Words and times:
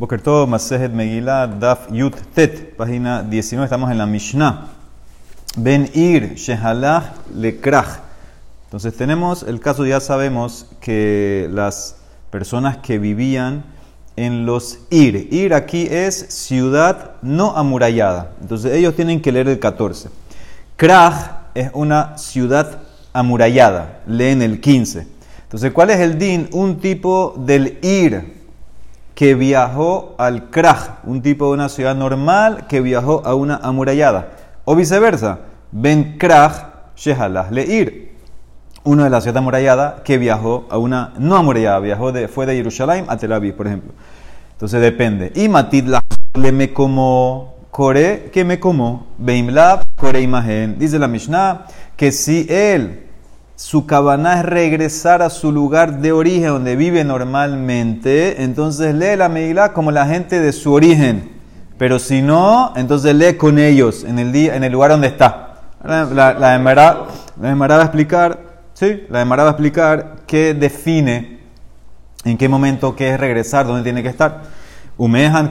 Boker 0.00 0.22
Tov, 0.22 0.48
Masejet 0.48 0.94
Megillah, 0.94 1.46
Daf 1.46 1.88
Yut 1.92 2.14
Tet, 2.32 2.74
página 2.74 3.22
19, 3.22 3.64
estamos 3.64 3.90
en 3.90 3.98
la 3.98 4.06
Mishnah. 4.06 4.68
Ben 5.58 5.90
Ir, 5.92 6.36
Shehalach, 6.36 7.12
Lekrach. 7.34 7.98
Entonces 8.64 8.96
tenemos 8.96 9.42
el 9.42 9.60
caso, 9.60 9.84
ya 9.84 10.00
sabemos 10.00 10.68
que 10.80 11.50
las 11.52 11.96
personas 12.30 12.78
que 12.78 12.98
vivían 12.98 13.62
en 14.16 14.46
los 14.46 14.78
Ir, 14.88 15.28
Ir 15.30 15.52
aquí 15.52 15.86
es 15.90 16.16
ciudad 16.30 17.16
no 17.20 17.54
amurallada. 17.54 18.32
Entonces 18.40 18.72
ellos 18.72 18.96
tienen 18.96 19.20
que 19.20 19.32
leer 19.32 19.48
el 19.48 19.58
14. 19.58 20.08
Krach 20.76 21.42
es 21.54 21.70
una 21.74 22.16
ciudad 22.16 22.78
amurallada, 23.12 24.00
leen 24.06 24.40
el 24.40 24.62
15. 24.62 25.06
Entonces, 25.42 25.72
¿cuál 25.72 25.90
es 25.90 26.00
el 26.00 26.16
din? 26.16 26.48
Un 26.52 26.78
tipo 26.78 27.34
del 27.36 27.78
Ir 27.82 28.39
que 29.20 29.34
viajó 29.34 30.14
al 30.16 30.48
Krach, 30.48 31.04
un 31.04 31.20
tipo 31.20 31.48
de 31.48 31.52
una 31.52 31.68
ciudad 31.68 31.94
normal 31.94 32.66
que 32.66 32.80
viajó 32.80 33.20
a 33.26 33.34
una 33.34 33.56
amurallada. 33.56 34.30
O 34.64 34.74
viceversa, 34.74 35.40
Ben 35.72 36.16
Krach 36.16 36.94
Shehalah 36.96 37.50
Leir, 37.50 38.16
uno 38.82 39.04
de 39.04 39.10
la 39.10 39.20
ciudad 39.20 39.36
amurallada 39.36 40.02
que 40.04 40.16
viajó 40.16 40.66
a 40.70 40.78
una 40.78 41.12
no 41.18 41.36
amurallada, 41.36 41.80
viajó 41.80 42.12
de, 42.12 42.28
fue 42.28 42.46
de 42.46 42.54
Jerusalén 42.54 43.04
a 43.08 43.18
Tel 43.18 43.34
Aviv, 43.34 43.56
por 43.56 43.66
ejemplo. 43.66 43.92
Entonces 44.52 44.80
depende. 44.80 45.32
Y 45.34 45.50
Matid 45.50 45.94
le 46.32 46.50
me 46.50 46.72
como 46.72 47.56
Core, 47.70 48.30
que 48.32 48.42
me 48.46 48.58
como 48.58 49.08
Beimlab, 49.18 49.82
Core 49.96 50.22
imagen. 50.22 50.78
Dice 50.78 50.98
la 50.98 51.08
Mishnah 51.08 51.66
que 51.94 52.10
si 52.10 52.46
él 52.48 53.09
su 53.60 53.84
cabana 53.84 54.38
es 54.38 54.46
regresar 54.46 55.20
a 55.20 55.28
su 55.28 55.52
lugar 55.52 56.00
de 56.00 56.12
origen 56.12 56.48
donde 56.48 56.76
vive 56.76 57.04
normalmente, 57.04 58.42
entonces 58.42 58.94
lee 58.94 59.16
la 59.18 59.28
Megilá 59.28 59.74
como 59.74 59.90
la 59.90 60.06
gente 60.06 60.40
de 60.40 60.52
su 60.52 60.72
origen. 60.72 61.32
Pero 61.76 61.98
si 61.98 62.22
no, 62.22 62.72
entonces 62.74 63.14
lee 63.14 63.34
con 63.36 63.58
ellos 63.58 64.02
en 64.04 64.18
el, 64.18 64.32
día, 64.32 64.56
en 64.56 64.64
el 64.64 64.72
lugar 64.72 64.92
donde 64.92 65.08
está. 65.08 65.60
La, 65.84 66.06
la, 66.06 66.32
la 66.32 66.58
va 66.58 67.76
a 67.76 67.82
explicar, 67.82 68.38
sí, 68.72 69.02
la 69.10 69.24
va 69.24 69.44
a 69.44 69.50
explicar 69.50 70.16
qué 70.26 70.54
define, 70.54 71.40
en 72.24 72.38
qué 72.38 72.48
momento 72.48 72.96
qué 72.96 73.10
es 73.10 73.20
regresar, 73.20 73.66
dónde 73.66 73.82
tiene 73.82 74.02
que 74.02 74.08
estar. 74.08 74.40
Umejan, 74.96 75.50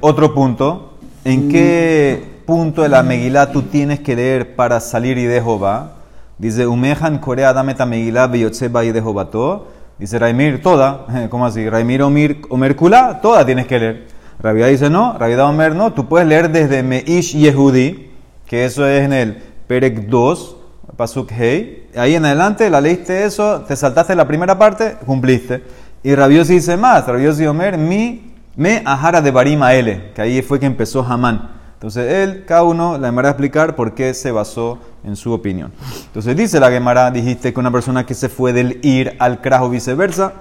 otro 0.00 0.34
punto, 0.34 0.98
en 1.24 1.48
qué 1.48 2.42
punto 2.46 2.82
de 2.82 2.88
la 2.88 3.04
Megilá 3.04 3.52
tú 3.52 3.62
tienes 3.62 4.00
que 4.00 4.16
leer 4.16 4.56
para 4.56 4.80
salir 4.80 5.18
y 5.18 5.24
de 5.26 5.40
Jehová. 5.40 5.92
Dice, 6.38 6.66
Umejan 6.66 7.18
Corea 7.18 7.52
Dameta 7.52 7.86
Megilá 7.86 8.26
Beyotzeba 8.26 8.84
y 8.84 8.92
de 8.92 9.00
Jobato. 9.00 9.68
Dice 9.98 10.18
Raimir, 10.18 10.62
toda. 10.62 11.06
¿Cómo 11.30 11.46
así? 11.46 11.68
Raimir 11.68 12.02
Omir, 12.02 12.42
Omer 12.50 12.74
Kula, 12.74 13.20
toda 13.20 13.46
tienes 13.46 13.66
que 13.66 13.78
leer. 13.78 14.06
Rabia 14.40 14.66
dice, 14.66 14.90
no. 14.90 15.16
Rabia 15.18 15.46
Omer, 15.46 15.74
no. 15.74 15.92
Tú 15.92 16.08
puedes 16.08 16.26
leer 16.26 16.50
desde 16.50 16.82
Meish 16.82 17.36
Yehudi, 17.36 18.10
que 18.46 18.64
eso 18.64 18.86
es 18.86 19.04
en 19.04 19.12
el 19.12 19.42
Perek 19.66 20.08
2, 20.08 20.56
Pasuk 20.96 21.30
Hei. 21.32 21.88
Ahí 21.96 22.14
en 22.14 22.24
adelante 22.24 22.68
la 22.68 22.80
leíste 22.80 23.24
eso, 23.24 23.60
te 23.62 23.76
saltaste 23.76 24.16
la 24.16 24.26
primera 24.26 24.58
parte, 24.58 24.96
cumpliste. 25.06 25.62
Y 26.02 26.14
Rabiosi 26.14 26.54
dice 26.54 26.76
más. 26.76 27.06
Rabiosi 27.06 27.46
Omer, 27.46 27.78
mi 27.78 28.34
me 28.56 28.82
ajara 28.84 29.20
de 29.20 29.30
Barima 29.30 29.74
L, 29.74 30.12
que 30.14 30.22
ahí 30.22 30.42
fue 30.42 30.60
que 30.60 30.66
empezó 30.66 31.02
Hamán. 31.02 31.53
Entonces 31.84 32.10
él, 32.14 32.46
cada 32.46 32.62
uno, 32.62 32.96
la 32.96 33.08
Gemara 33.08 33.28
a 33.28 33.32
explicar 33.32 33.76
por 33.76 33.92
qué 33.94 34.14
se 34.14 34.32
basó 34.32 34.78
en 35.04 35.16
su 35.16 35.34
opinión. 35.34 35.70
Entonces 36.06 36.34
dice 36.34 36.58
la 36.58 36.70
Gemara, 36.70 37.10
dijiste 37.10 37.52
que 37.52 37.60
una 37.60 37.70
persona 37.70 38.06
que 38.06 38.14
se 38.14 38.30
fue 38.30 38.54
del 38.54 38.80
ir 38.82 39.14
al 39.18 39.42
crajo 39.42 39.68
viceversa, 39.68 40.32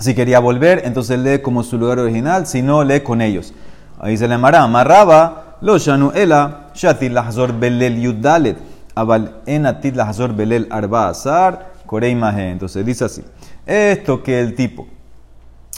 si 0.00 0.16
quería 0.16 0.40
volver, 0.40 0.82
entonces 0.84 1.16
lee 1.20 1.42
como 1.42 1.62
su 1.62 1.78
lugar 1.78 2.00
original, 2.00 2.48
si 2.48 2.60
no, 2.60 2.82
lee 2.82 3.02
con 3.02 3.20
ellos. 3.20 3.54
Ahí 4.00 4.10
dice 4.10 4.26
la 4.26 4.34
Gemara, 4.34 4.64
amarraba, 4.64 5.58
lo 5.60 5.78
shanu 5.78 6.10
ela, 6.12 6.70
shatil 6.74 7.14
lahazor 7.14 7.56
belel 7.56 8.00
yudalet, 8.00 8.58
abal 8.96 9.36
enatit 9.46 9.94
lahazor 9.94 10.34
belel 10.34 10.66
arba 10.72 11.10
azar, 11.10 11.70
koreimaje. 11.86 12.50
Entonces 12.50 12.84
dice 12.84 13.04
así, 13.04 13.22
esto 13.64 14.24
que 14.24 14.40
el 14.40 14.56
tipo 14.56 14.88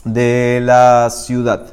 de 0.06 0.62
la 0.65 1.10
ciudad 1.10 1.66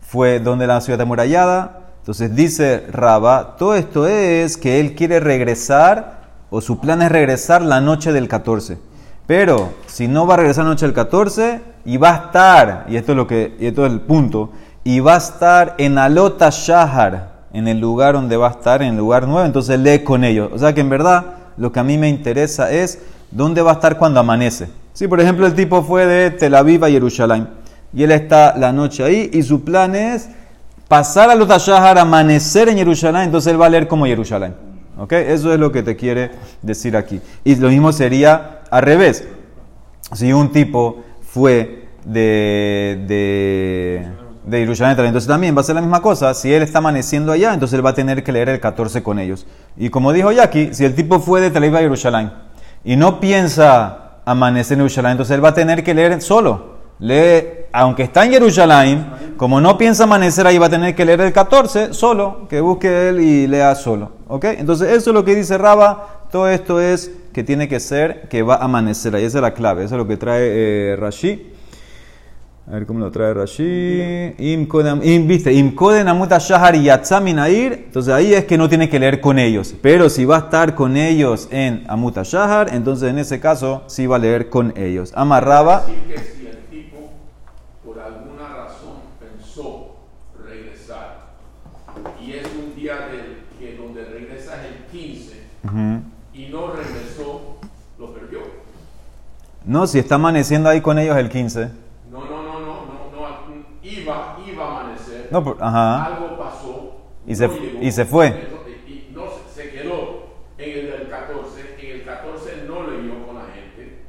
fue 0.00 0.40
donde 0.40 0.66
la 0.66 0.80
ciudad 0.80 1.02
amurallada, 1.02 1.83
entonces 2.04 2.36
dice 2.36 2.84
Raba, 2.92 3.56
todo 3.56 3.74
esto 3.74 4.06
es 4.06 4.58
que 4.58 4.78
él 4.78 4.94
quiere 4.94 5.20
regresar, 5.20 6.20
o 6.50 6.60
su 6.60 6.78
plan 6.78 7.00
es 7.00 7.10
regresar 7.10 7.62
la 7.62 7.80
noche 7.80 8.12
del 8.12 8.28
14. 8.28 8.76
Pero 9.26 9.72
si 9.86 10.06
no 10.06 10.26
va 10.26 10.34
a 10.34 10.36
regresar 10.36 10.64
la 10.64 10.72
noche 10.72 10.84
del 10.84 10.94
14, 10.94 11.62
y 11.86 11.96
va 11.96 12.10
a 12.10 12.16
estar, 12.26 12.84
y 12.90 12.96
esto 12.96 13.12
es, 13.12 13.16
lo 13.16 13.26
que, 13.26 13.56
y 13.58 13.68
esto 13.68 13.86
es 13.86 13.92
el 13.92 14.02
punto, 14.02 14.52
y 14.84 15.00
va 15.00 15.14
a 15.14 15.16
estar 15.16 15.76
en 15.78 15.96
Alota 15.96 16.50
Shahar, 16.50 17.46
en 17.54 17.68
el 17.68 17.80
lugar 17.80 18.12
donde 18.12 18.36
va 18.36 18.48
a 18.48 18.50
estar, 18.50 18.82
en 18.82 18.90
el 18.90 18.98
lugar 18.98 19.26
nuevo, 19.26 19.46
entonces 19.46 19.80
lee 19.80 20.00
con 20.00 20.24
ellos. 20.24 20.50
O 20.52 20.58
sea 20.58 20.74
que 20.74 20.82
en 20.82 20.90
verdad 20.90 21.24
lo 21.56 21.72
que 21.72 21.80
a 21.80 21.84
mí 21.84 21.96
me 21.96 22.10
interesa 22.10 22.70
es 22.70 22.98
dónde 23.30 23.62
va 23.62 23.70
a 23.70 23.74
estar 23.76 23.96
cuando 23.96 24.20
amanece. 24.20 24.68
Si 24.92 25.08
por 25.08 25.22
ejemplo 25.22 25.46
el 25.46 25.54
tipo 25.54 25.82
fue 25.82 26.04
de 26.04 26.30
Tel 26.32 26.54
Aviv 26.54 26.84
a 26.84 26.90
Jerusalén, 26.90 27.48
y 27.94 28.02
él 28.02 28.12
está 28.12 28.54
la 28.58 28.72
noche 28.72 29.02
ahí, 29.02 29.30
y 29.32 29.42
su 29.42 29.64
plan 29.64 29.94
es 29.94 30.28
pasar 30.94 31.28
a 31.28 31.34
los 31.34 31.48
Tashahar, 31.48 31.98
amanecer 31.98 32.68
en 32.68 32.76
Jerusalén, 32.76 33.22
entonces 33.22 33.52
él 33.52 33.60
va 33.60 33.66
a 33.66 33.68
leer 33.68 33.88
como 33.88 34.06
Jerusalén. 34.06 34.54
¿Ok? 34.96 35.12
Eso 35.14 35.52
es 35.52 35.58
lo 35.58 35.72
que 35.72 35.82
te 35.82 35.96
quiere 35.96 36.30
decir 36.62 36.96
aquí. 36.96 37.20
Y 37.42 37.56
lo 37.56 37.68
mismo 37.68 37.92
sería 37.92 38.60
al 38.70 38.82
revés. 38.82 39.26
Si 40.12 40.32
un 40.32 40.52
tipo 40.52 41.02
fue 41.20 41.88
de, 42.04 43.02
de, 43.08 44.06
de 44.44 44.58
Jerusalén, 44.60 44.96
entonces 45.04 45.26
también 45.26 45.56
va 45.56 45.62
a 45.62 45.64
ser 45.64 45.74
la 45.74 45.80
misma 45.80 46.00
cosa. 46.00 46.32
Si 46.32 46.54
él 46.54 46.62
está 46.62 46.78
amaneciendo 46.78 47.32
allá, 47.32 47.52
entonces 47.52 47.76
él 47.76 47.84
va 47.84 47.90
a 47.90 47.94
tener 47.94 48.22
que 48.22 48.30
leer 48.30 48.50
el 48.50 48.60
14 48.60 49.02
con 49.02 49.18
ellos. 49.18 49.48
Y 49.76 49.88
como 49.88 50.12
dijo 50.12 50.30
Jackie, 50.30 50.74
si 50.74 50.84
el 50.84 50.94
tipo 50.94 51.18
fue 51.18 51.40
de 51.40 51.50
Tel 51.50 51.74
a 51.74 51.80
Jerusalén 51.80 52.30
y 52.84 52.94
no 52.94 53.18
piensa 53.18 54.20
amanecer 54.24 54.78
en 54.78 54.82
Jerusalén, 54.82 55.10
entonces 55.10 55.34
él 55.34 55.44
va 55.44 55.48
a 55.48 55.54
tener 55.54 55.82
que 55.82 55.92
leer 55.92 56.22
solo. 56.22 56.73
Lee, 57.00 57.66
aunque 57.72 58.04
está 58.04 58.24
en 58.24 58.32
Jerusalén, 58.32 59.06
como 59.36 59.60
no 59.60 59.76
piensa 59.76 60.04
amanecer 60.04 60.46
ahí, 60.46 60.58
va 60.58 60.66
a 60.66 60.70
tener 60.70 60.94
que 60.94 61.04
leer 61.04 61.20
el 61.20 61.32
14 61.32 61.92
solo, 61.92 62.46
que 62.48 62.60
busque 62.60 63.08
él 63.08 63.20
y 63.20 63.46
lea 63.46 63.74
solo. 63.74 64.12
¿Ok? 64.28 64.44
Entonces, 64.44 64.92
eso 64.92 65.10
es 65.10 65.14
lo 65.14 65.24
que 65.24 65.34
dice 65.34 65.58
Raba. 65.58 66.26
Todo 66.30 66.48
esto 66.48 66.80
es 66.80 67.10
que 67.32 67.42
tiene 67.42 67.68
que 67.68 67.80
ser 67.80 68.28
que 68.28 68.42
va 68.42 68.54
a 68.54 68.64
amanecer 68.64 69.14
ahí. 69.14 69.24
Esa 69.24 69.38
es 69.38 69.42
la 69.42 69.54
clave. 69.54 69.84
Eso 69.84 69.96
es 69.96 69.98
lo 69.98 70.06
que 70.06 70.16
trae 70.16 70.92
eh, 70.92 70.96
Rashi. 70.96 71.50
A 72.66 72.70
ver 72.72 72.86
cómo 72.86 73.00
lo 73.00 73.10
trae 73.10 73.34
Rashi. 73.34 74.34
Viste, 75.26 75.52
Imkoden 75.52 76.08
amuta 76.08 76.38
Entonces 76.38 78.14
ahí 78.14 78.34
es 78.34 78.44
que 78.46 78.56
no 78.56 78.68
tiene 78.68 78.88
que 78.88 78.98
leer 78.98 79.20
con 79.20 79.38
ellos. 79.38 79.74
Pero 79.82 80.08
si 80.08 80.24
va 80.24 80.36
a 80.36 80.40
estar 80.40 80.74
con 80.74 80.96
ellos 80.96 81.48
en 81.50 81.84
amuta 81.88 82.22
shahar, 82.24 82.72
entonces 82.72 83.10
en 83.10 83.18
ese 83.18 83.38
caso 83.38 83.82
sí 83.86 84.06
va 84.06 84.16
a 84.16 84.20
leer 84.20 84.48
con 84.48 84.72
ellos. 84.76 85.12
Amarraba. 85.14 85.84
Y 96.32 96.46
no 96.46 96.72
regresó, 96.72 97.58
lo 97.98 98.14
perdió. 98.14 98.40
No, 99.64 99.86
si 99.86 99.98
está 99.98 100.16
amaneciendo 100.16 100.68
ahí 100.68 100.80
con 100.80 100.98
ellos 100.98 101.16
el 101.16 101.28
15. 101.28 101.70
No, 102.10 102.20
no, 102.20 102.42
no, 102.42 102.60
no, 102.60 102.60
no, 102.60 103.10
no 103.12 103.64
iba, 103.82 104.36
iba 104.46 104.64
a 104.64 104.80
amanecer. 104.80 105.28
No, 105.32 105.56
ajá. 105.58 106.04
Algo 106.04 106.38
pasó. 106.38 106.96
Y, 107.26 107.34
se, 107.34 107.50
y 107.80 107.90
se 107.90 108.04
fue. 108.04 108.48
Y 108.86 109.10
no, 109.14 109.22
se 109.52 109.70
quedó 109.70 110.26
en 110.58 110.78
el 110.78 110.90
del 110.90 111.08
14. 111.08 111.76
En 111.80 112.00
el 112.00 112.04
14 112.04 112.64
no 112.68 112.82
leyó 112.86 113.26
con 113.26 113.36
la 113.36 113.46
gente. 113.46 114.02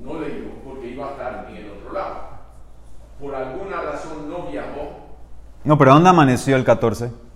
No 0.00 0.20
leyó 0.20 0.50
porque 0.64 0.88
iba 0.88 1.08
a 1.08 1.10
estar 1.10 1.46
en 1.50 1.56
el 1.56 1.70
otro 1.70 1.92
lado. 1.92 2.30
Por 3.20 3.34
alguna 3.34 3.82
razón 3.82 4.28
no 4.28 4.50
viajó. 4.50 5.10
No, 5.62 5.78
pero 5.78 5.92
¿dónde 5.92 6.08
amaneció 6.08 6.56
el 6.56 6.64
14? 6.64 7.04
El 7.04 7.10
14 7.10 7.29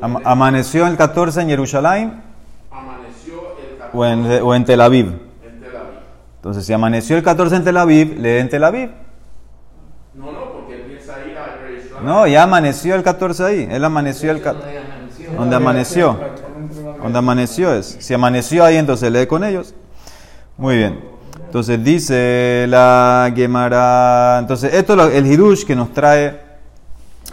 ¿Amaneció 0.00 0.86
el 0.86 0.96
14 0.96 1.42
en 1.42 1.48
Jerusalén? 1.48 2.22
Amaneció 2.70 3.34
el 3.60 3.78
14. 3.78 3.96
O 3.96 4.06
en, 4.06 4.42
o 4.42 4.54
en 4.54 4.64
Tel 4.64 4.80
Aviv. 4.80 5.06
En 5.06 5.60
Tel 5.60 5.76
Aviv. 5.76 5.98
Entonces, 6.36 6.64
si 6.64 6.72
amaneció 6.72 7.16
el 7.16 7.22
14 7.22 7.56
en 7.56 7.64
Tel 7.64 7.76
Aviv, 7.76 8.18
lee 8.18 8.38
en 8.38 8.48
Tel 8.48 8.64
Aviv. 8.64 8.90
No, 10.14 10.32
no, 10.32 10.52
porque 10.52 10.74
él 10.74 10.82
piensa 10.82 11.14
ir 11.26 11.36
a 11.36 11.58
Jerusalén. 11.66 12.06
No, 12.06 12.26
ya 12.26 12.44
amaneció 12.44 12.94
el 12.94 13.02
14 13.02 13.44
ahí. 13.44 13.68
Él 13.70 13.84
amaneció 13.84 14.30
el 14.30 14.40
14. 14.40 14.80
Donde 15.36 15.56
amaneció. 15.56 16.18
Donde 17.02 17.18
amaneció 17.18 17.74
es. 17.74 17.96
Si 18.00 18.14
amaneció 18.14 18.64
ahí, 18.64 18.76
entonces 18.76 19.12
lee 19.12 19.26
con 19.26 19.44
ellos. 19.44 19.74
Muy 20.56 20.76
bien. 20.76 21.00
Entonces 21.44 21.82
dice 21.82 22.66
la 22.68 23.32
Gemara. 23.34 24.38
Entonces, 24.38 24.72
esto 24.72 25.08
es 25.08 25.14
el 25.14 25.26
Hidush 25.26 25.64
que 25.64 25.76
nos 25.76 25.92
trae 25.92 26.49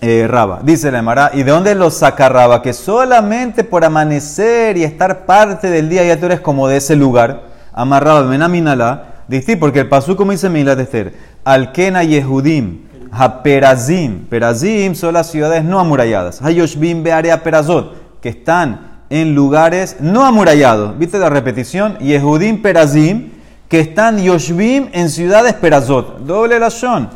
eh, 0.01 0.27
Raba. 0.27 0.59
Dice 0.63 0.91
la 0.91 0.99
Emara, 0.99 1.31
¿y 1.33 1.43
de 1.43 1.51
dónde 1.51 1.75
lo 1.75 1.89
saca 1.89 2.29
Raba? 2.29 2.61
Que 2.61 2.73
solamente 2.73 3.63
por 3.63 3.83
amanecer 3.83 4.77
y 4.77 4.83
estar 4.83 5.25
parte 5.25 5.69
del 5.69 5.89
día 5.89 6.03
ya 6.03 6.19
tú 6.19 6.27
eres 6.27 6.39
como 6.39 6.67
de 6.67 6.77
ese 6.77 6.95
lugar. 6.95 7.43
Amarraba, 7.73 8.23
menaminala, 8.23 9.17
Distinto, 9.27 9.59
porque 9.59 9.81
el 9.81 9.89
pasú, 9.89 10.15
como 10.15 10.31
dice 10.31 10.49
Milat 10.49 10.79
Esther, 10.79 11.13
Alkena 11.43 12.03
Yehudim, 12.03 12.87
Haperazim, 13.11 14.25
Perazim 14.25 14.95
son 14.95 15.13
las 15.13 15.29
ciudades 15.29 15.65
no 15.65 15.79
amuralladas. 15.79 16.41
Hayoshbim 16.41 17.03
Bearea 17.03 17.43
Perazot, 17.43 18.21
que 18.21 18.29
están 18.29 19.01
en 19.09 19.35
lugares 19.35 19.97
no 19.99 20.23
amurallados. 20.23 20.97
¿Viste 20.97 21.19
la 21.19 21.29
repetición? 21.29 21.97
Yehudim 21.99 22.61
Perazim, 22.61 23.31
que 23.67 23.79
están 23.79 24.17
Yoshbim 24.17 24.89
en 24.93 25.09
ciudades 25.09 25.53
Perazot. 25.53 26.19
Doble 26.19 26.59
la 26.59 26.69
shon. 26.69 27.09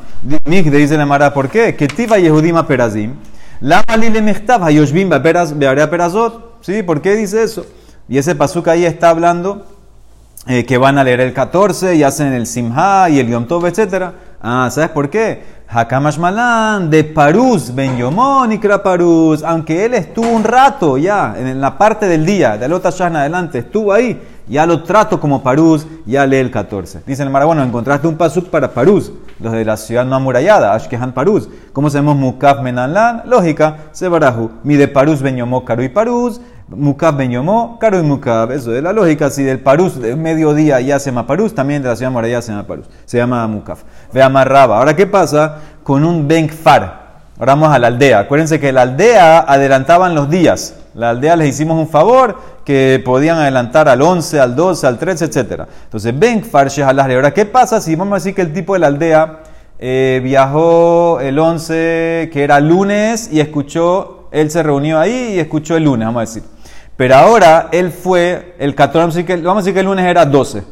dice 0.46 0.98
la 0.98 1.06
Mara, 1.06 1.34
¿por 1.34 1.50
qué? 1.50 1.76
Que 1.76 1.88
tifa 1.88 2.18
Yehudim 2.18 2.58
a 2.58 2.68
Perazim. 2.68 3.16
La 3.62 3.84
malile 3.88 4.22
mechtav 4.22 4.64
Bearea 4.64 5.90
Perazot. 5.90 6.58
¿Sí? 6.62 6.84
¿Por 6.84 7.02
qué 7.02 7.16
dice 7.16 7.44
eso? 7.44 7.66
Y 8.08 8.18
ese 8.18 8.36
pasuk 8.36 8.68
ahí 8.68 8.86
está 8.86 9.10
hablando 9.10 9.66
eh, 10.48 10.66
que 10.66 10.78
van 10.78 10.98
a 10.98 11.04
leer 11.04 11.22
el 11.22 11.34
14 11.34 11.96
y 11.96 12.04
hacen 12.04 12.34
el 12.34 12.46
Simha 12.46 13.10
y 13.10 13.20
el 13.20 13.28
Yom 13.28 13.46
Tov, 13.46 13.66
etc. 13.66 14.12
Ah, 14.42 14.70
¿sabes 14.72 14.90
por 14.90 15.10
qué? 15.10 15.62
Hakamash 15.74 16.18
Malan 16.18 16.90
de 16.90 17.06
Parús, 17.06 17.74
Ben 17.74 17.96
Yomón 17.96 18.52
y 18.52 18.58
Parús, 18.58 19.42
aunque 19.42 19.86
él 19.86 19.94
estuvo 19.94 20.28
un 20.28 20.44
rato 20.44 20.98
ya 20.98 21.34
en 21.38 21.62
la 21.62 21.78
parte 21.78 22.08
del 22.08 22.26
día, 22.26 22.58
de 22.58 22.66
Alota 22.66 22.90
en 23.08 23.16
adelante, 23.16 23.60
estuvo 23.60 23.94
ahí, 23.94 24.22
ya 24.52 24.66
lo 24.66 24.84
trato 24.84 25.20
como 25.20 25.42
Parús, 25.42 25.88
ya 26.06 26.28
lee 26.28 26.38
el 26.38 26.52
14. 26.52 27.04
Dice 27.08 27.24
el 27.24 27.30
Mara, 27.30 27.46
bueno, 27.46 27.64
encontraste 27.64 28.08
un 28.08 28.18
pasuk 28.18 28.50
para 28.50 28.72
Parús, 28.72 29.12
los 29.40 29.54
de 29.54 29.66
la 29.66 29.78
ciudad 29.78 30.06
no 30.06 30.16
amurallada, 30.16 30.76
Ashkehan 30.76 31.14
Parús. 31.14 31.50
¿Cómo 31.74 31.90
sabemos 31.90 32.18
Mukaf 32.18 32.62
Menanlan? 32.62 33.24
Lógica, 33.26 33.78
Sebarahu, 33.94 34.52
mi 34.64 34.76
de 34.76 34.88
Parús, 34.88 35.22
Ben 35.22 35.38
Yomó, 35.38 35.64
Karu 35.64 35.84
y 35.84 35.90
Parús, 35.90 36.42
Mukab 36.76 37.18
ben 37.18 37.32
Yomó, 37.32 37.78
Caro 37.80 38.00
y 38.00 38.04
Mukab. 38.04 38.52
Eso 38.52 38.74
es 38.74 38.82
la 38.82 38.94
lógica. 38.94 39.30
Si 39.30 39.44
del 39.44 39.60
Parús, 39.60 40.00
de 40.00 40.16
mediodía 40.16 40.80
ya 40.80 41.00
se 41.00 41.12
llama 41.12 41.28
Parús, 41.28 41.54
también 41.54 41.84
de 41.84 41.90
la 41.90 41.96
ciudad 41.96 42.24
ya 42.24 42.42
se 42.42 42.52
llama 42.52 42.66
Parús. 42.66 42.86
Se 43.06 43.18
llama 43.18 43.46
Mukab. 43.48 43.78
Ve 44.14 44.22
amarraba. 44.22 44.78
Ahora, 44.78 44.96
¿qué 44.96 45.06
pasa 45.06 45.58
con 45.84 46.06
un 46.06 46.28
Benkfar? 46.28 47.02
Ahora 47.38 47.56
vamos 47.56 47.74
a 47.74 47.80
la 47.80 47.88
aldea. 47.88 48.20
Acuérdense 48.20 48.60
que 48.60 48.72
la 48.72 48.84
aldea 48.84 49.40
adelantaban 49.40 50.16
los 50.16 50.30
días. 50.30 50.76
La 50.94 51.10
aldea 51.10 51.36
les 51.36 51.50
hicimos 51.50 51.78
un 51.78 51.90
favor 51.90 52.38
que 52.66 53.02
podían 53.04 53.38
adelantar 53.38 53.90
al 53.90 54.02
11, 54.02 54.40
al 54.40 54.56
12, 54.56 54.88
al 54.88 55.00
13, 55.00 55.26
etc. 55.26 55.62
Entonces, 55.84 56.18
Benkfar, 56.18 56.70
Shehalah. 56.70 57.06
Ahora, 57.06 57.34
¿qué 57.34 57.46
pasa 57.46 57.82
si 57.82 57.96
vamos 57.96 58.14
a 58.14 58.16
decir 58.16 58.36
que 58.36 58.42
el 58.42 58.54
tipo 58.54 58.74
de 58.74 58.80
la 58.80 58.88
aldea 58.88 59.40
eh, 59.80 60.22
viajó 60.24 61.20
el 61.22 61.40
11, 61.40 62.30
que 62.32 62.44
era 62.44 62.60
lunes, 62.60 63.30
y 63.32 63.40
escuchó, 63.40 64.28
él 64.32 64.52
se 64.52 64.62
reunió 64.62 65.00
ahí 65.00 65.34
y 65.34 65.40
escuchó 65.40 65.76
el 65.76 65.86
lunes, 65.86 66.06
vamos 66.08 66.20
a 66.20 66.26
decir. 66.26 66.44
Pero 66.96 67.16
ahora 67.16 67.70
él 67.72 67.92
fue, 67.92 68.56
el 68.60 68.76
14, 68.76 69.24
vamos 69.38 69.64
a 69.64 69.66
decir 69.66 69.74
que, 69.74 69.80
el 69.80 69.86
lunes 69.88 70.06
era 70.06 70.24
12. 70.26 70.64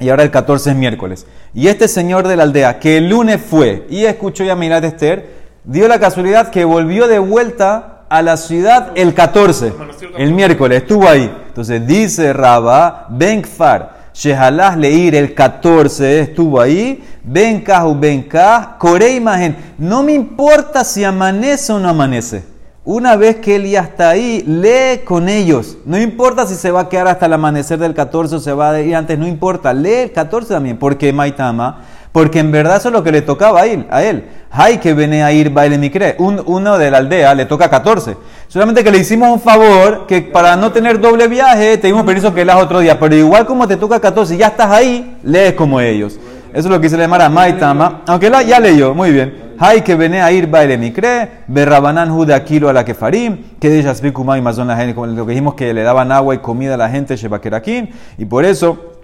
Y 0.00 0.08
ahora 0.08 0.24
el 0.24 0.30
14 0.32 0.70
es 0.70 0.76
miércoles. 0.76 1.26
Y 1.54 1.68
este 1.68 1.86
señor 1.86 2.26
de 2.26 2.36
la 2.36 2.42
aldea, 2.42 2.80
que 2.80 2.98
el 2.98 3.08
lunes 3.08 3.40
fue 3.40 3.86
y 3.88 4.04
escuchó 4.04 4.42
ya 4.42 4.56
Mirat 4.56 4.82
Esther, 4.82 5.30
dio 5.64 5.86
la 5.86 6.00
casualidad 6.00 6.50
que 6.50 6.64
volvió 6.64 7.06
de 7.06 7.20
vuelta 7.20 7.95
a 8.08 8.22
la 8.22 8.36
ciudad 8.36 8.92
el 8.94 9.14
14, 9.14 9.72
el 10.18 10.32
miércoles, 10.32 10.82
estuvo 10.82 11.08
ahí. 11.08 11.30
Entonces 11.48 11.86
dice 11.86 12.32
Rabba, 12.32 13.06
Benkfar, 13.10 13.96
Shehalah 14.12 14.76
Leir 14.76 15.14
el 15.14 15.34
14 15.34 16.20
estuvo 16.20 16.60
ahí, 16.60 17.04
Benkah 17.22 17.86
u 17.86 17.98
Benkah, 17.98 18.76
Coré 18.78 19.14
imagen. 19.14 19.56
No 19.78 20.02
me 20.02 20.12
importa 20.12 20.84
si 20.84 21.04
amanece 21.04 21.72
o 21.72 21.78
no 21.78 21.88
amanece. 21.88 22.55
Una 22.88 23.16
vez 23.16 23.38
que 23.38 23.56
él 23.56 23.68
ya 23.68 23.80
está 23.80 24.10
ahí, 24.10 24.44
lee 24.46 25.04
con 25.04 25.28
ellos. 25.28 25.76
No 25.86 26.00
importa 26.00 26.46
si 26.46 26.54
se 26.54 26.70
va 26.70 26.82
a 26.82 26.88
quedar 26.88 27.08
hasta 27.08 27.26
el 27.26 27.32
amanecer 27.32 27.80
del 27.80 27.94
14 27.94 28.36
o 28.36 28.38
se 28.38 28.52
va 28.52 28.70
a 28.70 28.80
ir 28.80 28.94
antes, 28.94 29.18
no 29.18 29.26
importa. 29.26 29.74
Lee 29.74 30.04
el 30.04 30.12
14 30.12 30.54
también. 30.54 30.78
porque 30.78 31.12
Maitama? 31.12 31.80
Porque 32.12 32.38
en 32.38 32.52
verdad 32.52 32.76
eso 32.76 32.90
es 32.90 32.94
lo 32.94 33.02
que 33.02 33.10
le 33.10 33.22
tocaba 33.22 33.62
a 33.62 33.66
él. 33.66 33.88
A 33.90 34.04
él. 34.04 34.26
Hay 34.52 34.78
que 34.78 34.94
venir 34.94 35.24
a 35.24 35.32
ir 35.32 35.50
baile 35.50 35.78
mi 35.78 35.90
Un, 36.18 36.40
uno 36.46 36.78
de 36.78 36.92
la 36.92 36.98
aldea 36.98 37.34
le 37.34 37.46
toca 37.46 37.68
14. 37.68 38.16
Solamente 38.46 38.84
que 38.84 38.92
le 38.92 38.98
hicimos 38.98 39.30
un 39.30 39.40
favor 39.40 40.06
que 40.06 40.22
para 40.22 40.54
no 40.54 40.70
tener 40.70 41.00
doble 41.00 41.26
viaje 41.26 41.78
te 41.78 41.88
dimos 41.88 42.04
permiso 42.04 42.32
que 42.32 42.44
las 42.44 42.62
otro 42.62 42.78
día. 42.78 43.00
Pero 43.00 43.16
igual 43.16 43.46
como 43.46 43.66
te 43.66 43.76
toca 43.76 43.98
14 43.98 44.36
y 44.36 44.38
ya 44.38 44.46
estás 44.46 44.70
ahí, 44.70 45.18
lees 45.24 45.54
como 45.54 45.80
ellos. 45.80 46.20
Eso 46.50 46.68
es 46.68 46.72
lo 46.72 46.80
que 46.80 46.88
se 46.88 46.96
le 46.96 47.02
llama 47.02 47.28
Maitama. 47.28 48.02
Aunque 48.06 48.30
la, 48.30 48.44
ya 48.44 48.60
leyó, 48.60 48.94
muy 48.94 49.10
bien. 49.10 49.45
Hay 49.58 49.82
que 49.82 49.94
venir 49.94 50.20
a 50.20 50.32
ir 50.32 50.48
baile 50.48 50.78
mikre, 50.78 51.28
berrabanan 51.46 52.10
juda 52.10 52.42
kilo 52.44 52.68
a 52.68 52.72
la 52.72 52.84
kefarim, 52.84 53.58
que 53.58 53.70
de 53.70 53.78
ellas 53.80 54.02
y 54.02 54.40
mazón 54.40 54.68
la 54.68 54.76
gente, 54.76 54.94
lo 54.94 55.26
que 55.26 55.30
dijimos 55.30 55.54
que 55.54 55.72
le 55.72 55.82
daban 55.82 56.12
agua 56.12 56.34
y 56.34 56.38
comida 56.38 56.74
a 56.74 56.76
la 56.76 56.88
gente, 56.88 57.16
shebakerakin, 57.16 57.90
y 58.18 58.24
por 58.24 58.44
eso, 58.44 58.94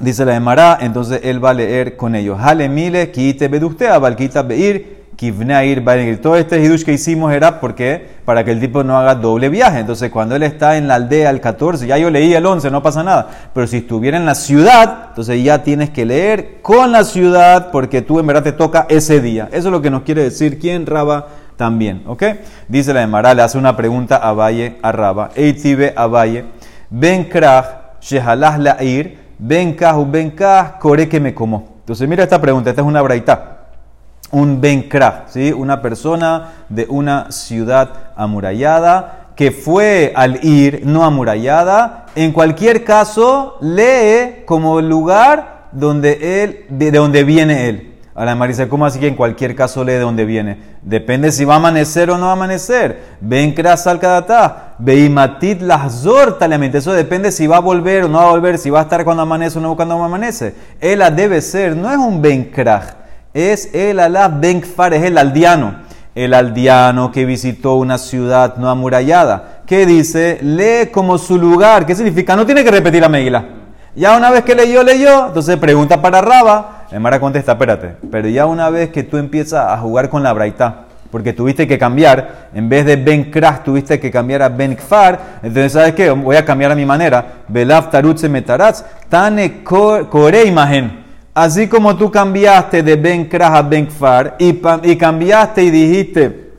dice 0.00 0.24
la 0.24 0.36
Emara, 0.36 0.78
entonces 0.80 1.20
él 1.24 1.44
va 1.44 1.50
a 1.50 1.54
leer 1.54 1.96
con 1.96 2.14
ellos. 2.14 2.38
Hale 2.40 2.68
mile, 2.68 3.10
kite 3.10 3.48
beduktea, 3.48 3.98
valkita 3.98 4.42
beir, 4.42 4.97
ir 5.20 6.20
Todo 6.20 6.36
este 6.36 6.62
hidush 6.62 6.84
que 6.84 6.92
hicimos 6.92 7.32
era 7.32 7.60
porque 7.60 8.06
para 8.24 8.44
que 8.44 8.52
el 8.52 8.60
tipo 8.60 8.84
no 8.84 8.96
haga 8.96 9.16
doble 9.16 9.48
viaje. 9.48 9.80
Entonces, 9.80 10.10
cuando 10.10 10.36
él 10.36 10.44
está 10.44 10.76
en 10.76 10.86
la 10.86 10.94
aldea 10.94 11.30
el 11.30 11.40
14, 11.40 11.86
ya 11.86 11.98
yo 11.98 12.10
leí 12.10 12.34
el 12.34 12.46
11, 12.46 12.70
no 12.70 12.82
pasa 12.82 13.02
nada. 13.02 13.28
Pero 13.52 13.66
si 13.66 13.78
estuviera 13.78 14.16
en 14.16 14.26
la 14.26 14.36
ciudad, 14.36 15.06
entonces 15.08 15.42
ya 15.42 15.62
tienes 15.64 15.90
que 15.90 16.06
leer 16.06 16.58
con 16.62 16.92
la 16.92 17.02
ciudad 17.04 17.70
porque 17.72 18.00
tú 18.00 18.20
en 18.20 18.26
verdad 18.28 18.44
te 18.44 18.52
toca 18.52 18.86
ese 18.88 19.20
día. 19.20 19.48
Eso 19.50 19.68
es 19.68 19.72
lo 19.72 19.82
que 19.82 19.90
nos 19.90 20.02
quiere 20.02 20.22
decir 20.22 20.58
quién 20.58 20.86
Raba 20.86 21.26
también. 21.56 22.02
¿Ok? 22.06 22.22
Dice 22.68 22.94
la 22.94 23.04
de 23.04 23.34
le 23.34 23.42
hace 23.42 23.58
una 23.58 23.76
pregunta 23.76 24.16
a 24.16 24.32
Valle, 24.32 24.76
a 24.82 24.92
Raba. 24.92 25.30
Eitibe 25.34 25.92
a 25.96 26.06
Valle. 26.06 26.44
Ben 26.90 27.28
krach, 27.28 27.66
shehalah 28.00 28.56
la'ir, 28.56 29.18
ben 29.36 29.74
kah, 29.74 29.98
ben 30.04 30.30
kah, 30.30 30.78
kore 30.78 31.08
que 31.08 31.18
me 31.18 31.34
como. 31.34 31.78
Entonces, 31.80 32.08
mira 32.08 32.22
esta 32.22 32.40
pregunta, 32.40 32.70
esta 32.70 32.82
es 32.82 32.88
una 32.88 33.02
braita 33.02 33.57
un 34.30 34.60
Benkra, 34.60 35.24
¿sí? 35.28 35.52
una 35.52 35.80
persona 35.80 36.52
de 36.68 36.86
una 36.88 37.30
ciudad 37.30 38.12
amurallada 38.16 39.28
que 39.38 39.52
fue 39.52 40.12
al 40.16 40.44
ir 40.44 40.82
no 40.84 41.04
amurallada, 41.04 42.06
en 42.16 42.32
cualquier 42.32 42.82
caso 42.82 43.56
lee 43.60 44.42
como 44.44 44.80
lugar 44.80 45.68
donde 45.70 46.42
él, 46.42 46.66
de 46.68 46.90
donde 46.90 47.22
viene 47.22 47.68
él. 47.68 47.94
Ahora 48.16 48.34
Marisa, 48.34 48.68
¿cómo 48.68 48.84
así 48.84 48.98
que 48.98 49.06
en 49.06 49.14
cualquier 49.14 49.54
caso 49.54 49.84
lee 49.84 49.92
de 49.92 50.00
donde 50.00 50.24
viene? 50.24 50.58
Depende 50.82 51.30
si 51.30 51.44
va 51.44 51.54
a 51.54 51.58
amanecer 51.58 52.10
o 52.10 52.18
no 52.18 52.24
va 52.24 52.30
a 52.30 52.32
amanecer. 52.32 53.00
Benkra 53.20 53.76
salkadata, 53.76 54.74
beimatit 54.80 55.62
lahzor 55.62 56.36
talamente. 56.36 56.78
Eso 56.78 56.92
depende 56.92 57.30
si 57.30 57.46
va 57.46 57.58
a 57.58 57.60
volver 57.60 58.06
o 58.06 58.08
no 58.08 58.18
va 58.18 58.26
a 58.26 58.30
volver, 58.30 58.58
si 58.58 58.70
va 58.70 58.80
a 58.80 58.82
estar 58.82 59.04
cuando 59.04 59.22
amanece 59.22 59.58
o 59.58 59.60
no 59.60 59.76
cuando 59.76 60.02
amanece. 60.02 60.52
Él 60.80 61.00
debe 61.14 61.40
ser, 61.40 61.76
no 61.76 61.88
es 61.88 61.96
un 61.96 62.20
Benkra 62.20 62.97
es 63.34 63.74
el 63.74 64.00
Alá 64.00 64.28
Benkfar, 64.28 64.94
es 64.94 65.04
el 65.04 65.18
aldeano. 65.18 65.86
El 66.14 66.34
aldeano 66.34 67.12
que 67.12 67.24
visitó 67.24 67.74
una 67.74 67.98
ciudad 67.98 68.56
no 68.56 68.68
amurallada. 68.68 69.60
¿Qué 69.66 69.86
dice? 69.86 70.38
Lee 70.42 70.90
como 70.90 71.18
su 71.18 71.38
lugar. 71.38 71.86
¿Qué 71.86 71.94
significa? 71.94 72.34
No 72.34 72.44
tiene 72.44 72.64
que 72.64 72.70
repetir 72.70 73.00
la 73.02 73.08
Megila. 73.08 73.44
Ya 73.94 74.16
una 74.16 74.30
vez 74.30 74.42
que 74.42 74.54
leyó, 74.54 74.82
leyó. 74.82 75.26
Entonces 75.26 75.56
pregunta 75.58 76.02
para 76.02 76.20
Raba. 76.20 76.86
El 76.90 77.00
Mara 77.00 77.20
contesta, 77.20 77.52
espérate. 77.52 77.96
Pero 78.10 78.28
ya 78.28 78.46
una 78.46 78.70
vez 78.70 78.90
que 78.90 79.02
tú 79.02 79.16
empiezas 79.16 79.70
a 79.70 79.78
jugar 79.78 80.08
con 80.08 80.22
la 80.22 80.32
braita, 80.32 80.86
porque 81.10 81.32
tuviste 81.32 81.66
que 81.66 81.78
cambiar, 81.78 82.48
en 82.54 82.68
vez 82.68 82.84
de 82.84 82.96
Ben 82.96 83.30
tuviste 83.64 84.00
que 84.00 84.10
cambiar 84.10 84.42
a 84.42 84.48
Ben 84.48 84.74
Kfar, 84.74 85.18
entonces 85.42 85.72
¿sabes 85.72 85.94
qué? 85.94 86.10
Voy 86.10 86.36
a 86.36 86.44
cambiar 86.44 86.72
a 86.72 86.74
mi 86.74 86.84
manera. 86.84 87.24
Belaf 87.48 87.90
Tarutze 87.90 88.28
Metaratz, 88.28 88.84
Tane 89.08 89.62
Kore 89.62 90.44
Imagen. 90.44 90.97
Así 91.38 91.68
como 91.68 91.96
tú 91.96 92.10
cambiaste 92.10 92.82
de 92.82 92.96
Ben 92.96 93.26
Krah 93.26 93.58
a 93.58 93.62
Ben 93.62 93.86
Kfar 93.86 94.34
y, 94.40 94.60
y, 94.82 94.96
cambiaste 94.96 95.62
y 95.62 95.70
dijiste 95.70 96.50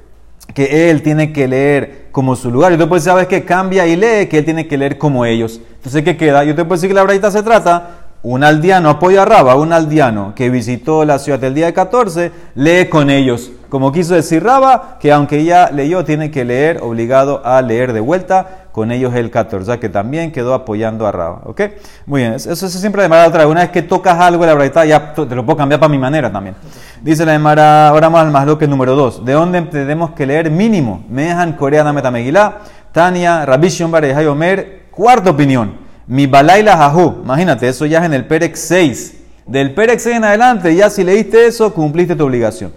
que 0.54 0.90
él 0.90 1.02
tiene 1.02 1.34
que 1.34 1.50
leer 1.50 2.08
como 2.14 2.34
su 2.34 2.50
lugar. 2.50 2.72
Yo 2.72 2.78
te 2.78 2.86
puedo 2.86 2.98
decir, 2.98 3.12
¿sabes 3.12 3.28
qué? 3.28 3.44
Cambia 3.44 3.86
y 3.86 3.98
lee 3.98 4.28
que 4.30 4.38
él 4.38 4.46
tiene 4.46 4.70
que 4.70 4.78
leer 4.78 4.98
como 4.98 5.26
ellos. 5.26 5.60
Entonces, 5.76 6.02
¿qué 6.02 6.16
queda? 6.16 6.46
Yo 6.46 6.56
te 6.56 6.64
puedo 6.64 6.78
decir 6.78 6.88
que 6.88 6.94
la 6.94 7.04
braita 7.04 7.30
se 7.30 7.44
trata 7.44 8.06
un 8.24 8.42
aldeano 8.42 8.90
apoya 8.90 9.24
a 9.24 9.26
Raba, 9.26 9.56
un 9.56 9.74
aldeano 9.74 10.34
que 10.34 10.50
visitó 10.50 11.04
la 11.04 11.20
ciudad 11.20 11.44
el 11.44 11.56
día 11.56 11.66
de 11.66 11.74
14, 11.74 12.32
lee 12.56 12.88
con 12.90 13.10
ellos. 13.10 13.52
Como 13.70 13.92
quiso 13.92 14.16
decir 14.16 14.44
Raba, 14.44 14.98
que 15.00 15.12
aunque 15.12 15.44
ya 15.44 15.70
leyó, 15.72 16.04
tiene 16.04 16.32
que 16.32 16.44
leer, 16.44 16.80
obligado 16.82 17.46
a 17.46 17.62
leer 17.62 17.94
de 17.94 18.00
vuelta 18.00 18.66
con 18.72 18.92
ellos 18.92 19.14
el 19.14 19.30
14, 19.30 19.64
o 19.64 19.66
sea 19.66 19.80
que 19.80 19.90
también 19.90 20.32
quedó 20.32 20.54
apoyando 20.56 21.06
a 21.06 21.12
Raba. 21.12 21.42
¿Ok? 21.46 21.62
Muy 22.08 22.22
bien, 22.22 22.34
eso, 22.34 22.52
es 22.52 22.74
siempre 22.74 23.08
de 23.08 23.08
otra 23.08 23.40
vez. 23.40 23.46
Una 23.46 23.62
vez 23.62 23.70
que 23.70 23.84
tocas 23.84 24.20
algo 24.20 24.44
de 24.44 24.52
la 24.52 24.58
verdad, 24.58 24.86
ya 24.86 25.14
te 25.14 25.36
lo 25.36 25.46
puedo 25.46 25.58
cambiar 25.58 25.80
para 25.80 25.90
mi 25.90 26.00
manera 26.00 26.32
también. 26.32 26.56
Dice 27.02 27.26
la 27.26 27.38
Mara, 27.38 27.90
ahora 27.90 28.08
vamos 28.08 28.22
al 28.22 28.32
más 28.32 28.48
lo 28.48 28.58
que 28.58 28.68
número 28.68 28.96
2. 28.96 29.24
¿De 29.24 29.34
dónde 29.34 29.62
tenemos 29.64 30.12
que 30.12 30.26
leer 30.26 30.50
mínimo? 30.50 31.04
Mehan 31.08 31.54
Coreana 31.54 31.94
Metamegilá, 31.94 32.60
Tania, 32.92 33.46
Rabishon 33.46 33.92
Bareja 33.92 34.20
Omer, 34.32 34.88
cuarta 34.90 35.30
opinión. 35.30 35.78
Mi 36.08 36.26
balaila 36.26 36.76
jahu. 36.76 37.22
Imagínate, 37.24 37.68
eso 37.68 37.86
ya 37.86 38.00
es 38.00 38.06
en 38.06 38.14
el 38.16 38.26
Perex 38.26 38.60
6. 38.62 39.16
Del 39.46 39.74
Perex 39.74 40.04
6 40.04 40.18
en 40.18 40.24
adelante, 40.24 40.76
ya 40.76 40.90
si 40.90 41.04
leíste 41.04 41.46
eso, 41.46 41.74
cumpliste 41.74 42.16
tu 42.16 42.26
obligación. 42.26 42.72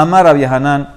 Amar 0.00 0.26
a 0.26 0.32
Viajanán, 0.32 0.88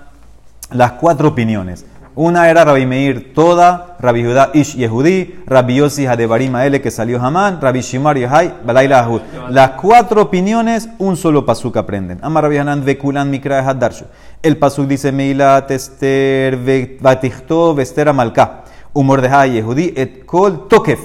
las 0.71 0.93
cuatro 0.93 1.27
opiniones. 1.27 1.85
Una 2.15 2.49
era 2.49 2.65
Rabbi 2.65 2.87
Meir 2.87 3.31
toda, 3.35 3.95
Rabbi 3.99 4.23
Judá 4.23 4.49
Ish 4.55 4.73
Yehudí, 4.75 5.43
Rabbi 5.45 5.75
Yossi 5.75 6.07
Hadebarim 6.07 6.55
Aele 6.55 6.81
que 6.81 6.89
salió 6.89 7.21
Hamán, 7.21 7.61
Rabbi 7.61 7.81
Shimar 7.81 8.17
Yohai, 8.17 8.55
Balaila 8.65 9.01
Ahud. 9.01 9.21
Las 9.49 9.73
cuatro 9.79 10.23
opiniones, 10.23 10.89
un 10.97 11.15
solo 11.15 11.45
pasuk 11.45 11.77
aprenden. 11.77 12.17
Amar 12.23 12.45
Rabbi 12.45 12.57
Hanan 12.57 12.83
Vekulan 12.83 13.29
Mikra 13.29 13.59
Haddarshu. 13.59 14.05
El 14.41 14.57
pasuk 14.57 14.87
dice 14.87 15.11
Meilat 15.11 15.69
Esther 15.69 16.57
Vatichtov 16.99 17.75
Vestera 17.75 18.09
Amalká. 18.09 18.63
Umordehai 18.93 19.51
Yehudí 19.57 19.93
et 19.95 20.25
Kol 20.25 20.67
Tokef. 20.67 21.01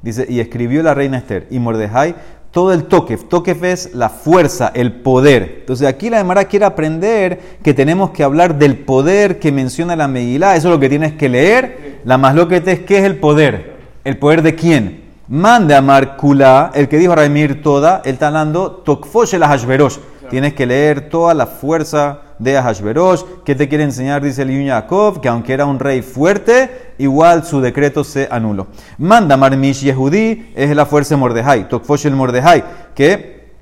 Dice, 0.00 0.26
y 0.28 0.38
escribió 0.38 0.84
la 0.84 0.94
reina 0.94 1.18
Esther. 1.18 1.48
Y 1.50 1.58
Mordejai 1.58 2.14
todo 2.52 2.72
el 2.72 2.84
tokef. 2.84 3.24
Tokef 3.24 3.64
es 3.64 3.94
la 3.94 4.10
fuerza, 4.10 4.70
el 4.74 4.92
poder. 4.92 5.56
Entonces 5.60 5.88
aquí 5.88 6.10
la 6.10 6.18
Demara 6.18 6.44
quiere 6.44 6.66
aprender 6.66 7.40
que 7.62 7.74
tenemos 7.74 8.10
que 8.10 8.22
hablar 8.22 8.58
del 8.58 8.76
poder 8.76 9.40
que 9.40 9.50
menciona 9.50 9.96
la 9.96 10.06
Megilá. 10.06 10.54
Eso 10.54 10.68
es 10.68 10.74
lo 10.74 10.78
que 10.78 10.90
tienes 10.90 11.14
que 11.14 11.28
leer. 11.28 12.00
La 12.04 12.18
más 12.18 12.34
lo 12.34 12.46
que 12.48 12.60
te 12.60 12.72
es 12.72 12.80
qué 12.80 12.98
es 12.98 13.04
el 13.04 13.16
poder. 13.16 13.72
¿El 14.04 14.18
poder 14.18 14.42
de 14.42 14.54
quién? 14.54 15.02
Mande 15.28 15.74
a 15.74 15.80
Marcula, 15.80 16.70
el 16.74 16.88
que 16.88 16.98
dijo 16.98 17.14
Raimir 17.14 17.62
toda, 17.62 18.02
el 18.04 18.18
talando, 18.18 18.70
Tokfosh 18.84 19.34
el 19.34 19.44
Hashverosh. 19.44 19.96
Tienes 20.32 20.54
que 20.54 20.64
leer 20.64 21.10
toda 21.10 21.34
la 21.34 21.46
fuerza 21.46 22.20
de 22.38 22.56
Ahashverosh. 22.56 23.22
¿Qué 23.44 23.54
te 23.54 23.68
quiere 23.68 23.84
enseñar? 23.84 24.22
Dice 24.22 24.40
el 24.40 24.64
Yaakov, 24.64 25.20
que 25.20 25.28
aunque 25.28 25.52
era 25.52 25.66
un 25.66 25.78
rey 25.78 26.00
fuerte, 26.00 26.94
igual 26.96 27.44
su 27.44 27.60
decreto 27.60 28.02
se 28.02 28.28
anuló. 28.30 28.68
Manda 28.96 29.36
Marmish 29.36 29.82
Yehudí, 29.82 30.50
es 30.56 30.74
la 30.74 30.86
fuerza 30.86 31.16
de 31.16 31.20
Mordejai, 31.20 31.68
Tokfosh 31.68 32.06
el 32.06 32.16
Mordejai, 32.16 32.64
que, 32.94 33.52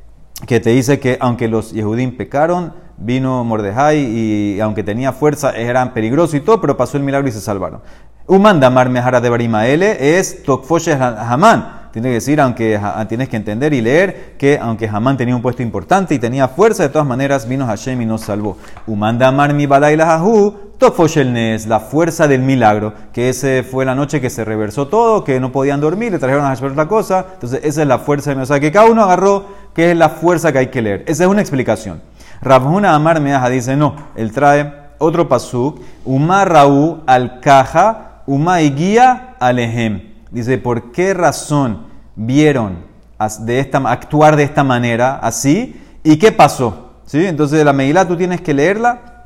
que 0.47 0.61
te 0.61 0.71
dice 0.71 1.01
que 1.01 1.19
aunque 1.21 1.49
los 1.49 1.73
Yehudim 1.73 2.17
pecaron, 2.17 2.73
vino 2.99 3.43
Mordejai 3.43 3.99
y 3.99 4.61
aunque 4.61 4.85
tenía 4.85 5.11
fuerza, 5.11 5.51
eran 5.51 5.93
peligrosos 5.93 6.37
y 6.37 6.41
todo, 6.41 6.61
pero 6.61 6.77
pasó 6.77 6.97
el 6.97 7.03
milagro 7.03 7.27
y 7.27 7.33
se 7.33 7.41
salvaron. 7.41 7.81
Un 8.29 8.43
mandamar 8.43 8.91
mejara 8.91 9.21
de 9.21 9.29
Barimaele 9.29 10.19
es 10.21 10.45
Tokfosh 10.45 10.91
Haman 10.91 11.80
tiene 11.93 12.09
que 12.09 12.15
decir, 12.15 12.41
aunque 12.41 12.81
tienes 13.09 13.29
que 13.29 13.37
entender 13.37 13.73
y 13.73 13.81
leer 13.81 14.35
que 14.39 14.59
aunque 14.61 14.89
Hamán 14.89 15.17
tenía 15.17 15.35
un 15.35 15.43
puesto 15.43 15.63
importante 15.63 16.15
y 16.15 16.19
tenía 16.19 16.49
fuerza, 16.49 16.85
de 16.85 16.89
todas 16.89 17.07
maneras 17.07 17.49
vino 17.49 17.67
Hashem 17.67 18.01
y 18.03 18.07
nos 18.07 18.23
salvó. 18.23 18.57
Umanda 18.87 19.31
mi 19.31 19.67
Nes, 21.27 21.67
la 21.67 21.81
fuerza 21.81 22.27
del 22.27 22.41
milagro, 22.41 22.95
que 23.13 23.29
ese 23.29 23.63
fue 23.63 23.85
la 23.85 23.95
noche 23.95 24.21
que 24.21 24.31
se 24.31 24.45
reversó 24.45 24.89
todo, 24.89 25.25
que 25.25 25.39
no 25.41 25.53
podían 25.53 25.81
dormir, 25.81 26.13
le 26.13 26.19
trajeron 26.19 26.45
a 26.45 26.49
Hashem 26.49 26.73
otra 26.73 26.89
cosa. 26.89 27.27
Entonces, 27.35 27.61
esa 27.65 27.83
es 27.83 27.89
la 27.89 27.99
fuerza 27.99 28.35
de 28.35 28.41
O 28.41 28.47
sea, 28.47 28.61
que 28.61 28.73
cada 28.73 28.89
uno 28.89 29.03
agarró 29.03 29.47
que 29.75 29.91
es 29.91 29.97
la 29.97 30.09
fuerza 30.09 30.53
que 30.53 30.59
hay 30.59 30.67
que 30.69 30.81
leer. 30.81 31.05
Esa 31.07 31.25
es 31.25 31.31
una 31.31 31.41
explicación. 31.41 32.01
Rabhuna 32.41 32.95
Amar 32.95 33.21
Meaja 33.21 33.51
dice, 33.51 33.77
no, 33.77 33.95
él 34.17 34.33
trae 34.33 34.73
otro 34.99 35.29
pasuk, 35.29 35.81
Umar 36.05 36.51
Raú 36.51 37.03
al 37.07 37.41
caja, 37.41 38.23
Uma 38.27 38.59
guía 38.59 39.35
alejem. 39.41 40.10
Dice, 40.31 40.59
¿por 40.59 40.93
qué 40.93 41.15
razón 41.15 41.87
vieron 42.15 42.85
de 43.41 43.61
esta, 43.61 43.79
actuar 43.91 44.37
de 44.37 44.45
esta 44.45 44.65
manera, 44.65 45.19
así? 45.23 45.81
¿Y 46.03 46.17
qué 46.17 46.33
pasó? 46.33 46.91
¿Sí? 47.05 47.27
Entonces 47.27 47.65
la 47.65 47.73
Megilá 47.73 48.07
tú 48.07 48.17
tienes 48.17 48.41
que 48.41 48.55
leerla 48.55 49.25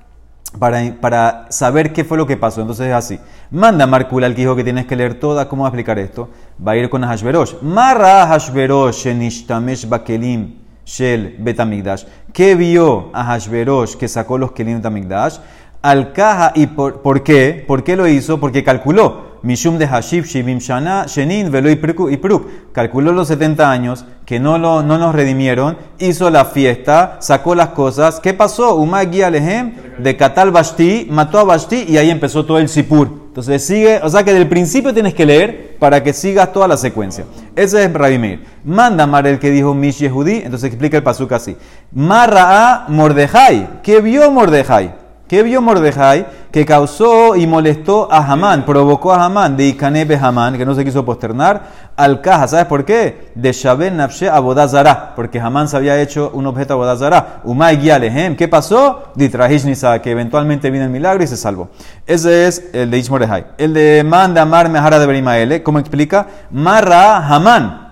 para, 0.59 0.81
para, 1.01 1.47
saber 1.51 1.93
qué 1.93 2.05
fue 2.05 2.17
lo 2.17 2.27
que 2.27 2.37
pasó. 2.37 2.61
Entonces 2.61 2.87
es 2.87 2.95
así. 2.95 3.19
Manda 3.51 3.87
Marcula 3.87 4.27
al 4.27 4.35
que 4.35 4.43
dijo 4.43 4.57
que 4.57 4.65
tienes 4.65 4.87
que 4.87 4.97
leer 4.97 5.21
toda. 5.21 5.49
¿Cómo 5.49 5.63
va 5.63 5.69
a 5.69 5.71
explicar 5.71 5.99
esto? 5.99 6.31
Va 6.67 6.73
a 6.73 6.77
ir 6.77 6.89
con 6.89 7.03
Hashverosh. 7.03 7.61
Marra 7.63 8.27
Hashverosh 8.27 9.07
Nishtamesh 9.15 9.89
Bakelim 9.89 10.55
Shel 10.85 11.37
Betamigdash. 11.39 12.05
¿Qué 12.33 12.55
vio 12.55 13.11
a 13.13 13.25
Hashverosh 13.25 13.97
que 13.97 14.09
sacó 14.09 14.39
los 14.39 14.53
Kelim 14.53 14.77
Betamigdash? 14.79 15.39
Al 15.83 16.13
caja. 16.13 16.53
¿Y 16.55 16.69
por, 16.69 17.03
por 17.03 17.23
qué? 17.23 17.65
¿Por 17.67 17.85
qué 17.85 17.97
lo 17.97 18.07
hizo? 18.07 18.41
Porque 18.41 18.65
calculó. 18.65 19.24
Mishum 19.45 19.77
de 19.77 19.87
Hashib 19.87 20.25
Shivim 20.25 20.59
Shana 20.59 21.05
Shenin 21.07 21.51
Velo 21.51 21.71
y 21.71 21.77
Pruk. 21.77 22.73
Calculó 22.73 23.13
los 23.13 23.29
70 23.29 23.71
años 23.71 24.07
que 24.25 24.41
no, 24.41 24.57
lo, 24.57 24.83
no 24.83 24.97
nos 24.97 25.15
redimieron, 25.15 25.77
hizo 25.99 26.31
la 26.31 26.47
fiesta, 26.47 27.19
sacó 27.21 27.55
las 27.55 27.69
cosas. 27.69 28.21
¿Qué 28.21 28.33
pasó? 28.33 28.77
Umagi 28.77 29.21
Alehem 29.21 29.75
de 29.99 30.17
Katal 30.17 30.51
Bashti, 30.51 31.09
mató 31.11 31.39
a 31.39 31.45
Bashti 31.45 31.85
y 31.87 31.99
ahí 31.99 32.09
empezó 32.09 32.47
todo 32.47 32.59
el 32.59 32.71
Sipur. 32.71 33.25
Entonces 33.29 33.67
sigue, 33.67 34.01
o 34.03 34.09
sea 34.09 34.25
que 34.25 34.33
del 34.33 34.49
principio 34.49 34.95
tienes 34.95 35.13
que 35.13 35.27
leer 35.27 35.77
para 35.79 36.03
que 36.03 36.15
sigas 36.15 36.51
toda 36.51 36.67
la 36.67 36.79
secuencia. 36.79 37.27
Ese 37.55 37.85
es 37.85 37.93
Rabbi 37.93 38.41
Manda 38.65 39.07
Mar 39.07 39.27
el 39.27 39.39
que 39.39 39.51
dijo 39.51 39.75
Mish 39.75 39.99
Yehudi, 39.99 40.37
entonces 40.37 40.69
explica 40.69 40.97
el 40.97 41.03
pasuk 41.03 41.33
así. 41.33 41.55
Marra 41.93 42.87
a 42.87 42.89
Mordejai. 42.89 43.83
¿Qué 43.83 44.01
vio 44.01 44.31
Mordejai? 44.31 45.04
¿Qué 45.27 45.43
vio 45.43 45.63
Mordejai? 45.63 46.27
Que 46.53 46.67
causó 46.67 47.35
y 47.35 47.47
molestó 47.47 48.13
a 48.13 48.19
Hamán, 48.19 48.67
provocó 48.67 49.13
a 49.13 49.25
Hamán, 49.25 49.57
de 49.57 49.69
Ikanebe 49.69 50.17
Hamán, 50.17 50.59
que 50.59 50.67
no 50.67 50.75
se 50.75 50.85
quiso 50.85 51.05
posternar, 51.05 51.63
al 51.97 52.21
caja. 52.21 52.47
¿Sabes 52.47 52.67
por 52.67 52.85
qué? 52.85 53.33
De 53.35 53.53
Shabel 53.53 53.97
Nafshe 53.97 54.29
Abodazara, 54.29 55.15
porque 55.17 55.41
Hamán 55.41 55.69
se 55.69 55.79
había 55.79 55.99
hecho 55.99 56.31
un 56.35 56.47
objeto 56.47 56.75
Abodazara. 56.75 57.41
Umay. 57.45 57.81
¿Qué 58.37 58.49
pasó? 58.49 59.05
Ditrahish 59.15 59.65
Nisa, 59.65 60.03
que 60.03 60.11
eventualmente 60.11 60.71
vino 60.71 60.85
el 60.85 60.91
milagro 60.91 61.25
y 61.25 61.27
se 61.27 61.39
salvó. 61.39 61.71
Ese 62.07 62.47
es 62.47 62.71
el 62.75 62.91
de 62.91 62.99
Ishmordejai. 62.99 63.47
El 63.57 63.73
de 63.73 64.05
Manda 64.05 64.45
Mar 64.45 64.69
Mehara 64.69 64.99
de 64.99 65.07
Berimaele, 65.07 65.63
¿cómo 65.63 65.79
explica? 65.79 66.27
Marra 66.51 67.27
Hamán. 67.27 67.84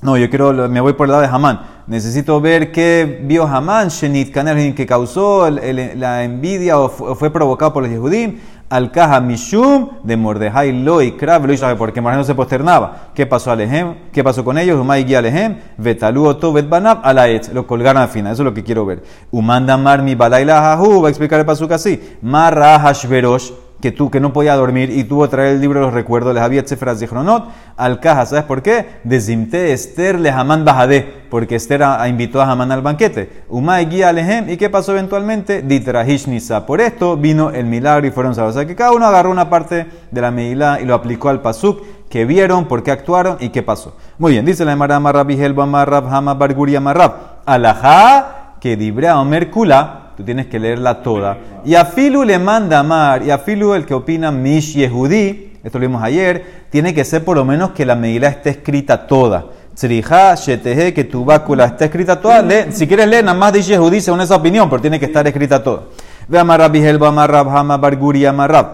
No, 0.00 0.16
yo 0.16 0.30
quiero, 0.30 0.52
me 0.68 0.80
voy 0.80 0.92
por 0.92 1.06
el 1.06 1.10
lado 1.10 1.22
de 1.22 1.28
Hamán. 1.28 1.60
Necesito 1.88 2.40
ver 2.40 2.70
qué 2.70 3.20
vio 3.24 3.44
Hamán, 3.44 3.88
Shenit 3.88 4.32
Kaner, 4.32 4.72
que 4.72 4.86
causó 4.86 5.50
la 5.50 6.22
envidia 6.22 6.78
o 6.78 6.88
fue 6.88 7.30
provocado 7.30 7.72
por 7.72 7.82
los 7.82 7.90
Yehudim. 7.90 8.38
Al 8.70 8.92
Kaha 8.92 9.20
Mishum 9.20 9.88
de 10.04 10.16
Mordejai 10.16 10.84
Lo 10.84 11.00
y 11.00 11.12
Krav, 11.12 11.46
lo 11.46 11.54
hizo 11.54 11.66
porque 11.78 12.02
Mordejai 12.02 12.20
no 12.20 12.24
se 12.24 12.34
posternaba. 12.34 13.08
¿Qué 13.14 13.26
pasó 13.26 13.50
Alejem? 13.50 13.94
¿Qué 14.12 14.22
pasó 14.22 14.44
con 14.44 14.58
ellos? 14.58 14.78
Umay 14.78 15.04
guía 15.04 15.18
Alejem, 15.18 15.56
Vetalu 15.78 16.26
Oto 16.26 16.52
Betbanab, 16.52 17.00
Alaet. 17.02 17.52
Lo 17.54 17.66
colgaron 17.66 18.02
al 18.02 18.08
final, 18.08 18.34
eso 18.34 18.42
es 18.42 18.44
lo 18.44 18.54
que 18.54 18.62
quiero 18.62 18.84
ver. 18.84 19.02
Umanda 19.30 19.76
Marmi 19.78 20.14
Balaila 20.14 20.74
Hahu, 20.74 21.00
va 21.00 21.08
a 21.08 21.10
explicar 21.10 21.40
el 21.40 21.46
pasuk 21.46 21.72
así. 21.72 22.18
Marra 22.20 22.78
Hashverosh 22.78 23.50
que 23.80 23.92
tú 23.92 24.10
que 24.10 24.18
no 24.18 24.32
podía 24.32 24.56
dormir 24.56 24.90
y 24.90 25.04
tuvo 25.04 25.22
que 25.22 25.28
traer 25.28 25.54
el 25.54 25.60
libro 25.60 25.80
de 25.80 25.86
los 25.86 25.94
recuerdos, 25.94 26.34
les 26.34 26.42
había 26.42 26.62
de 26.62 27.08
Chronot 27.08 27.48
al 27.76 28.00
caja. 28.00 28.26
¿Sabes 28.26 28.44
por 28.44 28.62
qué? 28.62 28.86
Desimte 29.04 29.72
Esther 29.72 30.18
le 30.18 30.30
Hamán 30.30 30.64
Bajadé, 30.64 31.26
porque 31.30 31.54
Esther 31.54 31.84
invitó 32.08 32.40
a 32.40 32.50
Hamán 32.50 32.72
al 32.72 32.82
banquete. 32.82 33.44
Umay 33.48 33.86
guía 33.86 34.08
alejem, 34.08 34.50
¿y 34.50 34.56
qué 34.56 34.68
pasó 34.68 34.92
eventualmente? 34.92 35.62
Ditrahishnisa. 35.62 36.66
Por 36.66 36.80
esto 36.80 37.16
vino 37.16 37.50
el 37.50 37.66
milagro 37.66 38.06
y 38.06 38.10
fueron 38.10 38.34
salvos. 38.34 38.56
O 38.56 38.58
sea 38.58 38.66
que 38.66 38.74
cada 38.74 38.92
uno 38.92 39.06
agarró 39.06 39.30
una 39.30 39.48
parte 39.48 39.86
de 40.10 40.20
la 40.20 40.30
Meilá 40.30 40.80
y 40.80 40.84
lo 40.84 40.94
aplicó 40.94 41.28
al 41.28 41.40
Pasuk, 41.40 41.82
que 42.08 42.24
vieron, 42.24 42.64
por 42.64 42.82
qué 42.82 42.90
actuaron 42.90 43.36
y 43.38 43.50
qué 43.50 43.62
pasó. 43.62 43.96
Muy 44.18 44.32
bien, 44.32 44.44
dice 44.44 44.64
la 44.64 44.72
Emara 44.72 44.98
Marrab 44.98 45.30
Helba 45.30 45.66
Marrab 45.66 46.12
Hama 46.12 46.34
Barguria 46.34 46.80
Marrab. 46.80 47.12
Alajá 47.46 48.56
que 48.60 48.76
dibrea 48.76 49.20
Omer 49.20 49.50
Kula 49.50 50.07
Tú 50.18 50.24
tienes 50.24 50.46
que 50.46 50.58
leerla 50.58 51.00
toda. 51.00 51.38
Y 51.64 51.76
a 51.76 51.84
Filu 51.84 52.24
le 52.24 52.40
manda 52.40 52.80
amar, 52.80 53.22
y 53.22 53.30
a 53.30 53.38
Filu 53.38 53.74
el 53.74 53.86
que 53.86 53.94
opina 53.94 54.32
Mish 54.32 54.74
Yehudi, 54.74 55.52
esto 55.62 55.78
lo 55.78 55.82
vimos 55.82 56.02
ayer, 56.02 56.64
tiene 56.70 56.92
que 56.92 57.04
ser 57.04 57.24
por 57.24 57.36
lo 57.36 57.44
menos 57.44 57.70
que 57.70 57.86
la 57.86 57.94
Megilá 57.94 58.26
esté 58.26 58.50
escrita 58.50 59.06
toda. 59.06 59.46
Tzrija, 59.76 60.34
Sheteje, 60.34 60.92
que 60.92 61.04
tu 61.04 61.24
bácula 61.24 61.66
esté 61.66 61.84
escrita 61.84 62.20
toda. 62.20 62.44
si 62.72 62.88
quieres 62.88 63.06
leer, 63.06 63.24
nada 63.24 63.38
más 63.38 63.52
dice 63.52 63.70
Yehudi 63.70 64.00
según 64.00 64.20
esa 64.20 64.34
opinión, 64.34 64.68
pero 64.68 64.82
tiene 64.82 64.98
que 64.98 65.06
estar 65.06 65.24
escrita 65.24 65.62
toda. 65.62 65.82
Ve 66.26 66.40
Amarrab 66.40 66.72
Bihelba, 66.72 67.06
Amarrab 67.06 67.56
Hama, 67.56 67.76
Barguri, 67.76 68.26
Amarrab. 68.26 68.66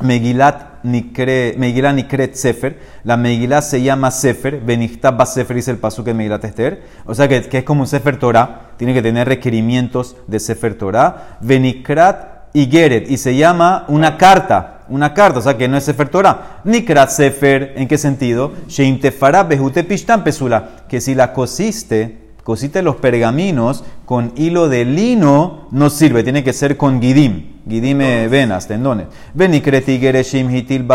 Megilat 0.00 0.73
Nikre, 0.84 1.54
Megilat 1.58 1.94
Nikret 1.94 2.34
Sefer. 2.34 2.78
La 3.02 3.16
Megilá 3.16 3.60
se 3.62 3.82
llama 3.82 4.10
Sefer. 4.10 4.60
Benichtab 4.60 5.26
Sefer 5.26 5.56
dice 5.56 5.70
el 5.70 5.78
pasuk 5.78 6.08
en 6.08 6.16
Megilat 6.16 6.44
Esther. 6.44 6.82
O 7.06 7.14
sea 7.14 7.26
que, 7.26 7.42
que, 7.42 7.58
es 7.58 7.64
como 7.64 7.80
un 7.80 7.86
Sefer 7.86 8.18
Torah. 8.18 8.70
Tiene 8.76 8.94
que 8.94 9.02
tener 9.02 9.26
requerimientos 9.26 10.16
de 10.26 10.38
Sefer 10.38 10.78
Torah. 10.78 11.38
Benikrat 11.40 12.54
Igeret. 12.54 13.10
Y 13.10 13.16
se 13.16 13.34
llama 13.34 13.84
una 13.88 14.16
carta. 14.16 14.70
Una 14.88 15.14
carta, 15.14 15.38
o 15.38 15.42
sea 15.42 15.56
que 15.56 15.66
no 15.66 15.78
es 15.78 15.84
Sefer 15.84 16.08
Torah. 16.08 16.60
Nikrat 16.64 17.08
Sefer, 17.08 17.72
¿en 17.76 17.88
qué 17.88 17.96
sentido? 17.96 18.52
Sheim 18.68 19.00
Tefara 19.00 19.48
Pesula. 19.48 20.68
Que 20.88 21.00
si 21.00 21.14
la 21.14 21.32
cosiste 21.32 22.23
cosite 22.44 22.82
los 22.82 22.96
pergaminos 22.96 23.84
con 24.04 24.32
hilo 24.36 24.68
de 24.68 24.84
lino 24.84 25.66
no 25.70 25.90
sirve, 25.90 26.22
tiene 26.22 26.44
que 26.44 26.52
ser 26.52 26.76
con 26.76 27.00
gidim. 27.00 27.54
Gidim 27.68 27.98
venas, 27.98 28.68
tendones. 28.68 29.06
hitil 29.34 30.86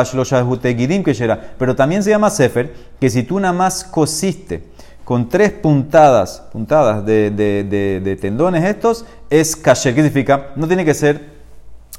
gidim 0.78 1.04
que 1.04 1.38
Pero 1.58 1.76
también 1.76 2.04
se 2.04 2.12
llama 2.12 2.30
sefer, 2.30 2.74
que 3.00 3.10
si 3.10 3.24
tú 3.24 3.40
nada 3.40 3.54
más 3.54 3.84
cosiste 3.84 4.64
con 5.04 5.28
tres 5.28 5.50
puntadas, 5.50 6.44
puntadas 6.52 7.04
de, 7.04 7.32
de, 7.32 8.18
tendones 8.22 8.64
estos, 8.64 9.06
es 9.32 9.56
kasher. 9.56 9.96
¿Qué 9.96 10.04
significa? 10.04 10.50
No 10.56 10.68
tiene 10.68 10.86
que 10.86 10.94
ser 10.94 11.40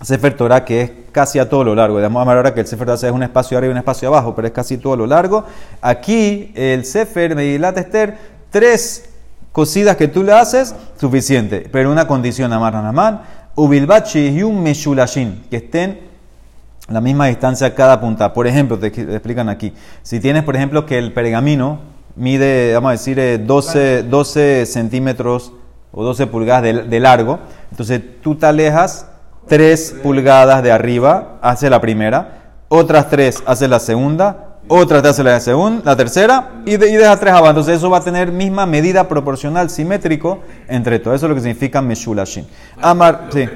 Sefer 0.00 0.34
Torah, 0.34 0.64
que 0.64 0.80
es 0.80 0.90
casi 1.10 1.40
a 1.40 1.48
todo 1.48 1.64
lo 1.64 1.74
largo. 1.74 1.96
Digamos 1.96 2.26
ahora 2.26 2.54
que 2.54 2.60
el 2.60 2.68
Sefer 2.68 2.86
Torah 2.86 3.08
es 3.08 3.12
un 3.12 3.24
espacio 3.24 3.58
arriba 3.58 3.72
y 3.72 3.74
un 3.74 3.78
espacio 3.78 4.06
abajo, 4.06 4.34
pero 4.36 4.46
es 4.46 4.52
casi 4.52 4.78
todo 4.78 4.96
lo 4.96 5.08
largo. 5.08 5.44
Aquí 5.82 6.52
el 6.54 6.84
Sefer 6.84 7.34
Medilat 7.34 7.76
Esther, 7.78 8.16
tres 8.48 9.09
cosidas 9.52 9.96
que 9.96 10.08
tú 10.08 10.22
le 10.22 10.32
haces, 10.32 10.74
suficiente. 10.98 11.68
Pero 11.70 11.90
una 11.90 12.06
condición, 12.06 12.52
Amar 12.52 12.74
Namán, 12.74 13.22
Ubilbachi 13.54 14.28
y 14.28 14.42
un 14.42 14.62
Meshulashin, 14.62 15.44
que 15.50 15.56
estén 15.56 16.10
la 16.88 17.00
misma 17.00 17.26
distancia 17.26 17.68
a 17.68 17.74
cada 17.74 18.00
punta. 18.00 18.32
Por 18.32 18.46
ejemplo, 18.46 18.78
te 18.78 18.88
explican 18.88 19.48
aquí, 19.48 19.72
si 20.02 20.20
tienes, 20.20 20.44
por 20.44 20.56
ejemplo, 20.56 20.86
que 20.86 20.98
el 20.98 21.12
pergamino 21.12 21.78
mide, 22.16 22.74
vamos 22.74 22.88
a 22.88 22.92
decir, 22.92 23.44
12, 23.46 23.98
eh, 23.98 24.02
12 24.02 24.66
centímetros 24.66 25.52
o 25.92 26.04
12 26.04 26.26
pulgadas 26.26 26.62
de, 26.62 27.00
largo, 27.00 27.40
entonces 27.70 28.00
tú 28.22 28.36
te 28.36 28.46
alejas 28.46 29.06
3 29.48 29.96
pulgadas 30.02 30.62
de 30.62 30.70
arriba, 30.70 31.38
hace 31.42 31.70
la 31.70 31.80
primera, 31.80 32.54
otras 32.68 33.08
3 33.08 33.42
hace 33.46 33.66
la 33.68 33.80
segunda, 33.80 34.49
otra 34.72 35.02
te 35.02 35.08
hace 35.08 35.24
la 35.24 35.40
segunda, 35.40 35.82
la 35.84 35.96
tercera 35.96 36.62
y, 36.64 36.76
de, 36.76 36.90
y 36.90 36.94
deja 36.94 37.18
3 37.18 37.32
abajo. 37.32 37.48
Entonces 37.48 37.76
eso 37.76 37.90
va 37.90 37.98
a 37.98 38.04
tener 38.04 38.30
misma 38.30 38.66
medida 38.66 39.08
proporcional, 39.08 39.68
simétrico 39.68 40.38
entre 40.68 41.00
todo. 41.00 41.12
Eso 41.12 41.26
es 41.26 41.30
lo 41.30 41.34
que 41.34 41.40
significa 41.40 41.82
Meshulashin. 41.82 42.46
Amar, 42.80 43.28
sí. 43.32 43.48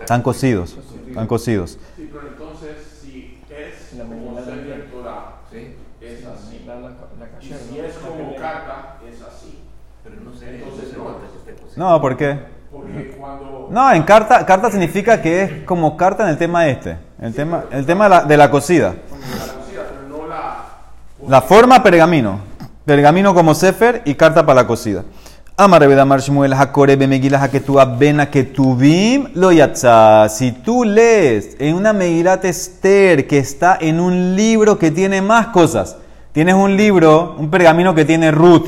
Están 0.00 0.22
cosidos. 0.22 0.76
Están 1.08 1.26
cosidos. 1.26 1.78
Sí, 1.96 2.10
pero 2.12 2.28
entonces 2.28 3.00
si 3.00 3.40
es 3.48 3.98
como 3.98 4.38
Sefer 4.38 4.90
Torah, 4.90 5.36
es 6.02 6.26
así. 6.26 6.60
Y 7.40 7.46
si 7.46 7.78
es 7.80 7.94
como 7.94 8.36
carta, 8.36 8.98
es 9.08 9.22
así. 9.22 9.60
Pero 10.04 10.16
no 10.20 10.34
sé, 10.34 10.56
entonces 10.56 10.94
no. 10.98 11.92
No, 11.92 12.00
¿por 12.00 12.16
qué? 12.18 12.38
Porque 12.70 13.16
cuando... 13.18 13.68
No, 13.70 13.90
en 13.92 14.02
carta, 14.02 14.44
carta 14.44 14.70
significa 14.70 15.22
que 15.22 15.42
es 15.42 15.64
como 15.64 15.96
carta 15.96 16.24
en 16.24 16.28
el 16.28 16.36
tema 16.36 16.68
este. 16.68 16.98
El 17.20 17.34
tema, 17.34 17.64
el 17.70 17.86
tema 17.86 18.04
de 18.04 18.10
la, 18.10 18.24
de 18.24 18.36
la 18.36 18.50
cocida. 18.50 18.94
La 21.28 21.40
forma 21.40 21.82
pergamino. 21.82 22.40
Pergamino 22.84 23.34
como 23.34 23.54
sefer 23.54 24.02
y 24.04 24.14
carta 24.14 24.44
para 24.44 24.62
la 24.62 24.66
cocida. 24.66 25.04
Shmuel 25.56 26.54
Megilah 27.08 27.50
Bena 27.96 28.28
Ketubim 28.28 29.28
lo 29.34 29.52
yatza. 29.52 30.28
Si 30.28 30.50
tú 30.50 30.84
lees 30.84 31.56
en 31.60 31.76
una 31.76 31.92
Megilat 31.92 32.44
Esther 32.44 33.26
que 33.28 33.38
está 33.38 33.78
en 33.80 34.00
un 34.00 34.34
libro 34.34 34.78
que 34.78 34.90
tiene 34.90 35.22
más 35.22 35.48
cosas, 35.48 35.96
tienes 36.32 36.54
un 36.54 36.76
libro, 36.76 37.36
un 37.38 37.50
pergamino 37.50 37.94
que 37.94 38.04
tiene 38.04 38.32
Ruth, 38.32 38.66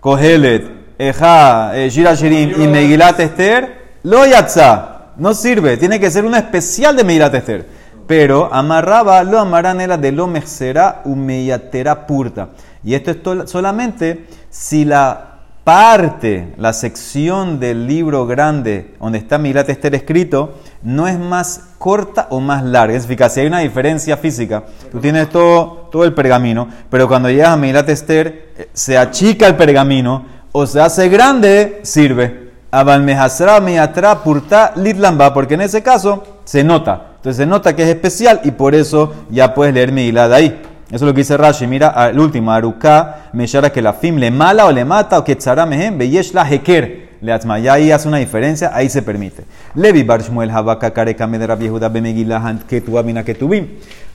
Kohelet, 0.00 0.64
Eja, 0.98 1.76
eh, 1.76 1.88
Shira 1.90 2.14
Shirim 2.14 2.60
y 2.60 2.66
Megilat 2.66 3.20
Esther, 3.20 3.98
lo 4.02 4.26
yatza. 4.26 5.12
No 5.16 5.32
sirve, 5.32 5.76
tiene 5.76 6.00
que 6.00 6.10
ser 6.10 6.24
una 6.24 6.38
especial 6.38 6.96
de 6.96 7.04
Megilat 7.04 7.34
Esther. 7.34 7.75
Pero 8.06 8.52
amarraba 8.52 9.22
lo 9.24 9.38
amaranela 9.38 9.96
de 9.96 10.12
lo 10.12 10.26
mexera 10.26 11.02
umeyatera 11.04 12.06
purta. 12.06 12.50
Y 12.84 12.94
esto 12.94 13.10
es 13.42 13.50
solamente 13.50 14.26
si 14.50 14.84
la 14.84 15.36
parte, 15.66 16.54
la 16.58 16.72
sección 16.72 17.58
del 17.58 17.88
libro 17.88 18.24
grande 18.24 18.94
donde 19.00 19.18
está 19.18 19.36
Milat 19.36 19.68
Esther 19.68 19.96
escrito, 19.96 20.54
no 20.84 21.08
es 21.08 21.18
más 21.18 21.70
corta 21.78 22.28
o 22.30 22.38
más 22.38 22.62
larga. 22.62 22.96
Es 22.96 23.08
decir, 23.08 23.28
si 23.28 23.40
hay 23.40 23.48
una 23.48 23.58
diferencia 23.58 24.16
física, 24.16 24.62
tú 24.92 25.00
tienes 25.00 25.28
todo, 25.28 25.88
todo 25.90 26.04
el 26.04 26.14
pergamino, 26.14 26.68
pero 26.88 27.08
cuando 27.08 27.28
llegas 27.28 27.48
a 27.48 27.56
Milat 27.56 27.88
Esther, 27.88 28.52
eh, 28.56 28.68
se 28.72 28.96
achica 28.96 29.48
el 29.48 29.56
pergamino 29.56 30.24
o 30.52 30.68
se 30.68 30.80
hace 30.80 31.08
grande, 31.08 31.80
sirve. 31.82 32.52
Abalmehasra 32.70 33.58
miatra 33.58 34.22
purta 34.22 34.72
litlamba, 34.76 35.34
porque 35.34 35.54
en 35.54 35.62
ese 35.62 35.82
caso 35.82 36.22
se 36.44 36.62
nota. 36.62 37.15
Entonces 37.26 37.42
se 37.42 37.46
nota 37.46 37.74
que 37.74 37.82
es 37.82 37.88
especial 37.88 38.40
y 38.44 38.52
por 38.52 38.72
eso 38.72 39.12
ya 39.30 39.52
puedes 39.52 39.74
leer 39.74 39.90
Milat 39.90 40.30
ahí. 40.30 40.62
Eso 40.86 40.94
es 40.94 41.02
lo 41.02 41.12
que 41.12 41.22
dice 41.22 41.36
Rashi. 41.36 41.66
Mira, 41.66 42.08
el 42.08 42.20
último, 42.20 42.52
Aruka, 42.52 43.30
Meshara 43.32 43.70
que 43.70 43.82
la 43.82 43.94
fim 43.94 44.14
le 44.14 44.30
mala 44.30 44.64
o 44.66 44.70
le 44.70 44.84
mata 44.84 45.18
o 45.18 45.24
que 45.24 45.34
tzara 45.34 45.66
mehem, 45.66 45.98
beyesh 45.98 46.32
la 46.34 46.48
heker. 46.48 47.08
Le 47.20 47.36
Ya 47.64 47.72
ahí 47.72 47.90
hace 47.90 48.06
una 48.06 48.18
diferencia, 48.18 48.70
ahí 48.72 48.88
se 48.88 49.02
permite. 49.02 49.42
Levi 49.74 50.04
bar 50.04 50.22
Shmuel 50.22 50.52
habaka 50.52 50.92
kareka 50.92 51.26
medera 51.26 51.56
viejuda 51.56 51.88
bemegilah 51.88 52.60
que 52.68 52.80
tu 52.80 52.96
amina 52.96 53.24
que 53.24 53.34
tuvim. 53.34 53.70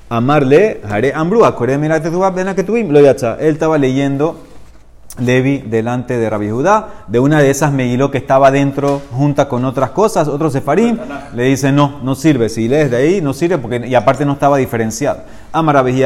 Amarle, 0.07 0.79
hare 0.89 1.11
ambru, 1.13 1.43
akore 1.43 1.77
mira 1.77 2.01
que 2.01 2.09
tu 2.09 2.21
que 2.55 2.63
tuvim. 2.63 2.91
Lo 2.93 3.01
yacha. 3.01 3.35
Él 3.41 3.55
estaba 3.55 3.77
leyendo 3.77 4.41
Levi 5.21 5.59
delante 5.59 6.17
de 6.17 6.29
Rabbi 6.29 6.49
Judá, 6.49 7.05
de 7.07 7.19
una 7.19 7.39
de 7.39 7.49
esas 7.49 7.71
Megiló 7.71 8.11
que 8.11 8.17
estaba 8.17 8.51
dentro 8.51 9.01
junta 9.11 9.47
con 9.47 9.65
otras 9.65 9.91
cosas, 9.91 10.27
otro 10.27 10.49
Sefarim, 10.49 10.97
le 11.33 11.43
dice 11.43 11.71
no, 11.71 11.99
no 12.03 12.15
sirve, 12.15 12.49
si 12.49 12.67
lees 12.67 12.91
de 12.91 12.97
ahí 12.97 13.21
no 13.21 13.33
sirve 13.33 13.57
porque 13.57 13.87
y 13.87 13.95
aparte 13.95 14.25
no 14.25 14.33
estaba 14.33 14.57
diferenciado. 14.57 15.21
Amar 15.51 15.75
Rabbi 15.75 16.03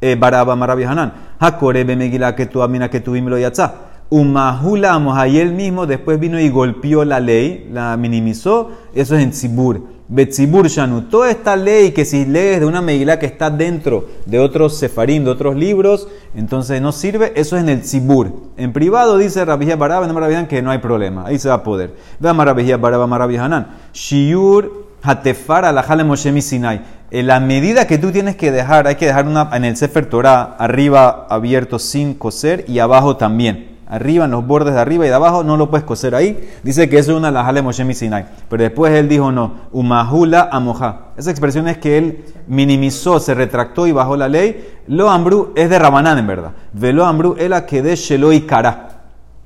eh, 0.00 0.16
Baraba 0.18 0.54
Amar 0.54 0.70
Rabbi 0.70 0.84
Hanan, 0.84 1.12
Hakore 1.38 1.84
Megilá 1.84 2.34
que 2.34 2.46
tu 2.46 2.62
amina 2.62 2.88
que 2.88 3.00
tu 3.00 3.14
lo 3.14 3.38
yatzá. 3.38 3.91
Umahulamos, 4.12 5.16
ahí 5.16 5.38
él 5.38 5.54
mismo 5.54 5.86
después 5.86 6.20
vino 6.20 6.38
y 6.38 6.50
golpeó 6.50 7.02
la 7.02 7.18
ley, 7.18 7.66
la 7.72 7.96
minimizó, 7.96 8.70
eso 8.94 9.16
es 9.16 9.22
en 9.22 9.30
Tzibur. 9.30 9.80
Betzibur 10.06 10.68
Shanu, 10.68 11.08
toda 11.08 11.30
esta 11.30 11.56
ley 11.56 11.92
que 11.92 12.04
si 12.04 12.26
lees 12.26 12.60
de 12.60 12.66
una 12.66 12.82
Megilá 12.82 13.18
que 13.18 13.24
está 13.24 13.48
dentro 13.48 14.06
de 14.26 14.38
otros 14.38 14.76
sefarim, 14.76 15.24
de 15.24 15.30
otros 15.30 15.56
libros, 15.56 16.08
entonces 16.34 16.82
no 16.82 16.92
sirve, 16.92 17.32
eso 17.36 17.56
es 17.56 17.62
en 17.62 17.70
el 17.70 17.80
Tzibur. 17.80 18.50
En 18.58 18.74
privado 18.74 19.16
dice 19.16 19.42
Rabijía 19.46 19.76
Baraba, 19.76 20.06
no 20.06 20.46
que 20.46 20.60
no 20.60 20.70
hay 20.70 20.78
problema, 20.80 21.24
ahí 21.24 21.38
se 21.38 21.48
va 21.48 21.54
a 21.54 21.62
poder. 21.62 21.94
Ve 22.20 22.34
Marabijía 22.34 22.76
Baraba, 22.76 23.06
Marabihanan. 23.06 23.68
Shiur 23.94 24.88
Hatefar 25.02 25.64
Alajale 25.64 26.04
Moshe 26.04 26.38
Sinai. 26.42 26.82
En 27.10 27.28
la 27.28 27.40
medida 27.40 27.86
que 27.86 27.96
tú 27.96 28.12
tienes 28.12 28.36
que 28.36 28.52
dejar, 28.52 28.86
hay 28.86 28.96
que 28.96 29.06
dejar 29.06 29.26
una, 29.26 29.48
en 29.54 29.64
el 29.64 29.74
Sefer 29.74 30.04
Torah, 30.04 30.54
arriba 30.58 31.26
abierto 31.30 31.78
sin 31.78 32.12
coser 32.12 32.66
y 32.68 32.78
abajo 32.78 33.16
también 33.16 33.71
arriba, 33.92 34.24
en 34.24 34.30
los 34.30 34.46
bordes 34.46 34.72
de 34.74 34.80
arriba 34.80 35.04
y 35.04 35.08
de 35.08 35.14
abajo, 35.14 35.44
no 35.44 35.58
lo 35.58 35.68
puedes 35.70 35.84
coser 35.84 36.14
ahí. 36.14 36.50
Dice 36.62 36.88
que 36.88 36.98
eso 36.98 37.12
es 37.12 37.18
una 37.18 37.30
lajale 37.30 37.60
Moshe 37.60 37.94
Sinai. 37.94 38.24
Pero 38.48 38.62
después 38.62 38.92
él 38.94 39.08
dijo 39.08 39.30
no, 39.30 39.52
umahula 39.70 40.48
amoja. 40.50 41.12
Esa 41.16 41.30
expresión 41.30 41.68
es 41.68 41.76
que 41.76 41.98
él 41.98 42.24
minimizó, 42.48 43.20
se 43.20 43.34
retractó 43.34 43.86
y 43.86 43.92
bajó 43.92 44.16
la 44.16 44.28
ley. 44.28 44.66
Lo 44.86 45.10
ambru 45.10 45.52
es 45.54 45.68
de 45.68 45.78
Rabanán 45.78 46.18
en 46.18 46.26
verdad. 46.26 46.52
Velo 46.72 47.04
ambru 47.04 47.36
la 47.38 47.66
que 47.66 47.82
de 47.82 47.94
shelo 47.94 48.32
y 48.32 48.40
cara. 48.40 49.02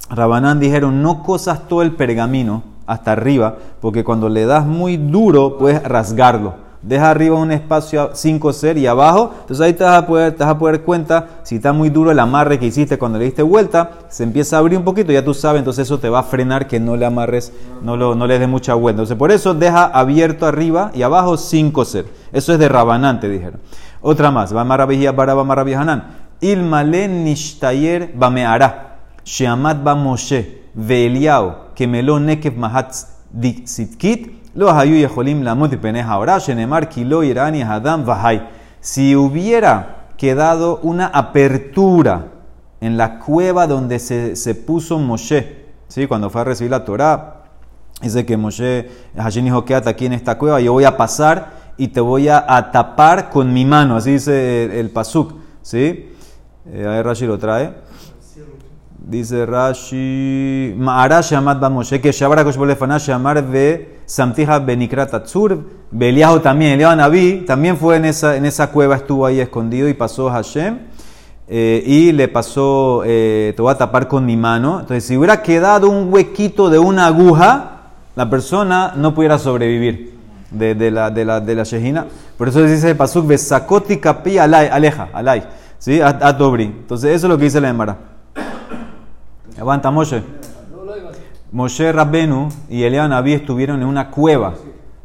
Rabanán 0.08 0.60
dijeron 0.60 1.02
no 1.02 1.24
cosas 1.24 1.66
todo 1.66 1.82
el 1.82 1.96
pergamino 1.96 2.62
hasta 2.86 3.10
arriba, 3.10 3.56
porque 3.80 4.04
cuando 4.04 4.28
le 4.28 4.46
das 4.46 4.64
muy 4.64 4.96
duro 4.96 5.58
puedes 5.58 5.82
rasgarlo 5.82 6.65
deja 6.86 7.10
arriba 7.10 7.36
un 7.36 7.50
espacio 7.50 8.10
sin 8.14 8.38
coser 8.38 8.78
y 8.78 8.86
abajo, 8.86 9.32
entonces 9.40 9.64
ahí 9.64 9.72
te 9.72 9.82
vas, 9.82 10.02
a 10.02 10.06
poder, 10.06 10.32
te 10.32 10.44
vas 10.44 10.54
a 10.54 10.58
poder 10.58 10.82
cuenta 10.82 11.40
si 11.42 11.56
está 11.56 11.72
muy 11.72 11.90
duro 11.90 12.12
el 12.12 12.18
amarre 12.20 12.60
que 12.60 12.66
hiciste 12.66 12.96
cuando 12.96 13.18
le 13.18 13.24
diste 13.24 13.42
vuelta, 13.42 13.90
se 14.08 14.22
empieza 14.22 14.56
a 14.56 14.58
abrir 14.60 14.78
un 14.78 14.84
poquito, 14.84 15.10
ya 15.10 15.24
tú 15.24 15.34
sabes, 15.34 15.58
entonces 15.58 15.86
eso 15.86 15.98
te 15.98 16.08
va 16.08 16.20
a 16.20 16.22
frenar 16.22 16.68
que 16.68 16.78
no 16.78 16.96
le 16.96 17.04
amarres, 17.04 17.52
no, 17.82 17.96
lo, 17.96 18.14
no 18.14 18.26
le 18.28 18.38
des 18.38 18.48
mucha 18.48 18.74
vuelta. 18.74 19.02
Entonces 19.02 19.16
por 19.16 19.32
eso 19.32 19.52
deja 19.52 19.84
abierto 19.84 20.46
arriba 20.46 20.92
y 20.94 21.02
abajo 21.02 21.36
sin 21.36 21.72
coser. 21.72 22.06
Eso 22.32 22.52
es 22.52 22.58
de 22.58 22.68
Rabanán, 22.68 23.18
te 23.18 23.28
dijeron. 23.28 23.60
Otra 24.00 24.30
más, 24.30 24.54
va 24.54 24.64
maravilla 24.64 25.16
para 25.16 25.34
maravillanan. 25.34 26.04
Ilmalen 26.40 27.24
nishtayer 27.24 28.12
bameara, 28.14 28.98
sheamat 29.24 29.82
ba 29.82 29.96
Moshe, 29.96 30.62
veeliao, 30.74 31.74
que 31.74 31.88
melo 31.88 32.20
nekev 32.20 32.56
mahatz 32.56 33.08
sitkit, 33.64 34.45
los 34.56 34.72
hayu 34.72 34.96
yeholim 34.96 35.42
lamut 35.42 35.72
ahora, 36.04 36.38
shenemar 36.38 36.88
kilo 36.88 37.22
irani 37.22 37.62
hadam 37.62 38.04
vahai. 38.04 38.48
Si 38.80 39.14
hubiera 39.14 40.08
quedado 40.16 40.80
una 40.82 41.06
apertura 41.06 42.28
en 42.80 42.96
la 42.96 43.18
cueva 43.18 43.66
donde 43.66 43.98
se, 43.98 44.34
se 44.34 44.54
puso 44.54 44.98
Moshe, 44.98 45.66
¿sí? 45.88 46.06
cuando 46.06 46.30
fue 46.30 46.40
a 46.40 46.44
recibir 46.44 46.70
la 46.70 46.84
Torah, 46.84 47.44
dice 48.00 48.24
que 48.24 48.36
Moshe, 48.36 48.88
Hashem 49.16 49.44
dijo, 49.44 49.64
quédate 49.64 49.90
aquí 49.90 50.06
en 50.06 50.14
esta 50.14 50.38
cueva, 50.38 50.60
yo 50.60 50.72
voy 50.72 50.84
a 50.84 50.96
pasar 50.96 51.50
y 51.76 51.88
te 51.88 52.00
voy 52.00 52.28
a, 52.28 52.70
tapar 52.72 53.28
con 53.28 53.52
mi 53.52 53.66
mano, 53.66 53.96
así 53.96 54.12
dice 54.12 54.64
el, 54.64 54.70
el 54.72 54.90
pasuk, 54.90 55.34
¿sí? 55.60 56.12
Eh, 56.72 56.84
a 56.86 56.90
ver, 56.90 57.06
Rashi 57.06 57.26
lo 57.26 57.38
trae. 57.38 57.74
Dice 59.08 59.46
Rashi, 59.46 60.74
Ma'ara 60.76 61.20
Shamat 61.20 61.60
Moshe, 61.70 62.00
que 62.00 62.10
Shabara 62.10 62.42
Koshbolefana 62.42 62.98
Shamar 62.98 63.40
ve 63.40 64.00
Samtija 64.04 64.58
Benikrat 64.58 65.14
Atzur, 65.14 65.60
Beliahu 65.92 66.40
también, 66.40 66.72
Eliyahu 66.72 66.96
Naví, 66.96 67.44
también 67.46 67.76
fue 67.76 67.98
en 67.98 68.06
esa, 68.06 68.36
en 68.36 68.44
esa 68.44 68.72
cueva, 68.72 68.96
estuvo 68.96 69.24
ahí 69.24 69.38
escondido 69.38 69.88
y 69.88 69.94
pasó 69.94 70.28
Hashem, 70.28 70.78
eh, 71.46 71.84
y 71.86 72.10
le 72.10 72.26
pasó, 72.26 73.04
eh, 73.06 73.52
te 73.54 73.62
voy 73.62 73.70
a 73.70 73.78
tapar 73.78 74.08
con 74.08 74.26
mi 74.26 74.36
mano. 74.36 74.80
Entonces, 74.80 75.04
si 75.04 75.16
hubiera 75.16 75.40
quedado 75.40 75.88
un 75.88 76.12
huequito 76.12 76.68
de 76.68 76.80
una 76.80 77.06
aguja, 77.06 77.92
la 78.16 78.28
persona 78.28 78.94
no 78.96 79.14
pudiera 79.14 79.38
sobrevivir 79.38 80.18
de, 80.50 80.74
de 80.74 80.90
la, 80.90 81.10
de 81.10 81.24
la, 81.24 81.38
de 81.38 81.54
la 81.54 81.62
Shejina. 81.62 82.06
Por 82.36 82.48
eso 82.48 82.60
dice 82.64 82.92
Pasuk, 82.96 83.24
Besakoti 83.28 83.98
Kapi 83.98 84.38
Alay, 84.38 84.66
aleja, 84.66 85.10
Alay, 85.12 85.44
¿sí? 85.78 86.00
A, 86.00 86.08
a 86.08 86.30
Entonces, 86.30 87.14
eso 87.14 87.26
es 87.26 87.30
lo 87.30 87.38
que 87.38 87.44
dice 87.44 87.60
la 87.60 87.68
Emara. 87.68 88.15
Aguanta 89.58 89.90
Moshe. 89.90 90.22
Moshe 91.50 91.90
Rabbenu 91.90 92.48
y 92.68 92.82
Elian 92.82 93.10
Naví 93.10 93.32
estuvieron 93.32 93.80
en 93.80 93.88
una 93.88 94.10
cueva. 94.10 94.54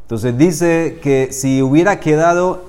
Entonces 0.02 0.36
dice 0.36 0.98
que 1.02 1.32
si 1.32 1.62
hubiera 1.62 2.00
quedado, 2.00 2.64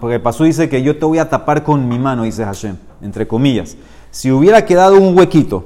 porque 0.00 0.20
Pasú 0.20 0.44
dice 0.44 0.68
que 0.68 0.82
yo 0.82 0.96
te 0.96 1.04
voy 1.04 1.18
a 1.18 1.28
tapar 1.28 1.64
con 1.64 1.88
mi 1.88 1.98
mano, 1.98 2.22
dice 2.22 2.44
Hashem, 2.44 2.76
entre 3.00 3.26
comillas. 3.26 3.76
Si 4.12 4.30
hubiera 4.30 4.64
quedado 4.64 4.98
un 4.98 5.18
huequito 5.18 5.64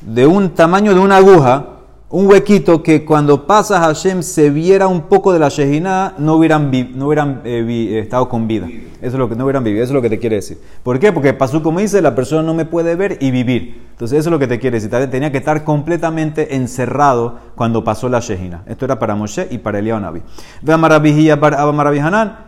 de 0.00 0.26
un 0.26 0.50
tamaño 0.50 0.94
de 0.94 1.00
una 1.00 1.18
aguja, 1.18 1.73
un 2.14 2.28
huequito 2.28 2.80
que 2.80 3.04
cuando 3.04 3.44
pasa 3.44 3.80
Hashem 3.80 4.22
se 4.22 4.48
viera 4.48 4.86
un 4.86 5.08
poco 5.08 5.32
de 5.32 5.40
la 5.40 5.48
Shehinah, 5.48 6.14
no 6.18 6.36
hubieran, 6.36 6.70
no 6.94 7.08
hubieran 7.08 7.40
eh, 7.44 7.66
eh, 7.68 7.98
estado 7.98 8.28
con 8.28 8.46
vida. 8.46 8.68
Eso 8.68 8.94
es 9.00 9.14
lo 9.14 9.28
que 9.28 9.34
no 9.34 9.42
hubieran 9.42 9.64
vivido, 9.64 9.82
eso 9.82 9.90
es 9.90 9.94
lo 9.96 10.00
que 10.00 10.08
te 10.08 10.20
quiere 10.20 10.36
decir. 10.36 10.60
¿Por 10.84 11.00
qué? 11.00 11.12
Porque 11.12 11.32
pasó 11.32 11.60
como 11.60 11.80
dice, 11.80 12.00
la 12.00 12.14
persona 12.14 12.44
no 12.44 12.54
me 12.54 12.66
puede 12.66 12.94
ver 12.94 13.18
y 13.20 13.32
vivir. 13.32 13.82
Entonces 13.90 14.20
eso 14.20 14.28
es 14.28 14.30
lo 14.30 14.38
que 14.38 14.46
te 14.46 14.60
quiere 14.60 14.80
decir. 14.80 14.92
Tenía 15.10 15.32
que 15.32 15.38
estar 15.38 15.64
completamente 15.64 16.54
encerrado 16.54 17.40
cuando 17.56 17.82
pasó 17.82 18.08
la 18.08 18.20
Shehinah. 18.20 18.62
Esto 18.66 18.84
era 18.84 18.96
para 19.00 19.16
Moshe 19.16 19.48
y 19.50 19.58
para 19.58 19.80
Eliyahu 19.80 19.98
Nabi. 19.98 20.22
Ve 20.62 20.72
a 20.72 20.76
Marabijía, 20.76 21.36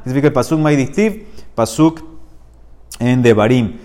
significa 0.05 0.29
el 0.29 0.33
Pasuk 0.33 0.61
Maidistiv, 0.61 1.27
Pasuk 1.57 2.03
en 3.01 3.21
Devarim. 3.21 3.79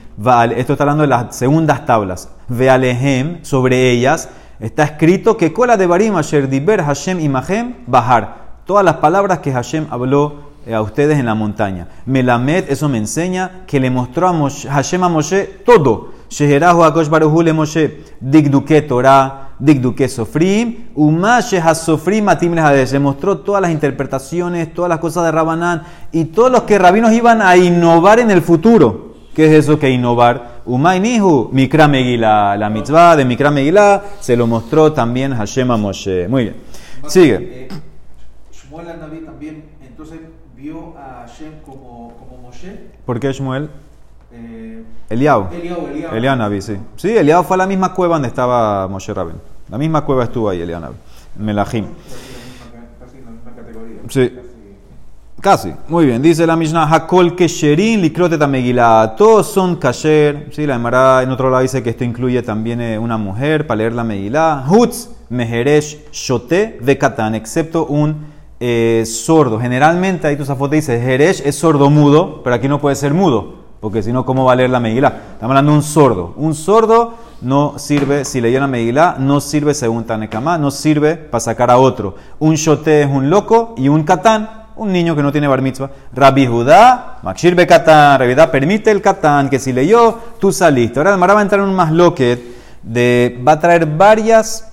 Esto 0.56 0.74
está 0.74 0.84
hablando 0.84 1.02
de 1.02 1.08
las 1.08 1.36
segundas 1.36 1.88
tablas. 1.88 2.30
Vealehem, 2.48 3.44
sobre 3.44 3.90
ellas, 3.90 4.30
está 4.62 4.84
escrito 4.84 5.36
que 5.38 5.52
cola 5.52 5.76
de 5.76 5.88
Barim 5.88 6.16
Asher 6.16 6.48
Diber 6.48 6.82
Hashem 6.84 7.20
Imahem 7.20 7.76
Bahar. 7.88 8.62
Todas 8.66 8.86
las 8.86 8.98
palabras 8.98 9.40
que 9.40 9.52
Hashem 9.52 9.88
habló 9.90 10.52
eh, 10.66 10.74
a 10.74 10.82
ustedes 10.82 11.18
en 11.18 11.26
la 11.26 11.36
montaña. 11.36 11.88
Melamed, 12.06 12.66
eso 12.70 12.88
me 12.88 13.00
enseña 13.00 13.64
que 13.66 13.80
le 13.80 13.90
mostró 13.90 14.28
a 14.28 14.34
Moshe- 14.34 14.70
Hashem 14.70 15.04
a 15.04 15.10
Moshe 15.10 15.44
todo. 15.66 16.12
Sheherahu 16.30 16.84
Akosh 16.84 17.10
Baruhu 17.10 17.42
le 17.42 17.52
Moshe, 17.52 18.04
Digduke 18.22 18.84
Torah, 18.84 19.50
Digduke 19.60 20.08
Sofrim, 20.08 20.92
Uma 20.96 21.42
Shehasofrim 21.42 22.30
Atim 22.30 22.54
Lehades. 22.54 22.94
Le 22.94 23.00
mostró 23.00 23.40
todas 23.40 23.62
las 23.62 23.72
interpretaciones, 23.72 24.74
todas 24.74 24.88
las 24.90 25.00
cosas 25.00 25.26
de 25.26 25.32
Rabanán 25.32 25.84
y 26.12 26.26
todos 26.26 26.52
los 26.52 26.62
que 26.64 26.78
rabinos 26.80 27.12
iban 27.12 27.42
a 27.42 27.58
innovar 27.58 28.20
en 28.20 28.32
el 28.32 28.42
futuro. 28.42 29.16
¿Qué 29.36 29.46
es 29.48 29.66
eso 29.66 29.80
que 29.80 29.90
innovar? 29.90 30.51
Umay 30.66 31.00
Nihu, 31.00 31.50
Mikra 31.52 31.88
Megillah, 31.88 32.58
la 32.58 32.70
mitzvah 32.70 33.16
de 33.16 33.26
Mikra 33.26 33.52
Megillah, 33.52 34.02
se 34.20 34.36
lo 34.36 34.48
mostró 34.48 34.94
también 34.94 35.34
Hashem 35.34 35.70
a 35.72 35.78
Moshe. 35.78 36.28
Muy 36.28 36.44
bien. 36.44 36.56
Sigue. 37.08 37.36
Eh, 37.36 37.68
Shmuel 38.54 38.88
también, 39.26 39.64
entonces 39.86 40.20
vio 40.56 40.96
a 40.98 41.26
Hashem 41.26 41.62
como, 41.66 42.14
como 42.20 42.42
Moshe. 42.42 42.92
¿Por 43.06 43.20
qué 43.20 43.32
Shmuel? 43.34 43.70
Eh, 44.34 44.84
Eliau. 45.10 45.50
Eliyahu 45.52 46.38
Nabi, 46.38 46.62
sí. 46.62 46.78
Sí, 46.96 47.10
Eliau 47.10 47.44
fue 47.44 47.56
a 47.56 47.58
la 47.58 47.68
misma 47.68 47.94
cueva 47.94 48.16
donde 48.16 48.28
estaba 48.28 48.88
Moshe 48.88 49.14
Rabin. 49.14 49.36
La 49.70 49.78
misma 49.78 50.06
cueva 50.06 50.24
estuvo 50.24 50.50
ahí, 50.50 50.62
Eliyahu 50.62 50.82
Nabi. 50.82 50.96
en 51.38 51.46
Melahim. 51.46 51.86
Sí. 54.10 54.32
Casi. 55.42 55.74
Muy 55.88 56.06
bien. 56.06 56.22
Dice 56.22 56.46
la 56.46 56.56
Mishnah, 56.56 56.86
Hakol 56.86 57.36
Kesherin 57.36 58.00
Likrotet 58.00 58.48
Megillah. 58.48 59.16
Todos 59.18 59.48
son 59.48 59.76
kasher. 59.76 60.50
Sí, 60.52 60.68
la 60.68 60.76
Emara 60.76 61.24
en 61.24 61.32
otro 61.32 61.50
lado 61.50 61.64
dice 61.64 61.82
que 61.82 61.90
esto 61.90 62.04
incluye 62.04 62.44
también 62.44 62.80
eh, 62.80 63.00
una 63.00 63.18
mujer 63.18 63.66
para 63.66 63.80
leer 63.80 63.94
la 63.94 64.04
Megillah. 64.04 64.66
Hutz 64.70 65.10
Meheresh 65.30 66.12
Shote 66.12 66.78
Vekatan, 66.84 67.34
excepto 67.34 67.88
un 67.88 68.28
eh, 68.60 69.04
sordo. 69.08 69.60
Generalmente 69.60 70.28
ahí 70.28 70.38
tu 70.38 70.46
zafote 70.46 70.76
dice, 70.76 71.02
Heresh 71.02 71.42
es 71.44 71.56
sordo 71.56 71.90
mudo, 71.90 72.44
pero 72.44 72.56
aquí 72.56 72.68
no 72.68 72.80
puede 72.80 72.96
ser 72.96 73.16
mudo. 73.16 73.62
Porque 73.80 74.04
si 74.04 74.14
no, 74.14 74.24
¿cómo 74.24 74.46
va 74.46 74.52
a 74.52 74.56
leer 74.56 74.70
la 74.70 74.80
Megillah? 74.80 75.22
Estamos 75.34 75.54
hablando 75.56 75.72
de 75.72 75.78
un 75.80 75.84
sordo. 75.84 76.34
Un 76.38 76.54
sordo 76.54 77.16
no 77.42 77.80
sirve, 77.80 78.26
si 78.26 78.42
leyó 78.42 78.60
la 78.60 78.68
Megillah, 78.68 79.16
no 79.18 79.42
sirve 79.42 79.74
según 79.74 80.04
Tanekamá, 80.04 80.60
no 80.60 80.70
sirve 80.70 81.16
para 81.16 81.40
sacar 81.40 81.72
a 81.72 81.80
otro. 81.80 82.14
Un 82.38 82.54
shote 82.54 83.02
es 83.02 83.08
un 83.08 83.32
loco 83.32 83.74
y 83.76 83.88
un 83.88 84.04
katán, 84.04 84.61
un 84.82 84.92
niño 84.92 85.16
que 85.16 85.22
no 85.22 85.32
tiene 85.32 85.48
bar 85.48 85.62
mitzvah. 85.62 85.92
Rabbi 86.14 86.48
Judá, 86.48 87.20
Makshir 87.22 87.54
be 87.54 87.68
katán, 87.68 88.20
Rabbi 88.20 88.36
permite 88.52 88.90
el 88.90 89.00
katán, 89.00 89.48
que 89.48 89.60
si 89.60 89.72
leyó, 89.72 90.18
tú 90.40 90.52
saliste. 90.52 91.00
Ahora 91.00 91.16
Mara 91.18 91.36
va 91.36 91.40
a 91.42 91.44
entrar 91.44 91.62
en 91.62 91.70
un 91.70 91.76
más 91.76 91.92
loquet, 91.92 92.42
de, 92.82 93.40
va 93.48 93.54
a 93.54 93.60
traer 93.60 93.86
varias 93.86 94.72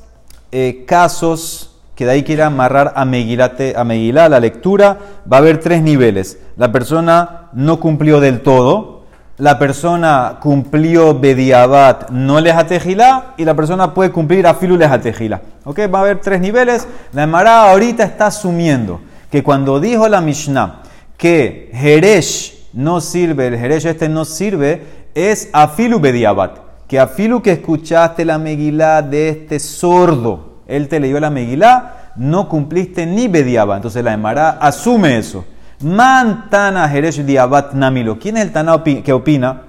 eh, 0.50 0.84
casos 0.86 1.76
que 1.94 2.06
de 2.06 2.12
ahí 2.12 2.22
quiere 2.22 2.42
amarrar 2.42 2.94
a 2.96 3.04
Megilate, 3.04 3.74
a 3.76 3.84
Megilá, 3.84 4.30
la 4.30 4.40
lectura, 4.40 4.98
va 5.30 5.36
a 5.36 5.40
haber 5.40 5.60
tres 5.60 5.82
niveles. 5.82 6.38
La 6.56 6.72
persona 6.72 7.50
no 7.52 7.78
cumplió 7.78 8.18
del 8.20 8.40
todo, 8.40 9.02
la 9.36 9.58
persona 9.58 10.38
cumplió 10.40 11.18
Bediabat, 11.18 12.10
no 12.10 12.40
les 12.40 12.54
atejilá, 12.54 13.34
y 13.36 13.44
la 13.44 13.54
persona 13.54 13.92
puede 13.92 14.10
cumplir 14.10 14.46
Afilu 14.46 14.78
les 14.78 14.90
atejilá. 14.90 15.42
¿Ok? 15.64 15.80
Va 15.92 15.98
a 15.98 16.02
haber 16.02 16.20
tres 16.20 16.40
niveles. 16.40 16.88
La 17.12 17.24
Emara 17.24 17.70
ahorita 17.70 18.04
está 18.04 18.28
asumiendo 18.28 19.00
que 19.30 19.42
cuando 19.42 19.80
dijo 19.80 20.08
la 20.08 20.20
Mishnah 20.20 20.82
que 21.16 21.70
Jeresh 21.74 22.68
no 22.72 23.00
sirve, 23.00 23.48
el 23.48 23.58
Jeresh 23.58 23.86
este 23.86 24.08
no 24.08 24.24
sirve, 24.24 24.82
es 25.14 25.50
Afilu 25.52 26.00
Bediabat. 26.00 26.58
Que 26.86 26.98
Afilu 26.98 27.42
que 27.42 27.52
escuchaste 27.52 28.24
la 28.24 28.38
Megilá 28.38 29.02
de 29.02 29.28
este 29.28 29.58
sordo, 29.58 30.62
él 30.66 30.88
te 30.88 31.00
leyó 31.00 31.20
la 31.20 31.30
Megilá, 31.30 32.12
no 32.16 32.48
cumpliste 32.48 33.06
ni 33.06 33.28
Bediabat. 33.28 33.76
Entonces 33.76 34.02
la 34.04 34.12
Emara 34.12 34.50
asume 34.60 35.18
eso. 35.18 35.44
Mantana 35.80 36.88
Jeresh 36.88 37.24
Diabat 37.24 37.72
Namilo. 37.74 38.18
¿Quién 38.18 38.36
es 38.36 38.44
el 38.44 38.52
Tana 38.52 38.82
que 38.82 39.12
opina 39.12 39.62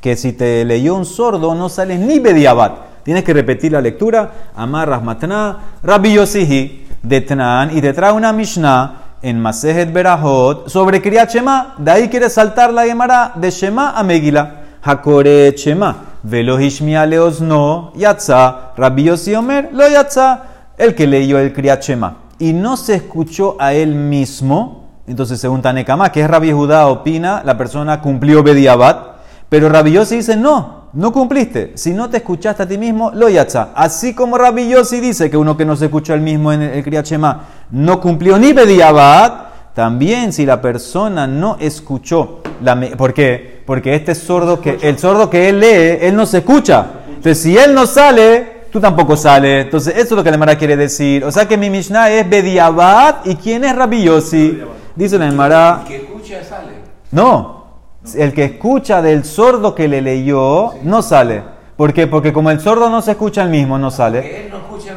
que 0.00 0.16
si 0.16 0.32
te 0.32 0.64
leyó 0.64 0.94
un 0.94 1.04
sordo 1.04 1.54
no 1.54 1.68
sales 1.68 2.00
ni 2.00 2.18
Bediabat? 2.18 3.02
Tienes 3.02 3.22
que 3.22 3.34
repetir 3.34 3.72
la 3.72 3.80
lectura. 3.80 4.50
Amarras 4.56 5.02
Matna, 5.02 5.58
Rabbi 5.82 6.14
Yosihi, 6.14 6.85
de 7.06 7.20
Tnan, 7.20 7.76
y 7.76 7.80
te 7.80 7.92
trae 7.92 8.12
una 8.12 8.32
Mishnah 8.32 8.94
en 9.22 9.40
Masejet 9.40 9.92
Berahot 9.92 10.68
sobre 10.68 11.00
Kriyat 11.00 11.30
Shema. 11.30 11.74
De 11.78 11.90
ahí 11.90 12.08
quieres 12.08 12.34
saltar 12.34 12.72
la 12.72 12.84
Gemara 12.84 13.32
de 13.34 13.50
Shema 13.50 13.90
a 13.90 14.02
Megillah. 14.02 14.62
Hakore 14.82 15.54
Shema. 15.56 15.96
Velo 16.22 16.60
Hishmia 16.60 17.06
Leosno, 17.06 17.92
Yatza. 17.96 18.72
Rabbi 18.76 19.04
Yossi 19.04 19.34
Omer, 19.34 19.70
lo 19.72 19.88
Yatza. 19.88 20.42
El 20.76 20.94
que 20.94 21.06
leyó 21.06 21.38
el 21.38 21.52
Kriyat 21.52 21.82
Shema 21.82 22.26
y 22.38 22.52
no 22.52 22.76
se 22.76 22.94
escuchó 22.94 23.56
a 23.58 23.72
él 23.72 23.94
mismo, 23.94 24.84
entonces 25.06 25.40
según 25.40 25.62
Tanekama, 25.62 26.12
que 26.12 26.20
es 26.20 26.28
Rabbi 26.28 26.52
Judá, 26.52 26.88
opina, 26.88 27.42
la 27.44 27.56
persona 27.56 28.00
cumplió 28.00 28.42
Bediabat, 28.42 29.16
pero 29.48 29.68
Rabbi 29.68 29.92
Yossi 29.92 30.16
dice, 30.16 30.36
no, 30.36 30.75
no 30.96 31.12
cumpliste. 31.12 31.72
Si 31.74 31.92
no 31.92 32.08
te 32.08 32.16
escuchaste 32.16 32.62
a 32.62 32.66
ti 32.66 32.78
mismo, 32.78 33.10
lo 33.14 33.28
yatza. 33.28 33.68
Así 33.74 34.14
como 34.14 34.38
Rabbi 34.38 34.66
Yossi 34.66 34.98
dice 34.98 35.30
que 35.30 35.36
uno 35.36 35.54
que 35.54 35.66
no 35.66 35.76
se 35.76 35.84
escuchó 35.84 36.14
el 36.14 36.22
mismo 36.22 36.52
en 36.52 36.62
el, 36.62 36.94
el 36.94 37.02
Shema 37.02 37.44
no 37.70 38.00
cumplió 38.00 38.38
ni 38.38 38.54
Bediabat, 38.54 39.74
también 39.74 40.32
si 40.32 40.46
la 40.46 40.62
persona 40.62 41.26
no 41.26 41.58
escuchó, 41.60 42.40
la, 42.62 42.80
¿por 42.96 43.12
qué? 43.12 43.62
Porque 43.66 43.94
este 43.94 44.14
sordo 44.14 44.58
que, 44.62 44.78
el 44.80 44.98
sordo 44.98 45.28
que 45.28 45.50
él 45.50 45.60
lee, 45.60 45.98
él 46.00 46.16
no 46.16 46.24
se 46.24 46.38
escucha. 46.38 46.86
Entonces 47.08 47.42
si 47.42 47.58
él 47.58 47.74
no 47.74 47.84
sale, 47.84 48.62
tú 48.72 48.80
tampoco 48.80 49.18
sales. 49.18 49.66
Entonces 49.66 49.94
eso 49.96 50.02
es 50.02 50.12
lo 50.12 50.24
que 50.24 50.30
la 50.30 50.36
Emara 50.36 50.56
quiere 50.56 50.78
decir. 50.78 51.24
O 51.24 51.30
sea 51.30 51.46
que 51.46 51.58
mi 51.58 51.68
Mishnah 51.68 52.10
es 52.10 52.26
Bediabat, 52.26 53.26
¿y 53.26 53.36
quién 53.36 53.64
es 53.64 53.76
Rabbi 53.76 54.02
Yossi? 54.02 54.62
Dice 54.94 55.18
la 55.18 55.26
Emara... 55.26 55.80
El 55.82 55.88
que 55.88 55.96
escucha 55.96 56.42
sale. 56.42 56.72
No, 57.10 57.65
el 58.14 58.32
que 58.32 58.44
escucha 58.44 59.02
del 59.02 59.24
sordo 59.24 59.74
que 59.74 59.88
le 59.88 60.00
leyó 60.00 60.74
no 60.82 61.02
sale. 61.02 61.42
¿Por 61.76 61.92
qué? 61.92 62.06
Porque 62.06 62.32
como 62.32 62.50
el 62.50 62.60
sordo 62.60 62.88
no 62.88 63.02
se 63.02 63.10
escucha 63.12 63.42
el 63.42 63.50
mismo, 63.50 63.76
no 63.78 63.90
sale. 63.90 64.50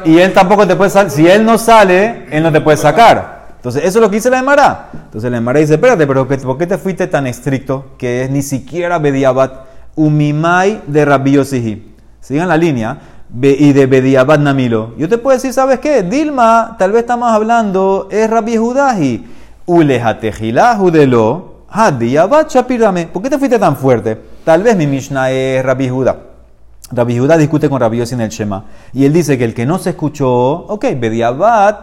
Y 0.04 0.18
él 0.18 0.32
tampoco 0.32 0.66
te 0.66 0.76
puede 0.76 0.90
salir. 0.90 1.10
Si 1.10 1.26
él 1.28 1.44
no 1.44 1.58
sale, 1.58 2.26
él 2.30 2.42
no 2.42 2.50
te 2.52 2.60
puede 2.60 2.76
sacar. 2.78 3.48
Entonces, 3.56 3.84
eso 3.84 3.98
es 3.98 4.02
lo 4.02 4.08
que 4.08 4.16
dice 4.16 4.30
la 4.30 4.38
Emara. 4.38 4.88
Entonces, 4.94 5.30
la 5.30 5.36
Emara 5.36 5.60
dice: 5.60 5.74
Espérate, 5.74 6.06
pero 6.06 6.26
¿qué- 6.26 6.38
¿por 6.38 6.56
qué 6.56 6.66
te 6.66 6.78
fuiste 6.78 7.06
tan 7.06 7.26
estricto 7.26 7.86
que 7.98 8.22
es 8.24 8.30
ni 8.30 8.40
siquiera 8.40 8.98
Bediabat 8.98 9.52
Umimai 9.96 10.80
de 10.86 11.04
Rabbi 11.04 11.32
Yosihi? 11.32 11.94
Sigan 12.20 12.48
la 12.48 12.56
línea. 12.56 12.98
Y 13.42 13.72
de 13.74 13.86
Bediabat 13.86 14.40
Namilo. 14.40 14.94
Yo 14.96 15.08
te 15.08 15.18
puedo 15.18 15.36
decir: 15.36 15.52
¿sabes 15.52 15.78
qué? 15.80 16.02
Dilma, 16.02 16.76
tal 16.78 16.92
vez 16.92 17.02
estamos 17.02 17.30
hablando, 17.30 18.08
es 18.10 18.28
Rabbi 18.30 18.56
Judahi. 18.56 19.26
Ulejatejilahu 19.66 20.90
de 20.90 21.06
lo. 21.70 21.80
Hadiabat 21.80 22.50
Shapirame. 22.50 23.06
¿Por 23.06 23.22
qué 23.22 23.30
te 23.30 23.38
fuiste 23.38 23.58
tan 23.58 23.76
fuerte? 23.76 24.18
Tal 24.44 24.62
vez 24.62 24.76
mi 24.76 24.86
Mishnah 24.86 25.30
es 25.30 25.64
Rabbi 25.64 25.88
Judá. 25.88 26.16
Rabbi 26.92 27.18
Judá 27.18 27.36
discute 27.36 27.68
con 27.68 27.80
Rabbi 27.80 27.98
Yossi 27.98 28.14
en 28.14 28.22
el 28.22 28.30
Shema. 28.30 28.64
Y 28.92 29.04
él 29.04 29.12
dice 29.12 29.38
que 29.38 29.44
el 29.44 29.54
que 29.54 29.64
no 29.64 29.78
se 29.78 29.90
escuchó, 29.90 30.28
ok, 30.30 30.86
Bediabat 30.96 31.80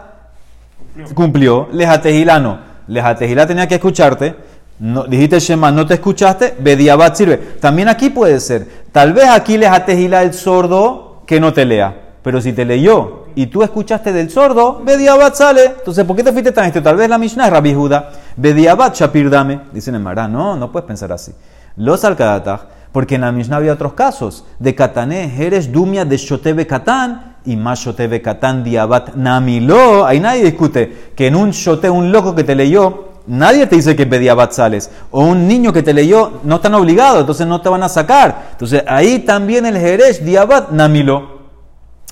cumplió, 1.14 1.70
Lejatejilá 1.72 2.40
no. 2.40 2.60
Lejatejilá 2.88 3.48
tenía 3.48 3.68
que 3.68 3.76
escucharte. 3.76 4.36
No, 4.80 5.06
dijiste 5.06 5.40
Shema, 5.40 5.72
no 5.72 5.86
te 5.86 5.96
escuchaste, 5.96 6.56
Bediabat 6.60 7.16
sirve. 7.16 7.38
También 7.38 7.88
aquí 7.88 8.10
puede 8.10 8.40
ser. 8.40 8.68
Tal 8.92 9.14
vez 9.14 9.30
aquí 9.30 9.58
Lejatejilá 9.58 10.24
el 10.24 10.34
sordo 10.34 11.24
que 11.26 11.40
no 11.40 11.54
te 11.54 11.66
lea. 11.66 11.96
Pero 12.22 12.42
si 12.42 12.52
te 12.52 12.66
leyó 12.66 13.27
y 13.38 13.46
tú 13.46 13.62
escuchaste 13.62 14.12
del 14.12 14.32
sordo, 14.32 14.82
Bediabat 14.84 15.36
sale. 15.36 15.66
Entonces, 15.78 16.04
¿por 16.06 16.16
qué 16.16 16.24
te 16.24 16.32
fuiste 16.32 16.52
tan 16.52 16.66
esto? 16.66 16.82
Tal 16.82 16.96
vez 16.96 17.08
la 17.08 17.20
Mishnah 17.20 17.46
es 17.46 17.52
Rabbi 17.52 17.72
Judá. 17.72 18.10
Bediabat 18.36 18.96
Shapir 18.96 19.30
dame. 19.30 19.60
Dicen 19.72 19.94
en 19.94 20.02
Mará, 20.02 20.28
no, 20.28 20.56
no 20.56 20.72
puedes 20.72 20.88
pensar 20.88 21.12
así. 21.12 21.34
Los 21.76 22.04
Alcadataj, 22.04 22.62
porque 22.92 23.14
en 23.14 23.22
la 23.22 23.32
Mishnah 23.32 23.58
había 23.58 23.74
otros 23.74 23.94
casos. 23.94 24.44
De 24.58 24.74
Katané, 24.74 25.30
Jerez, 25.30 25.72
Dumia, 25.72 26.04
de 26.04 26.18
Shotebe 26.18 26.66
Katán, 26.66 27.36
y 27.46 27.56
más 27.56 27.80
Shotebe 27.80 28.24
Katán, 28.24 28.64
Diabat 28.64 29.14
Namilo. 29.14 30.04
Ahí 30.04 30.20
nadie 30.20 30.44
discute 30.44 31.12
que 31.16 31.28
en 31.28 31.36
un 31.36 31.52
Shote, 31.52 31.92
un 31.92 32.12
loco 32.12 32.34
que 32.34 32.44
te 32.44 32.56
leyó, 32.56 33.10
nadie 33.28 33.68
te 33.68 33.76
dice 33.76 33.96
que 33.96 34.06
Bediabat 34.06 34.52
sales. 34.52 34.90
O 35.12 35.24
un 35.24 35.48
niño 35.48 35.72
que 35.72 35.84
te 35.84 35.94
leyó, 35.94 36.40
no 36.44 36.56
están 36.56 36.74
obligados, 36.74 37.20
entonces 37.20 37.46
no 37.46 37.62
te 37.62 37.70
van 37.70 37.84
a 37.84 37.90
sacar. 37.90 38.48
Entonces 38.54 38.84
ahí 38.88 39.20
también 39.20 39.68
el 39.68 39.78
Jerez, 39.78 40.26
Diabat 40.26 40.72
Namilo. 40.72 41.37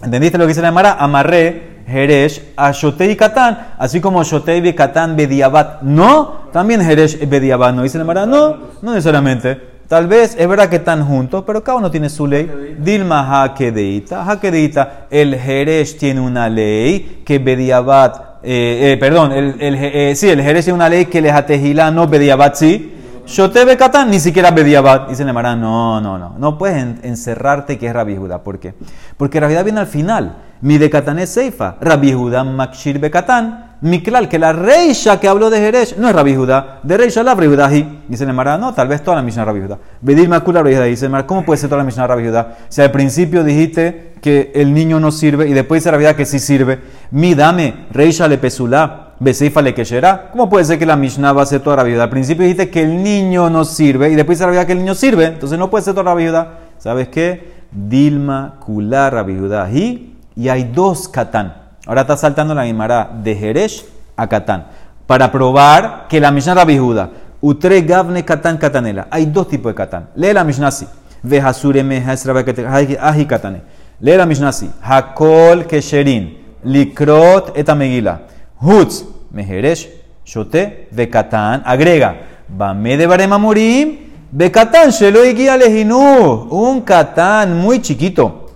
¿Entendiste 0.04 0.38
lo 0.38 0.44
que 0.44 0.50
dice 0.50 0.62
la 0.62 0.68
Gemara? 0.68 0.98
Amarré, 1.00 1.76
Jeresh, 1.88 2.42
a 2.58 2.72
Shotei 2.72 3.12
y 3.12 3.16
Katán, 3.16 3.76
así 3.78 4.02
como 4.02 4.24
Shotei 4.24 4.68
y 4.68 4.74
Katán 4.74 5.16
Bediabat 5.16 5.84
no, 5.84 6.50
también 6.52 6.82
Jeresh 6.82 7.28
Bediabat 7.30 7.74
no. 7.74 7.84
Dice 7.84 7.98
la 7.98 8.04
Gemara, 8.04 8.26
no, 8.26 8.58
no 8.82 8.92
necesariamente. 8.92 9.76
Tal 9.88 10.08
vez 10.08 10.36
es 10.38 10.48
verdad 10.48 10.68
que 10.68 10.78
están 10.78 11.06
juntos, 11.06 11.44
pero 11.46 11.64
cada 11.64 11.78
uno 11.78 11.92
tiene 11.92 12.10
su 12.10 12.26
ley. 12.26 12.76
Dilma 12.80 13.44
Hakedeita. 13.44 14.30
Hakedeita, 14.30 15.06
el 15.12 15.36
Jeresh 15.36 15.98
tiene 15.98 16.20
una 16.20 16.50
ley 16.50 17.22
que 17.24 17.38
Bediabat, 17.38 18.40
eh, 18.44 18.94
eh, 18.94 18.98
perdón, 19.00 19.32
el, 19.32 19.56
el, 19.62 19.76
eh, 19.80 20.14
sí, 20.16 20.28
el 20.28 20.42
Jeresh 20.42 20.66
tiene 20.66 20.76
una 20.76 20.90
ley 20.90 21.06
que 21.06 21.22
les 21.22 21.32
atejila 21.32 21.92
no 21.92 22.08
Bediabat 22.08 22.56
sí. 22.56 22.95
Shotebe 23.26 23.76
Katán, 23.78 24.10
ni 24.12 24.20
siquiera 24.20 24.52
Bediabat. 24.52 25.10
Dice 25.10 25.26
Nemara, 25.26 25.56
no, 25.56 26.00
no, 26.00 26.18
no. 26.18 26.36
No 26.38 26.58
puedes 26.58 26.78
en- 26.78 27.00
encerrarte 27.04 27.78
que 27.78 27.88
es 27.88 27.94
Rabbi 27.94 28.16
Judá. 28.16 28.44
¿Por 28.44 28.60
qué? 28.60 28.74
Porque 29.18 29.40
Rabbi 29.40 29.54
Judá 29.54 29.64
viene 29.64 29.80
al 29.80 29.88
final. 29.88 30.38
Mi 30.62 30.78
de 30.78 30.90
Katán 30.90 31.20
es 31.20 31.30
Seifa. 31.32 31.76
Rabbi 31.82 32.14
Judá 32.14 32.44
Makshir 32.44 33.00
Bekatán. 33.00 33.74
Mi 33.82 34.02
clal, 34.02 34.30
que 34.30 34.40
la 34.40 34.54
reisha 34.54 35.20
que 35.20 35.28
habló 35.28 35.50
de 35.50 35.58
Jerez 35.60 35.98
no 35.98 36.08
es 36.08 36.16
Rabbi 36.16 36.36
Judá. 36.36 36.80
De 36.84 36.98
reisha 36.98 37.24
la 37.24 37.36
Rabbi 37.36 37.48
Judá. 37.48 37.70
Dice 38.08 38.26
Nemara, 38.26 38.58
no, 38.58 38.74
tal 38.74 38.88
vez 38.88 39.04
toda 39.04 39.18
la 39.18 39.22
Mishnah 39.24 39.44
Rabbi 39.46 39.62
Judá. 39.62 39.78
Bedir 40.02 40.30
Makula 40.30 40.62
Rabbi 40.62 40.74
Judá. 40.76 40.86
Dice 40.86 41.06
Nemara, 41.06 41.28
¿cómo 41.28 41.44
puede 41.44 41.58
ser 41.60 41.70
toda 41.70 41.80
la 41.80 41.84
Mishnah 41.86 42.08
Rabbi 42.08 42.26
Judá? 42.28 42.58
Si 42.70 42.82
al 42.82 42.92
principio 42.92 43.44
dijiste 43.44 44.14
que 44.22 44.52
el 44.56 44.74
niño 44.74 45.00
no 45.00 45.12
sirve 45.12 45.48
y 45.48 45.54
después 45.54 45.82
dice 45.84 45.92
Rabbi 45.92 46.04
Judá 46.04 46.16
que 46.16 46.26
sí 46.26 46.40
sirve. 46.40 46.80
Mi 47.12 47.36
dame, 47.36 47.88
reisha 47.92 48.28
le 48.28 48.38
pesulá. 48.38 49.05
Le 49.26 49.74
quechera. 49.74 50.30
¿Cómo 50.32 50.48
puede 50.48 50.66
ser 50.66 50.78
que 50.78 50.86
la 50.86 50.96
Mishnah 50.96 51.34
va 51.34 51.42
a 51.42 51.46
ser 51.48 51.60
toda 51.62 51.78
la 51.78 51.84
viuda? 51.84 52.04
Al 52.04 52.10
principio 52.12 52.44
dijiste 52.44 52.70
que 52.70 52.84
el 52.84 53.02
niño 53.02 53.50
no 53.50 53.66
sirve 53.66 54.12
y 54.12 54.16
después 54.16 54.38
se 54.38 54.46
la 54.46 54.66
que 54.68 54.74
el 54.74 54.78
niño 54.78 54.94
sirve. 54.94 55.26
Entonces 55.26 55.58
no 55.58 55.72
puede 55.72 55.84
ser 55.84 55.96
toda 55.96 56.04
la 56.04 56.14
viuda. 56.14 56.60
¿Sabes 56.78 57.08
qué? 57.08 57.56
Dilma, 57.72 58.58
Kular, 58.60 59.26
viuda 59.26 59.68
y 59.72 60.16
y 60.36 60.50
hay 60.50 60.66
dos 60.66 61.08
Katán. 61.08 61.56
Ahora 61.88 62.02
está 62.02 62.18
saltando 62.18 62.54
la 62.54 62.66
Guimara 62.66 63.10
de 63.24 63.36
Jeresh 63.36 63.86
a 64.16 64.28
Katán. 64.28 64.68
Para 65.08 65.32
probar 65.32 66.06
que 66.08 66.20
la 66.20 66.30
Mishnah 66.30 66.54
era 66.54 66.66
viuda. 66.66 67.10
Utre 67.42 67.82
Gavne 67.82 68.24
Katán 68.24 68.58
Katanela. 68.58 69.08
Hay 69.10 69.26
dos 69.26 69.48
tipos 69.48 69.72
de 69.72 69.76
Katán. 69.76 70.10
Lee 70.16 70.34
la 70.34 70.44
Mishnah 70.44 70.68
así. 70.68 70.88
Vejasure 71.24 71.82
ahi 71.82 73.26
Katane. 73.26 73.62
Lee 74.00 74.18
la 74.18 74.26
Mishnah 74.26 74.50
así. 74.50 74.70
Hakol 74.82 75.66
Kesherin. 75.66 76.46
Likrot 76.64 77.58
etamegila. 77.58 78.22
Hutz, 78.60 79.06
Mejeresh, 79.36 79.90
Shote, 80.26 80.88
Bekatán, 80.92 81.62
agrega, 81.66 82.16
Bame 82.48 82.96
de 82.96 83.06
Baremamurim, 83.06 83.98
Bekatán, 84.32 84.92
Shelo 84.92 85.24
Lejinú, 85.24 86.48
un 86.50 86.82
Katán 86.82 87.58
muy 87.60 87.82
chiquito, 87.82 88.50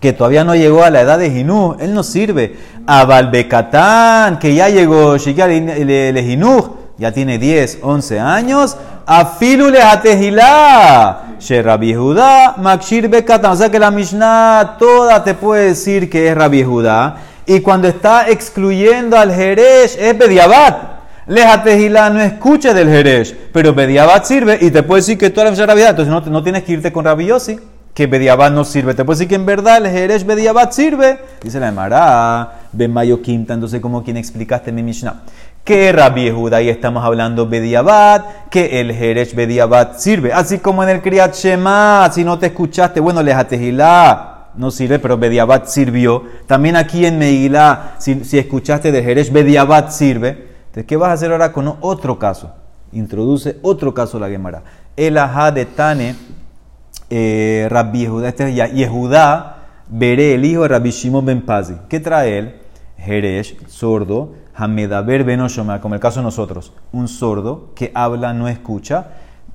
que 0.00 0.12
todavía 0.12 0.44
no 0.44 0.54
llegó 0.54 0.84
a 0.84 0.90
la 0.90 1.00
edad 1.00 1.18
de 1.18 1.28
Jinú, 1.28 1.76
él 1.80 1.92
no 1.92 2.04
sirve. 2.04 2.56
Abal 2.86 3.30
Bekatán, 3.32 4.38
que 4.38 4.54
ya 4.54 4.68
llegó, 4.68 5.16
Shikia 5.16 5.48
Lejinú, 5.48 6.76
ya 6.98 7.10
tiene 7.10 7.38
10, 7.38 7.80
11 7.82 8.20
años, 8.20 8.76
Afilu 9.04 9.70
Lejatejilá, 9.70 11.34
Sherabi 11.40 11.94
Judá, 11.94 12.54
Makshir 12.58 13.08
Bekatán, 13.08 13.50
o 13.50 13.56
sea 13.56 13.70
que 13.70 13.80
la 13.80 13.90
Mishnah 13.90 14.76
toda 14.78 15.24
te 15.24 15.34
puede 15.34 15.66
decir 15.70 16.08
que 16.08 16.28
es 16.28 16.36
Rabbi 16.36 16.62
Judá. 16.62 17.16
Y 17.46 17.60
cuando 17.60 17.88
está 17.88 18.28
excluyendo 18.28 19.18
al 19.18 19.32
Jerez, 19.32 19.96
es 19.98 20.16
Bediabat. 20.16 20.92
Lejatejilá 21.26 22.10
no 22.10 22.20
escuche 22.20 22.74
del 22.74 22.88
Jerez, 22.88 23.34
pero 23.52 23.72
Bediabat 23.72 24.24
sirve 24.24 24.58
y 24.60 24.70
te 24.70 24.82
puede 24.82 25.02
decir 25.02 25.18
que 25.18 25.30
la 25.30 25.50
Mishnah 25.50 25.66
Rabbi 25.66 25.82
Entonces 25.82 26.30
no, 26.30 26.42
tienes 26.42 26.64
que 26.64 26.72
irte 26.72 26.92
con 26.92 27.04
Rabbi 27.04 27.26
Yossi, 27.26 27.60
que 27.94 28.06
Bediabat 28.06 28.52
no 28.52 28.64
sirve. 28.64 28.94
Te 28.94 29.04
puede 29.04 29.18
decir 29.18 29.28
que 29.28 29.36
en 29.36 29.46
verdad 29.46 29.78
el 29.78 29.90
Jerez 29.90 30.24
Bediabat 30.26 30.72
sirve. 30.72 31.20
Dice 31.40 31.60
la 31.60 31.68
Emara, 31.68 32.62
Ben 32.72 32.92
Mayo 32.92 33.22
Quinta, 33.22 33.54
entonces 33.54 33.80
como 33.80 34.02
quien 34.02 34.16
explicaste 34.16 34.72
mi 34.72 34.82
Mishnah. 34.82 35.22
Que 35.62 35.92
Rabbi 35.92 36.28
Judá 36.32 36.60
y 36.60 36.68
estamos 36.68 37.04
hablando 37.04 37.46
Bediabat, 37.46 38.48
que 38.50 38.80
el 38.80 38.92
Jerez 38.92 39.36
Bediabat 39.36 39.98
sirve. 39.98 40.32
Así 40.32 40.58
como 40.58 40.82
en 40.82 40.88
el 40.88 41.02
Kriyat 41.02 41.36
Shema, 41.36 42.10
si 42.12 42.24
no 42.24 42.36
te 42.40 42.46
escuchaste, 42.46 42.98
bueno, 42.98 43.22
Lejatejilá 43.22 44.31
no 44.56 44.70
sirve, 44.70 44.98
pero 44.98 45.18
Bediabat 45.18 45.66
sirvió. 45.66 46.24
También 46.46 46.76
aquí 46.76 47.06
en 47.06 47.18
Meilá, 47.18 47.94
si, 47.98 48.24
si 48.24 48.38
escuchaste 48.38 48.92
de 48.92 49.02
Jerez, 49.02 49.32
Bediabat 49.32 49.90
sirve. 49.90 50.48
Entonces, 50.66 50.84
¿qué 50.86 50.96
vas 50.96 51.10
a 51.10 51.12
hacer 51.12 51.32
ahora 51.32 51.52
con 51.52 51.76
otro 51.80 52.18
caso? 52.18 52.52
Introduce 52.92 53.58
otro 53.62 53.92
caso 53.92 54.18
la 54.18 54.28
Gemara. 54.28 54.62
El 54.96 55.18
ajá 55.18 55.50
de 55.52 55.64
Tane, 55.64 56.14
eh, 57.10 57.66
Rabbi 57.70 58.00
Yehuda, 58.00 58.28
este 58.28 58.48
es 58.48 58.72
Yehudá, 58.72 59.56
veré 59.88 60.34
el 60.34 60.44
hijo 60.44 60.62
de 60.62 60.68
Rabbi 60.68 60.90
Shimon 60.90 61.24
ben 61.24 61.42
Pazi. 61.42 61.74
¿Qué 61.88 62.00
trae 62.00 62.38
él? 62.38 62.60
Jerez, 62.98 63.56
sordo, 63.66 64.34
Hamedaber 64.54 65.24
ben 65.24 65.40
Oshomar, 65.40 65.80
como 65.80 65.94
el 65.94 66.00
caso 66.00 66.20
de 66.20 66.24
nosotros. 66.24 66.72
Un 66.92 67.08
sordo 67.08 67.70
que 67.74 67.90
habla, 67.94 68.32
no 68.32 68.48
escucha. 68.48 69.06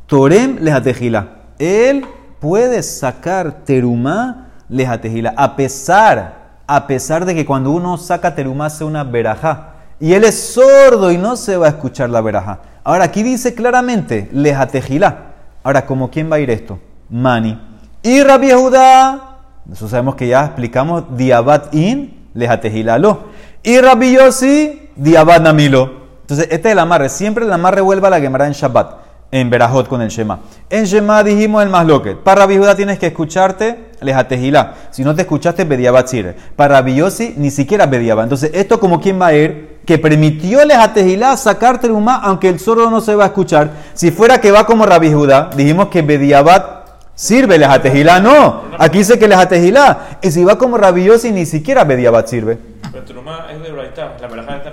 Torem 0.08 0.58
lejatejila. 0.60 1.30
Él 1.60 2.06
puede 2.40 2.82
sacar 2.84 3.64
terumá 3.64 4.47
lejatejila, 4.70 5.34
a 5.36 5.56
pesar, 5.56 6.34
a 6.68 6.88
pesar 6.88 7.26
de 7.26 7.36
que 7.36 7.46
cuando 7.46 7.72
uno 7.72 7.98
saca 7.98 8.36
terumá 8.36 8.68
hace 8.68 8.84
una 8.84 9.04
verajá, 9.04 9.74
y 10.00 10.14
él 10.14 10.24
es 10.24 10.54
sordo 10.54 11.12
y 11.12 11.18
no 11.18 11.36
se 11.36 11.58
va 11.58 11.68
a 11.68 11.70
escuchar 11.70 12.10
la 12.10 12.22
verajá. 12.22 12.60
Ahora 12.84 13.06
aquí 13.06 13.24
dice 13.24 13.54
claramente, 13.54 14.30
lejatejila. 14.32 15.18
Ahora, 15.64 15.86
¿como 15.86 16.10
quién 16.10 16.32
va 16.32 16.36
a 16.38 16.40
ir 16.40 16.50
esto? 16.50 16.80
Mani. 17.10 17.60
Y 18.04 18.22
Rabbi 18.22 18.52
Judá, 18.52 19.40
eso 19.72 19.88
sabemos 19.90 20.16
que 20.16 20.28
ya 20.28 20.46
explicamos, 20.46 21.04
diabat 21.18 21.74
in, 21.74 22.30
lejatejila 22.34 23.00
lo. 23.00 23.26
Y 23.64 23.80
Rabbi 23.82 24.14
Yossi, 24.14 24.90
diabat 24.96 25.42
namilo. 25.42 25.92
Entonces, 26.22 26.48
este 26.52 26.70
es 26.70 26.74
el 26.74 26.80
amarre. 26.80 27.10
Siempre 27.10 27.46
el 27.46 27.52
amarre 27.52 27.82
vuelve 27.82 28.08
a 28.08 28.12
la 28.12 28.20
Gemara 28.20 28.48
en 28.48 28.54
Shabbat 28.54 29.08
en 29.32 29.50
Berajot 29.50 29.88
con 29.88 30.02
el 30.02 30.10
Shema. 30.10 30.40
En 30.70 30.86
Shema 30.86 31.24
dijimos 31.24 31.64
el 31.64 31.70
más 31.70 31.86
loque. 31.86 32.16
Para 32.16 32.42
Rabbi 32.42 32.58
Judá 32.58 32.76
tienes 32.76 33.00
que 33.00 33.08
escucharte 33.08 33.87
lejatejilá. 34.02 34.76
Si 34.92 35.04
no 35.04 35.16
te 35.16 35.22
escuchaste, 35.22 35.64
Bediabat 35.64 36.08
sirve. 36.08 36.36
Para 36.56 36.76
Rabbi 36.76 36.96
Yossi, 36.96 37.34
ni 37.38 37.52
siquiera 37.52 37.86
Bediabat. 37.86 38.24
Entonces, 38.24 38.52
esto 38.54 38.80
como 38.80 39.02
quien 39.02 39.20
va 39.22 39.28
a 39.28 39.34
ir, 39.34 39.78
que 39.86 39.98
permitió 39.98 40.64
lejatejilá 40.66 41.38
sacarte 41.38 41.90
un 41.90 42.08
aunque 42.10 42.50
el 42.50 42.60
sordo 42.60 42.92
no 42.92 43.00
se 43.00 43.16
va 43.16 43.24
a 43.24 43.28
escuchar. 43.28 43.72
Si 43.94 44.12
fuera 44.12 44.42
que 44.42 44.52
va 44.52 44.66
como 44.66 44.86
Rabbi 44.86 45.14
Judá, 45.14 45.50
dijimos 45.56 45.88
que 45.88 46.02
Bediabat 46.02 46.78
sirve, 47.16 47.58
lejatejilá 47.58 48.20
no. 48.20 48.64
Aquí 48.78 49.00
dice 49.00 49.18
que 49.18 49.28
lejatejilá. 49.28 50.20
Y 50.22 50.32
si 50.32 50.44
va 50.44 50.58
como 50.58 50.78
Rabbi 50.78 51.10
ni 51.32 51.46
siquiera 51.46 51.86
Bediabat 51.86 52.28
sirve. 52.28 52.58
Pero 52.92 53.14
nomás 53.16 53.52
es 53.52 53.62
de 53.64 53.70
la. 53.72 54.67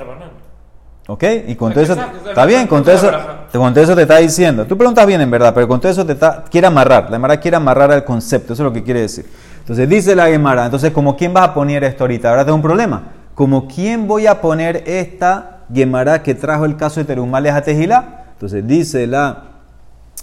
¿Ok? 1.06 1.24
Y 1.48 1.54
con 1.54 1.72
todo 1.72 1.84
eso, 1.84 1.96
está 2.26 2.46
bien, 2.46 2.66
con 2.66 2.82
todo 2.82 2.94
eso, 2.94 3.10
con 3.52 3.74
todo 3.74 3.84
eso 3.84 3.94
te 3.94 4.02
está 4.02 4.18
diciendo. 4.18 4.64
Tú 4.64 4.76
preguntas 4.78 5.06
bien 5.06 5.20
en 5.20 5.30
verdad, 5.30 5.52
pero 5.52 5.68
con 5.68 5.78
todo 5.78 5.92
eso 5.92 6.06
te 6.06 6.12
está, 6.12 6.44
quiere 6.50 6.66
amarrar. 6.66 7.04
La 7.10 7.16
Gemara 7.16 7.38
quiere 7.38 7.58
amarrar 7.58 7.92
al 7.92 8.04
concepto, 8.04 8.54
eso 8.54 8.62
es 8.62 8.64
lo 8.64 8.72
que 8.72 8.82
quiere 8.82 9.02
decir. 9.02 9.26
Entonces 9.58 9.88
dice 9.88 10.14
la 10.16 10.28
Gemara, 10.28 10.64
entonces 10.64 10.92
como 10.92 11.16
quién 11.16 11.34
vas 11.34 11.48
a 11.48 11.54
poner 11.54 11.84
esto 11.84 12.04
ahorita, 12.04 12.30
ahora 12.30 12.44
tengo 12.44 12.56
un 12.56 12.62
problema. 12.62 13.02
Como 13.34 13.68
quién 13.68 14.06
voy 14.06 14.26
a 14.26 14.40
poner 14.40 14.82
esta 14.86 15.64
Gemara 15.72 16.22
que 16.22 16.34
trajo 16.34 16.64
el 16.64 16.76
caso 16.76 17.00
de 17.00 17.06
Terumales 17.06 17.52
a 17.52 17.62
Tejilá. 17.62 18.24
Entonces 18.32 18.66
dice 18.66 19.06
la 19.06 19.42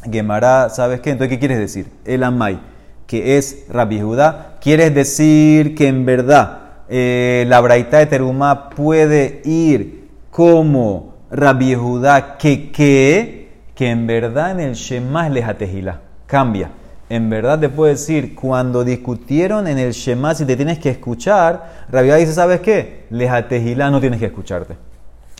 Gemara, 0.09 0.69
¿sabes 0.69 0.99
qué? 1.01 1.11
Entonces, 1.11 1.35
¿qué 1.35 1.39
quieres 1.39 1.59
decir? 1.59 1.91
El 2.05 2.23
Amay, 2.23 2.59
que 3.05 3.37
es 3.37 3.65
Rabbi 3.69 4.01
Judá, 4.01 4.57
¿quieres 4.61 4.95
decir 4.95 5.75
que 5.75 5.87
en 5.87 6.05
verdad 6.05 6.59
eh, 6.89 7.45
la 7.47 7.61
Braita 7.61 7.99
de 7.99 8.07
Terumá 8.07 8.69
puede 8.69 9.41
ir 9.45 10.00
como 10.31 11.13
Rabbi 11.29 11.75
Judá 11.75 12.37
que 12.37 12.71
que, 12.71 13.51
que 13.75 13.89
en 13.91 14.07
verdad 14.07 14.51
en 14.51 14.61
el 14.61 14.73
Shema 14.73 15.27
es 15.27 15.33
lejatejila. 15.33 15.99
Cambia. 16.25 16.71
En 17.09 17.29
verdad 17.29 17.59
te 17.59 17.67
puedo 17.67 17.89
decir, 17.91 18.33
cuando 18.33 18.85
discutieron 18.85 19.67
en 19.67 19.77
el 19.77 19.91
Shema 19.91 20.33
si 20.33 20.45
te 20.45 20.55
tienes 20.55 20.79
que 20.79 20.89
escuchar, 20.89 21.85
Rabbi 21.91 22.07
Judá 22.07 22.17
dice, 22.17 22.33
¿sabes 22.33 22.61
qué? 22.61 23.05
Lejatejila 23.09 23.91
no 23.91 23.99
tienes 23.99 24.19
que 24.19 24.27
escucharte. 24.27 24.77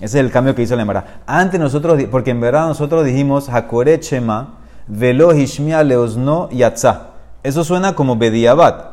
Ese 0.01 0.19
es 0.19 0.25
el 0.25 0.31
cambio 0.31 0.53
que 0.53 0.63
hizo 0.63 0.75
la 0.75 0.81
Emara. 0.81 1.21
Antes 1.25 1.59
nosotros, 1.59 2.03
porque 2.11 2.31
en 2.31 2.41
verdad 2.41 2.67
nosotros 2.67 3.05
dijimos, 3.05 3.47
Hakoret 3.49 4.01
Shema, 4.01 4.55
Velo 4.87 5.33
Hishmia 5.33 5.83
Leosno. 5.83 6.49
Eso 7.43 7.63
suena 7.63 7.93
como 7.93 8.17
Bediabat. 8.17 8.90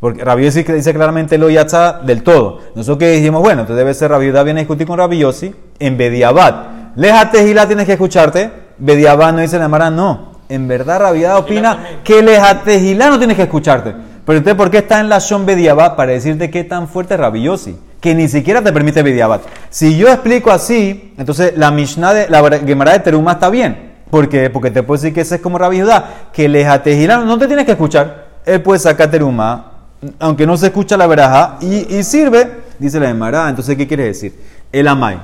Porque 0.00 0.24
Rabbi 0.24 0.44
Yossi 0.44 0.62
dice 0.64 0.92
claramente 0.92 1.38
lo 1.38 1.48
yatza 1.48 2.00
del 2.04 2.22
todo. 2.22 2.58
Nosotros 2.74 2.98
que 2.98 3.12
dijimos, 3.12 3.40
bueno, 3.40 3.60
entonces 3.60 3.76
debe 3.76 3.94
ser 3.94 4.10
Rabbi 4.10 4.26
Yudá 4.26 4.42
viene 4.42 4.60
a 4.60 4.62
discutir 4.62 4.86
con 4.86 4.98
Rabbi 4.98 5.18
Yossi 5.18 5.54
en 5.78 5.96
Bediabat. 5.96 6.96
Léjate 6.96 7.46
Gila 7.46 7.66
tienes 7.66 7.86
que 7.86 7.92
escucharte. 7.92 8.50
Bediabat 8.78 9.34
no 9.34 9.40
dice 9.40 9.58
la 9.58 9.68
Mara, 9.68 9.90
no. 9.90 10.32
En 10.48 10.66
verdad 10.66 11.00
Rabbi 11.00 11.20
Yudá 11.20 11.38
opina 11.38 11.78
que 12.02 12.20
Léjate 12.20 12.80
Gila 12.80 13.10
no 13.10 13.18
tienes 13.18 13.36
que 13.36 13.44
escucharte. 13.44 13.94
Pero 14.24 14.38
entonces, 14.38 14.56
¿por 14.56 14.70
qué 14.70 14.78
está 14.78 15.00
en 15.00 15.08
la 15.08 15.18
Shon 15.18 15.46
Bediabat? 15.46 15.96
Para 15.96 16.12
decirte 16.12 16.50
qué 16.50 16.64
tan 16.64 16.88
fuerte 16.88 17.14
es 17.14 17.20
Rabbi 17.20 17.42
Yossi. 17.42 17.78
Que 18.00 18.14
ni 18.14 18.28
siquiera 18.28 18.62
te 18.62 18.72
permite 18.72 19.02
Bediabat. 19.02 19.42
Si 19.70 19.96
yo 19.96 20.08
explico 20.08 20.50
así, 20.50 21.14
entonces 21.16 21.54
la 21.56 21.70
Mishnah 21.70 22.14
de 22.14 22.28
la 22.28 22.42
Gemara 22.58 22.92
de 22.92 22.98
Teruma 23.00 23.32
está 23.32 23.50
bien. 23.50 23.92
¿Por 24.10 24.28
qué? 24.28 24.50
Porque 24.50 24.70
te 24.70 24.82
puedo 24.82 25.00
decir 25.00 25.14
que 25.14 25.22
ese 25.22 25.36
es 25.36 25.40
como 25.40 25.58
Rabbi 25.58 25.80
Judá. 25.80 26.28
Que 26.32 26.48
Léjate 26.48 26.96
Gila 26.96 27.18
no 27.18 27.38
te 27.38 27.46
tienes 27.46 27.64
que 27.64 27.72
escuchar. 27.72 28.26
Él 28.44 28.60
puede 28.62 28.80
sacar 28.80 29.10
Teruma 29.10 29.71
aunque 30.18 30.46
no 30.46 30.56
se 30.56 30.66
escucha 30.66 30.96
la 30.96 31.06
veraja, 31.06 31.58
y, 31.60 32.02
sirve, 32.02 32.62
dice 32.78 32.98
la 32.98 33.10
Emara. 33.10 33.48
Entonces, 33.48 33.76
¿qué 33.76 33.86
quiere 33.86 34.04
decir? 34.04 34.34
El 34.72 34.88
amay. 34.88 35.20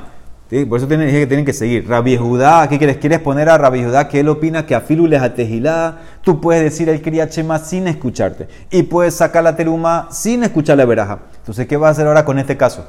Por 0.68 0.78
eso 0.78 0.88
tienen, 0.88 1.08
dije 1.08 1.20
que 1.20 1.26
tienen 1.26 1.44
que 1.44 1.52
seguir. 1.52 1.86
Rabbi 1.86 2.16
Judá, 2.16 2.66
¿qué 2.68 2.78
quieres? 2.78 2.96
¿Quieres 2.96 3.18
poner 3.18 3.50
a 3.50 3.58
Rabbi 3.58 3.84
Judá 3.84 4.08
que 4.08 4.20
él 4.20 4.28
opina 4.30 4.64
que 4.64 4.74
a 4.74 4.82
les 4.88 5.20
atejilá? 5.20 5.98
Tú 6.22 6.40
puedes 6.40 6.62
decir 6.62 6.88
el 6.88 7.02
Kriyachema 7.02 7.58
sin 7.58 7.86
escucharte. 7.86 8.48
Y 8.70 8.84
puedes 8.84 9.14
sacar 9.14 9.44
la 9.44 9.56
teruma 9.56 10.08
sin 10.10 10.42
escuchar 10.44 10.78
la 10.78 10.86
veraja. 10.86 11.18
Entonces, 11.38 11.66
¿qué 11.66 11.76
va 11.76 11.88
a 11.88 11.90
hacer 11.90 12.06
ahora 12.06 12.24
con 12.24 12.38
este 12.38 12.56
caso? 12.56 12.86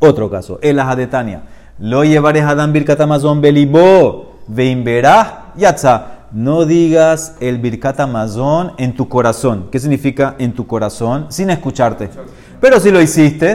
Otro 0.00 0.28
caso, 0.28 0.58
el 0.62 0.80
Ajadetania. 0.80 1.42
Lo 1.78 2.02
llevares 2.02 2.42
Adam 2.42 2.72
Birkat 2.72 3.00
Amazon 3.00 3.40
Belibó, 3.40 4.40
Veimberah 4.48 5.52
Yatza. 5.56 6.13
No 6.34 6.66
digas 6.66 7.36
el 7.38 7.58
Birkat 7.58 8.00
Amazon 8.00 8.72
en 8.76 8.96
tu 8.96 9.08
corazón. 9.08 9.68
¿Qué 9.70 9.78
significa 9.78 10.34
en 10.40 10.52
tu 10.52 10.66
corazón? 10.66 11.26
Sin 11.28 11.48
escucharte. 11.48 12.10
Pero 12.60 12.80
si 12.80 12.90
lo 12.90 13.00
hiciste, 13.00 13.54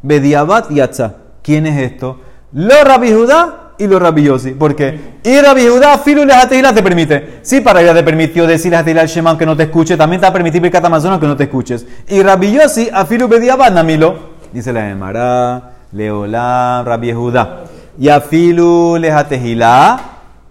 Bediabat 0.00 0.70
Yatza. 0.70 1.16
¿Quién 1.42 1.66
es 1.66 1.78
esto? 1.82 2.18
Lo 2.54 2.82
Rabbi 2.82 3.12
Judá 3.12 3.72
y 3.78 3.86
lo 3.86 3.98
Rabbi 3.98 4.22
Yossi. 4.22 4.52
¿Por 4.52 4.74
qué? 4.74 5.18
Y 5.22 5.38
Rabbi 5.38 5.68
Judá, 5.68 5.98
Filu 5.98 6.26
te 6.26 6.82
permite. 6.82 7.40
Sí, 7.42 7.60
para 7.60 7.82
ella 7.82 7.92
te 7.92 8.02
permitió 8.02 8.46
decir 8.46 8.70
Lejatehila 8.70 9.02
al 9.02 9.08
Shema 9.08 9.28
aunque 9.28 9.44
no 9.44 9.54
te 9.54 9.64
escuche. 9.64 9.94
También 9.98 10.18
te 10.18 10.24
va 10.24 10.30
a 10.30 10.32
permitir 10.32 10.62
Birkat 10.62 10.82
Amazon 10.82 11.12
aunque 11.12 11.26
no 11.26 11.36
te 11.36 11.44
escuches. 11.44 11.86
Y 12.08 12.22
Rabbi 12.22 12.52
Yossi, 12.52 12.88
a 12.90 13.04
Filu 13.04 13.28
Bediabat 13.28 13.74
Namilo. 13.74 14.16
Dice 14.50 14.72
la 14.72 14.88
Emara, 14.88 15.72
Leolam, 15.92 16.86
Rabbi 16.86 17.12
Judá. 17.12 17.64
Y 17.98 18.08
a 18.08 18.22
Filu 18.22 18.96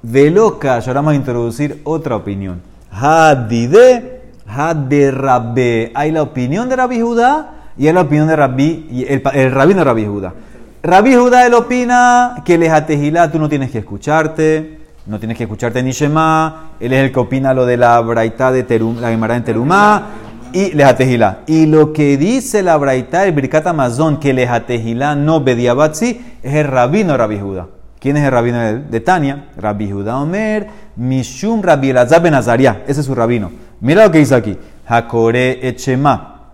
Veloca. 0.04 0.76
Ahora 0.76 0.94
vamos 0.94 1.14
a 1.14 1.16
introducir 1.16 1.82
otra 1.84 2.16
opinión. 2.16 2.62
Hadide, 2.92 4.22
Hade 4.46 5.12
Rabbe. 5.12 5.92
Hay 5.96 6.12
la 6.12 6.22
opinión 6.22 6.70
de 6.70 6.76
Rabbi 6.76 7.02
Judá 7.02 7.54
y 7.78 7.88
hay 7.88 7.94
la 7.94 8.02
opinión 8.02 8.28
de 8.28 8.36
Rabbi, 8.36 8.88
y 8.92 9.06
el, 9.06 9.24
el 9.34 9.52
rabino 9.52 9.84
Rabbi 9.84 10.06
Judá. 10.06 10.34
Rabbi 10.84 11.16
Judá 11.16 11.48
él 11.48 11.54
opina 11.54 12.44
que 12.46 12.58
Lejatehila 12.58 13.32
tú 13.32 13.40
no 13.40 13.50
tienes 13.50 13.72
que 13.72 13.80
escucharte, 13.80 14.80
no 15.08 15.18
tienes 15.18 15.38
que 15.38 15.44
escucharte 15.44 15.82
ni 15.82 15.92
Shema. 15.92 16.72
Él 16.80 16.94
es 16.94 17.06
el 17.06 17.12
que 17.12 17.20
opina 17.20 17.54
lo 17.54 17.66
de 17.66 17.78
la 17.78 18.00
braita 18.02 18.52
de 18.52 18.64
Terum, 18.64 19.00
la 19.00 19.10
Gemara 19.10 19.36
en 19.36 19.44
Terumá 19.44 20.04
y 20.52 20.72
Lejatehila. 20.74 21.40
Y 21.48 21.66
lo 21.66 21.94
que 21.94 22.18
dice 22.18 22.62
la 22.62 22.78
braita, 22.78 23.26
el 23.26 23.32
Birkat 23.32 23.66
Amazon, 23.68 24.20
que 24.20 24.34
Lejatehila 24.34 25.16
no 25.16 25.42
Bediabatzi, 25.42 26.22
es 26.44 26.54
el 26.54 26.68
rabino 26.68 27.18
Rabbi 27.18 27.40
Judá. 27.40 27.68
¿Quién 28.04 28.18
es 28.18 28.26
el 28.26 28.32
rabino 28.32 28.60
de, 28.60 29.00
Tania? 29.00 29.46
Rabbi 29.56 29.90
Judá 29.90 30.18
Omer, 30.18 30.68
Mishum 30.98 31.62
Rabbi 31.62 31.92
Elazar 31.92 32.22
Ben. 32.22 32.34
Ese 32.34 33.00
es 33.00 33.06
su 33.06 33.16
rabino. 33.16 33.50
Mira 33.80 34.04
lo 34.04 34.12
que 34.12 34.18
dice 34.18 34.36
aquí. 34.36 34.60
Hakore 34.86 35.66
Echema. 35.66 36.52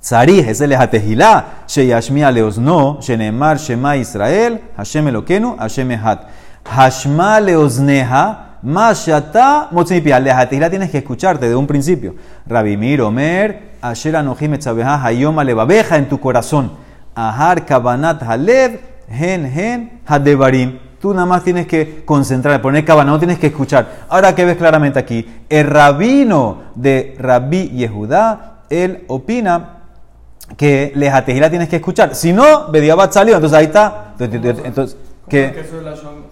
Tzarih 0.00 0.48
es 0.48 0.60
el 0.60 0.72
Hatehilá, 0.72 1.64
Sheyashmia 1.66 2.30
Leozno, 2.30 3.00
Shenemar 3.00 3.58
Shema 3.58 3.96
Israel, 3.96 4.60
Hashem 4.76 5.08
Elokenu, 5.08 5.56
Hashem 5.58 5.90
Ehad. 5.90 6.28
Hashma 6.62 7.40
Leozneha, 7.40 8.60
Mashata 8.62 9.70
Motzimipia. 9.72 10.20
Le 10.20 10.30
Hatehilá 10.30 10.70
tienes 10.70 10.92
que 10.92 10.98
escucharte 10.98 11.48
de 11.48 11.56
un 11.56 11.66
principio. 11.66 12.14
Rabimir 12.46 13.02
Omer, 13.02 13.78
Asher 13.82 14.14
Anohim 14.14 14.54
Etzabeha, 14.54 15.04
Hayom 15.04 15.36
Alevabeja 15.40 15.96
en 15.96 16.08
tu 16.08 16.20
corazón. 16.20 16.70
Ahar 17.16 17.66
Kabanat 17.66 18.22
Halev, 18.22 18.93
Hen 19.08 19.46
Hen 19.46 20.00
Hadevarim. 20.06 20.78
Tú 21.00 21.12
nada 21.12 21.26
más 21.26 21.44
tienes 21.44 21.66
que 21.66 22.02
concentrar, 22.04 22.62
poner 22.62 22.84
cabana, 22.84 23.10
no 23.10 23.18
tienes 23.18 23.38
que 23.38 23.48
escuchar. 23.48 24.06
Ahora 24.08 24.34
que 24.34 24.44
ves 24.44 24.56
claramente 24.56 24.98
aquí, 24.98 25.26
el 25.50 25.66
rabino 25.66 26.62
de 26.74 27.14
Rabbi 27.18 27.68
Yehudá, 27.70 28.62
él 28.70 29.04
opina 29.08 29.82
que 30.56 30.92
Lejatejila 30.94 31.50
tienes 31.50 31.68
que 31.68 31.76
escuchar. 31.76 32.14
Si 32.14 32.32
no, 32.32 32.70
Bediabat 32.70 33.12
salió, 33.12 33.34
entonces 33.34 33.58
ahí 33.58 33.66
está. 33.66 34.14
Entonces, 34.18 34.96
que 35.28 35.52
que, 35.52 35.60
eso 35.60 35.78
es 35.78 35.84
la 35.84 35.94
shon, 35.94 36.24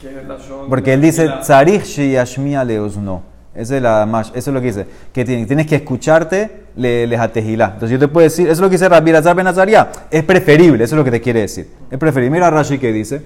que 0.00 0.08
es 0.08 0.26
la 0.26 0.36
shon 0.36 0.68
porque 0.68 0.92
él 0.92 1.00
dice, 1.00 1.28
Tzarich 1.40 1.84
Sheyashmia 1.84 2.64
Leos 2.64 2.96
no. 2.96 3.22
Esa 3.56 3.76
es 3.76 3.82
la 3.82 4.04
más, 4.06 4.28
eso 4.34 4.50
es 4.50 4.54
lo 4.54 4.60
que 4.60 4.66
dice. 4.66 4.86
Que 5.12 5.24
tienes, 5.24 5.66
que 5.66 5.76
escucharte 5.76 6.64
le, 6.76 7.06
Lejatejila. 7.06 7.64
Entonces 7.74 7.90
yo 7.90 7.98
te 7.98 8.08
puedo 8.08 8.24
decir, 8.24 8.46
eso 8.46 8.52
es 8.52 8.58
lo 8.60 8.68
que 8.68 8.74
dice 8.74 8.88
Rabbi 8.88 9.12
Lazar 9.12 9.34
Ben 9.34 9.46
Azaria. 9.46 9.88
Es 10.10 10.22
preferible, 10.24 10.84
eso 10.84 10.94
es 10.94 10.98
lo 10.98 11.04
que 11.04 11.10
te 11.10 11.20
quiere 11.20 11.40
decir. 11.40 11.68
Es 11.90 11.98
preferible. 11.98 12.30
Mira 12.30 12.50
Rashi 12.50 12.78
que 12.78 12.92
dice. 12.92 13.22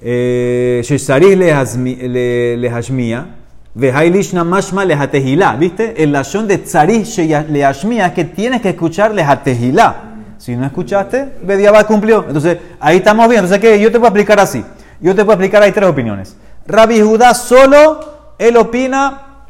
Eh, 0.00 0.82
Shesharih 0.84 1.34
lehazmi- 1.36 1.96
le- 2.08 2.56
lehashmia, 2.58 3.26
vehailishna 3.74 4.44
mashma 4.44 4.84
lehatehila. 4.84 5.56
¿Viste? 5.56 6.02
El 6.02 6.12
lashon 6.12 6.46
de 6.46 6.62
sheya- 6.64 7.46
lehashmia 7.48 8.06
es 8.06 8.12
que 8.12 8.24
tienes 8.24 8.60
que 8.60 8.70
escuchar 8.70 9.12
lehatehila. 9.14 10.02
Si 10.38 10.54
no 10.54 10.66
escuchaste, 10.66 11.32
Bediabá 11.42 11.84
cumplió. 11.84 12.24
Entonces, 12.26 12.58
ahí 12.78 12.98
estamos 12.98 13.26
bien. 13.28 13.42
Entonces, 13.44 13.58
¿qué? 13.58 13.80
Yo 13.80 13.90
te 13.90 13.98
puedo 13.98 14.08
explicar 14.08 14.38
así. 14.38 14.62
Yo 15.00 15.14
te 15.14 15.24
puedo 15.24 15.32
explicar, 15.32 15.62
hay 15.62 15.72
tres 15.72 15.88
opiniones. 15.88 16.36
Rabbi 16.66 17.00
Judá 17.00 17.32
solo, 17.34 18.15
él 18.38 18.56
opina, 18.56 19.46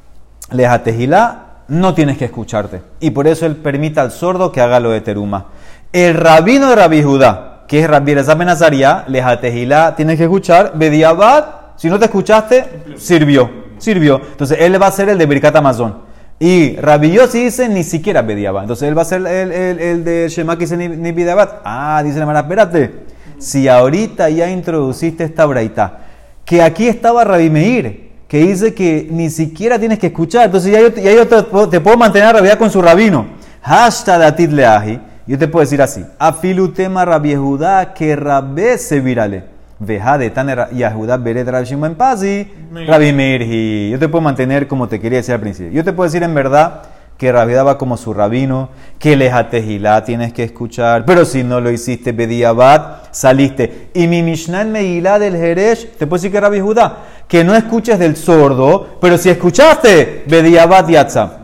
lejatejilá, 0.51 1.43
no 1.69 1.95
tienes 1.95 2.19
que 2.19 2.27
escucharte. 2.27 2.83
Y 3.01 3.11
por 3.11 3.27
eso 3.27 3.47
él 3.47 3.57
permite 3.57 4.01
al 4.01 4.13
sordo 4.13 4.53
que 4.53 4.61
haga 4.61 4.81
lo 4.81 4.91
de 4.91 5.01
teruma. 5.01 5.47
El 5.93 6.15
rabino 6.15 6.71
de 6.71 6.77
Rabbi 6.77 7.03
Judá, 7.03 7.65
que 7.67 7.81
es 7.81 7.89
Rabbi 7.89 8.13
Elazar 8.13 8.39
Ben 8.39 8.49
Azaria, 8.49 9.05
lejatejilá, 9.09 9.97
tienes 9.97 10.19
que 10.19 10.25
escuchar, 10.25 10.73
Bediabad, 10.77 11.45
si 11.77 11.89
no 11.89 11.99
te 11.99 12.07
escuchaste, 12.07 12.65
sirvió, 12.97 13.51
sirvió. 13.79 14.21
Entonces 14.23 14.59
él 14.61 14.81
va 14.81 14.87
a 14.87 14.93
ser 14.93 15.09
el 15.09 15.19
de 15.19 15.27
Birkat 15.27 15.57
Amazon. 15.57 16.05
Y 16.39 16.77
Rabbi 16.77 17.13
Yossi 17.13 17.45
dice 17.45 17.69
ni 17.69 17.83
siquiera 17.83 18.23
Bediabad. 18.23 18.63
Entonces 18.63 18.89
él 18.89 18.97
va 18.97 19.03
a 19.03 19.07
ser 19.07 19.27
el, 19.27 19.53
el, 19.53 19.81
el 19.81 20.05
de 20.05 20.29
Shema 20.29 20.57
que 20.57 20.65
dice 20.65 20.77
ni, 20.77 20.89
ni 20.89 21.13
Bediabad. 21.13 21.61
Ah, 21.65 22.01
dice 22.05 22.17
la 22.17 22.23
hermana, 22.23 22.41
espérate. 22.41 23.07
Si 23.39 23.69
ahorita 23.69 24.29
ya 24.31 24.49
introduciste 24.49 25.25
esta 25.25 25.45
braita, 25.45 25.99
que 26.45 26.63
aquí 26.63 26.89
estaba 26.89 27.25
Rabbi 27.25 27.51
Meir, 27.51 28.06
que 28.29 28.39
dice 28.39 28.75
que 28.75 29.07
ni 29.11 29.31
siquiera 29.31 29.79
tienes 29.79 29.99
que 29.99 30.09
escuchar. 30.09 30.47
Entonces 30.47 30.73
ya 30.73 30.81
yo, 30.81 30.89
ya 30.89 31.13
yo 31.13 31.27
te, 31.29 31.43
puedo- 31.45 31.69
te 31.69 31.81
puedo 31.81 31.97
mantener 31.97 32.29
a 32.29 32.33
Rabbi 32.33 32.57
con 32.59 32.71
su 32.71 32.83
rabino. 32.83 33.27
Hashtag 33.63 34.23
atit 34.23 34.51
leaji. 34.51 35.01
Yo 35.27 35.39
te 35.39 35.49
puedo 35.49 35.63
decir 35.65 35.83
así. 35.83 36.05
Afilu 36.19 36.69
tema 36.69 37.05
Judá 37.37 37.95
que 37.95 38.15
Rabbe 38.17 38.79
se 38.79 39.01
virale. 39.01 39.45
Veja 39.79 40.17
de 40.19 40.31
tan 40.31 40.49
Rabbi 40.49 41.65
Shimon 41.65 41.95
Pazi. 41.97 42.49
Rabbi 42.87 43.13
Meir. 43.13 43.91
Yo 43.91 43.99
te 43.99 44.09
puedo 44.09 44.23
mantener 44.23 44.67
como 44.69 44.89
te 44.89 45.01
quería 45.01 45.19
decir 45.19 45.35
al 45.35 45.41
principio. 45.41 45.73
Yo 45.73 45.85
te 45.85 45.93
puedo 45.93 46.09
decir 46.09 46.23
en 46.23 46.35
verdad 46.35 46.83
que 47.17 47.33
Rabbi 47.33 47.55
va 47.55 47.79
como 47.79 47.97
su 47.97 48.13
rabino, 48.13 48.69
que 48.99 49.17
lejatejilá 49.17 50.05
tienes 50.05 50.33
que 50.33 50.45
escuchar, 50.45 51.05
pero 51.05 51.25
si 51.25 51.43
no 51.45 51.61
lo 51.61 51.71
hiciste, 51.71 52.13
Bediabat, 52.13 53.09
saliste. 53.11 53.89
Y 53.95 54.07
mi 54.07 54.23
Mishnah 54.23 54.63
en 54.63 54.73
Megilá 54.73 55.19
del 55.19 55.37
Jeresh, 55.37 55.93
te 55.97 56.07
puedo 56.07 56.19
decir 56.21 56.33
que 56.33 56.41
Rabbi 56.41 56.61
Judá, 56.61 56.99
que 57.27 57.43
no 57.43 57.55
escuches 57.55 57.99
del 57.99 58.17
sordo, 58.17 58.99
pero 59.01 59.17
si 59.17 59.31
escuchaste, 59.31 60.25
Bediabat 60.27 60.89
Yatza. 60.89 61.39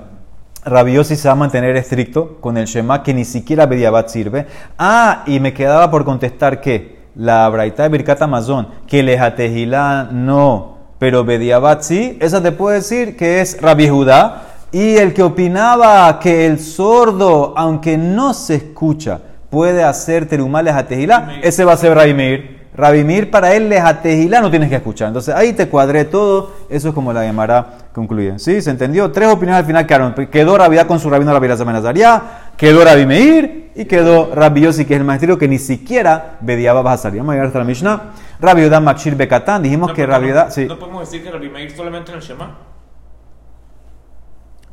Rabbi 0.65 0.93
Yossi 0.93 1.17
se 1.17 1.27
va 1.27 1.33
a 1.33 1.37
mantener 1.37 1.75
estricto 1.75 2.37
con 2.41 2.57
el 2.57 2.67
Shema, 2.67 3.03
que 3.03 3.15
ni 3.15 3.25
siquiera 3.25 3.67
Bediabat 3.67 4.09
sirve. 4.09 4.47
Ah, 4.79 5.25
y 5.27 5.41
me 5.41 5.53
quedaba 5.53 5.91
por 5.91 6.05
contestar 6.05 6.61
que 6.61 7.03
la 7.17 7.49
Braita 7.49 7.83
de 7.83 7.89
Birkat 7.89 8.23
Amazon, 8.23 8.69
que 8.87 9.03
lejatejilá 9.03 10.09
no, 10.13 10.77
pero 10.99 11.25
Bediabat 11.25 11.83
sí, 11.83 12.17
esa 12.21 12.43
te 12.43 12.53
puedo 12.53 12.75
decir 12.75 13.17
que 13.17 13.41
es 13.41 13.61
Rabbi 13.61 13.89
Judá. 13.89 14.52
Y 14.73 14.97
el 14.97 15.13
que 15.13 15.23
opinaba 15.23 16.19
que 16.19 16.47
el 16.47 16.59
sordo, 16.59 17.53
aunque 17.57 17.99
no 17.99 18.33
se 18.33 18.55
escucha, 18.55 19.21
puede 19.51 19.85
hacer 19.85 20.27
terumá 20.27 20.63
lejatejilá, 20.63 21.41
ese 21.43 21.65
va 21.65 21.75
a 21.75 21.77
ser. 21.77 21.95
Rabbi 22.75 23.05
Meir, 23.05 23.31
para 23.31 23.55
él 23.55 23.69
lejatejilá 23.69 24.41
no 24.41 24.51
tienes 24.51 24.71
que 24.71 24.77
escuchar. 24.77 25.09
Entonces 25.09 25.35
ahí 25.35 25.53
te 25.53 25.69
cuadré 25.69 26.07
todo, 26.07 26.53
eso 26.71 26.89
es 26.89 26.95
como 26.95 27.13
la 27.13 27.23
llamará 27.23 27.67
concluye. 27.93 28.39
¿Sí? 28.39 28.63
¿Se 28.63 28.71
entendió? 28.71 29.13
Tres 29.13 29.29
opiniones 29.29 29.61
al 29.61 29.67
final 29.67 29.87
quedaron. 29.87 30.15
Quedó 30.29 30.57
Rabbi 30.57 30.79
con 30.87 30.99
su 30.99 31.11
rabino 31.11 31.39
Ben 31.39 31.51
Azaria, 31.53 32.23
quedó 32.57 32.83
Rabbi 32.83 33.05
Meir 33.05 33.73
y 33.75 33.85
quedó 33.85 34.35
Rabbi 34.35 34.63
Yossi, 34.63 34.87
que 34.87 34.95
es 34.95 35.01
el 35.01 35.07
maestro 35.07 35.37
que 35.37 35.49
ni 35.49 35.59
siquiera 35.59 36.39
Bediaba 36.41 36.91
a 36.91 36.97
salir. 36.97 37.19
Vamos 37.19 37.33
a 37.33 37.35
llegar 37.35 37.47
hasta 37.49 37.59
la 37.59 37.65
Mishnah. 37.67 38.03
Rabbi 38.41 38.65
Udam 38.65 38.85
Makshir 38.85 39.17
Bekatán, 39.17 39.63
dijimos 39.63 39.89
No, 39.89 39.95
que 39.95 40.07
Rabbi 40.07 40.31
no, 40.31 40.51
sí. 40.51 40.65
no 40.65 40.79
podemos 40.79 41.01
decir 41.11 41.23
que 41.23 41.31
Rabbi 41.31 41.51
Meir 41.51 41.77
solamente 41.77 42.11
en 42.11 42.17
el 42.17 42.23
Shema. 42.23 42.72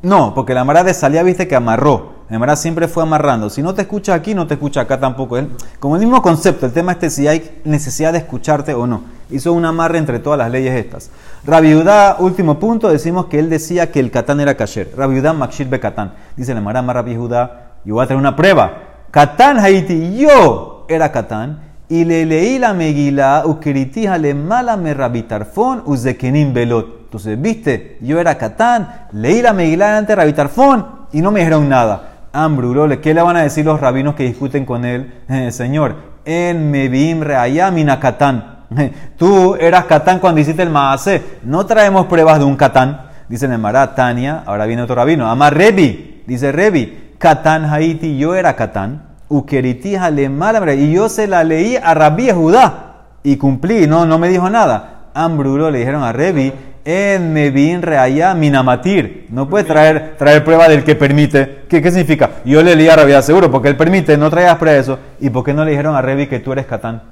No, 0.02 0.34
porque 0.34 0.54
la 0.54 0.64
Mara 0.64 0.82
de 0.82 0.94
salía, 0.94 1.22
viste 1.22 1.46
que 1.46 1.56
amarró. 1.56 2.20
La 2.30 2.38
Mara 2.38 2.56
siempre 2.56 2.88
fue 2.88 3.02
amarrando. 3.02 3.50
Si 3.50 3.62
no 3.62 3.74
te 3.74 3.82
escucha 3.82 4.14
aquí, 4.14 4.34
no 4.34 4.46
te 4.46 4.54
escucha 4.54 4.82
acá 4.82 4.98
tampoco. 4.98 5.36
Él, 5.36 5.50
como 5.78 5.96
el 5.96 6.00
mismo 6.00 6.22
concepto, 6.22 6.64
el 6.64 6.72
tema 6.72 6.92
este 6.92 7.10
si 7.10 7.26
hay 7.28 7.60
necesidad 7.64 8.12
de 8.12 8.18
escucharte 8.18 8.72
o 8.72 8.86
no. 8.86 9.02
Hizo 9.30 9.52
un 9.52 9.64
amarre 9.64 9.98
entre 9.98 10.18
todas 10.18 10.38
las 10.38 10.50
leyes 10.50 10.74
estas. 10.74 11.10
Rabiudá, 11.44 12.16
último 12.18 12.58
punto, 12.58 12.88
decimos 12.88 13.26
que 13.26 13.38
él 13.38 13.50
decía 13.50 13.92
que 13.92 14.00
el 14.00 14.10
Catán 14.10 14.40
era 14.40 14.56
kasher. 14.56 14.90
Rabiudá 14.96 15.32
Makshir 15.32 15.68
Bekatán. 15.68 16.14
Dice 16.36 16.54
la 16.54 16.60
Mara 16.60 16.82
Rabbi 16.82 17.14
Judá, 17.16 17.72
yo 17.84 17.94
voy 17.94 18.04
a 18.04 18.06
traer 18.06 18.18
una 18.18 18.36
prueba. 18.36 19.04
Catán 19.10 19.58
Haiti, 19.58 20.16
yo 20.16 20.86
era 20.88 21.12
Catán. 21.12 21.69
Y 21.90 22.04
le 22.04 22.24
leí 22.24 22.60
la 22.60 22.72
Megilá, 22.72 23.42
ukiritija 23.46 24.16
le 24.16 24.32
mala 24.32 24.76
me 24.76 24.94
rabitarfón, 24.94 25.82
uzekenim 25.86 26.54
belot. 26.54 27.00
Entonces, 27.06 27.40
viste, 27.42 27.98
yo 28.00 28.20
era 28.20 28.38
Catán, 28.38 29.08
leí 29.10 29.42
la 29.42 29.52
Megilá 29.52 29.88
delante 29.88 30.12
de 30.12 30.16
Rabitarfón 30.16 30.86
y 31.12 31.20
no 31.20 31.32
me 31.32 31.40
dijeron 31.40 31.68
nada. 31.68 32.28
Ambrulole, 32.32 33.00
¿qué 33.00 33.12
le 33.12 33.22
van 33.22 33.34
a 33.34 33.42
decir 33.42 33.64
los 33.64 33.80
rabinos 33.80 34.14
que 34.14 34.22
discuten 34.22 34.64
con 34.64 34.84
él? 34.84 35.14
Eh, 35.28 35.50
señor, 35.50 35.96
en 36.24 36.70
Mebim 36.70 37.22
Reayamina 37.22 37.98
Katán. 37.98 38.66
Tú 39.18 39.56
eras 39.56 39.86
Catán 39.86 40.20
cuando 40.20 40.40
hiciste 40.40 40.62
el 40.62 40.70
Maase. 40.70 41.40
No 41.42 41.66
traemos 41.66 42.06
pruebas 42.06 42.38
de 42.38 42.44
un 42.44 42.54
Catán. 42.54 43.08
Dice 43.28 43.46
el 43.46 43.58
Mará, 43.58 43.96
Tania, 43.96 44.44
ahora 44.46 44.66
viene 44.66 44.82
otro 44.82 44.94
rabino. 44.94 45.28
Ama 45.28 45.50
Rebi, 45.50 46.22
dice 46.24 46.52
Rebi, 46.52 47.14
Catán 47.18 47.64
Haiti, 47.64 48.16
yo 48.16 48.36
era 48.36 48.54
Catán. 48.54 49.09
Y 49.30 50.92
yo 50.92 51.08
se 51.08 51.26
la 51.26 51.44
leí 51.44 51.76
a 51.76 51.94
Rabí 51.94 52.30
Judá. 52.30 52.86
Y 53.22 53.36
cumplí, 53.36 53.86
no, 53.86 54.04
no 54.04 54.18
me 54.18 54.28
dijo 54.28 54.50
nada. 54.50 55.10
Ambruló, 55.14 55.70
le 55.70 55.78
dijeron 55.78 56.02
a 56.02 56.12
Rebi, 56.12 56.52
en 56.84 57.32
Mebin 57.32 57.82
Reaya 57.82 58.34
Minamatir. 58.34 59.26
No 59.30 59.48
puede 59.48 59.64
traer, 59.64 60.14
traer 60.18 60.42
prueba 60.42 60.68
del 60.68 60.84
que 60.84 60.94
permite. 60.94 61.64
¿Qué, 61.68 61.80
¿Qué 61.82 61.90
significa? 61.90 62.30
Yo 62.44 62.62
le 62.62 62.74
leí 62.74 62.88
a 62.88 62.96
Rabia 62.96 63.22
seguro, 63.22 63.50
porque 63.50 63.68
él 63.68 63.76
permite, 63.76 64.16
no 64.16 64.30
traigas 64.30 64.56
prueba 64.56 64.74
de 64.74 64.80
eso. 64.80 64.98
¿Y 65.20 65.30
por 65.30 65.44
qué 65.44 65.54
no 65.54 65.64
le 65.64 65.72
dijeron 65.72 65.94
a 65.94 66.02
Revi 66.02 66.26
que 66.26 66.40
tú 66.40 66.52
eres 66.52 66.66
Catán? 66.66 67.02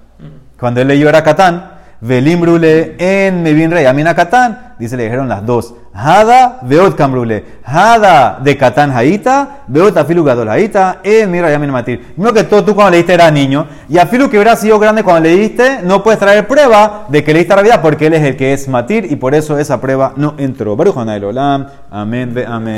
Cuando 0.58 0.80
él 0.80 0.88
leyó 0.88 1.08
era 1.08 1.22
Catán, 1.22 1.70
Velimbrule 2.00 2.96
en 2.98 3.42
Mebin 3.42 3.70
Reaya 3.70 3.92
Mina 3.92 4.14
Catán, 4.14 4.74
dice, 4.78 4.96
le 4.96 5.04
dijeron 5.04 5.28
las 5.28 5.44
dos. 5.44 5.74
Hada 6.00 6.60
veot 6.62 6.94
cambrule. 6.94 7.44
Hada 7.64 8.38
de 8.40 8.56
Catán 8.56 8.92
Haita, 8.92 9.64
veot 9.66 9.96
afilu 9.96 10.22
gadol 10.22 10.48
Haita, 10.48 11.00
en 11.02 11.28
mi 11.28 11.40
Reaya 11.40 11.58
Minamatir. 11.58 12.14
Mismo 12.16 12.32
que 12.32 12.44
tú, 12.44 12.62
tú 12.62 12.72
cuando 12.72 12.92
leíste 12.92 13.14
eras 13.14 13.32
niño, 13.32 13.66
y 13.88 13.98
afilu 13.98 14.30
que 14.30 14.36
hubiera 14.36 14.54
sido 14.54 14.78
grande 14.78 15.02
cuando 15.02 15.28
leíste, 15.28 15.80
no 15.82 16.04
puedes 16.04 16.20
traer 16.20 16.46
prueba 16.46 17.06
de 17.08 17.24
que 17.24 17.34
leíste 17.34 17.56
Rabia 17.56 17.82
porque 17.82 18.06
él 18.06 18.14
es 18.14 18.22
el 18.22 18.36
que 18.36 18.52
es 18.52 18.68
Matir, 18.68 19.10
y 19.10 19.16
por 19.16 19.34
eso 19.34 19.58
esa 19.58 19.80
prueba 19.80 20.12
no 20.14 20.34
entró. 20.38 20.76
Baruch 20.76 20.96
Olam. 20.96 21.66
Amén, 21.90 22.32
ve 22.32 22.46
amén. 22.46 22.66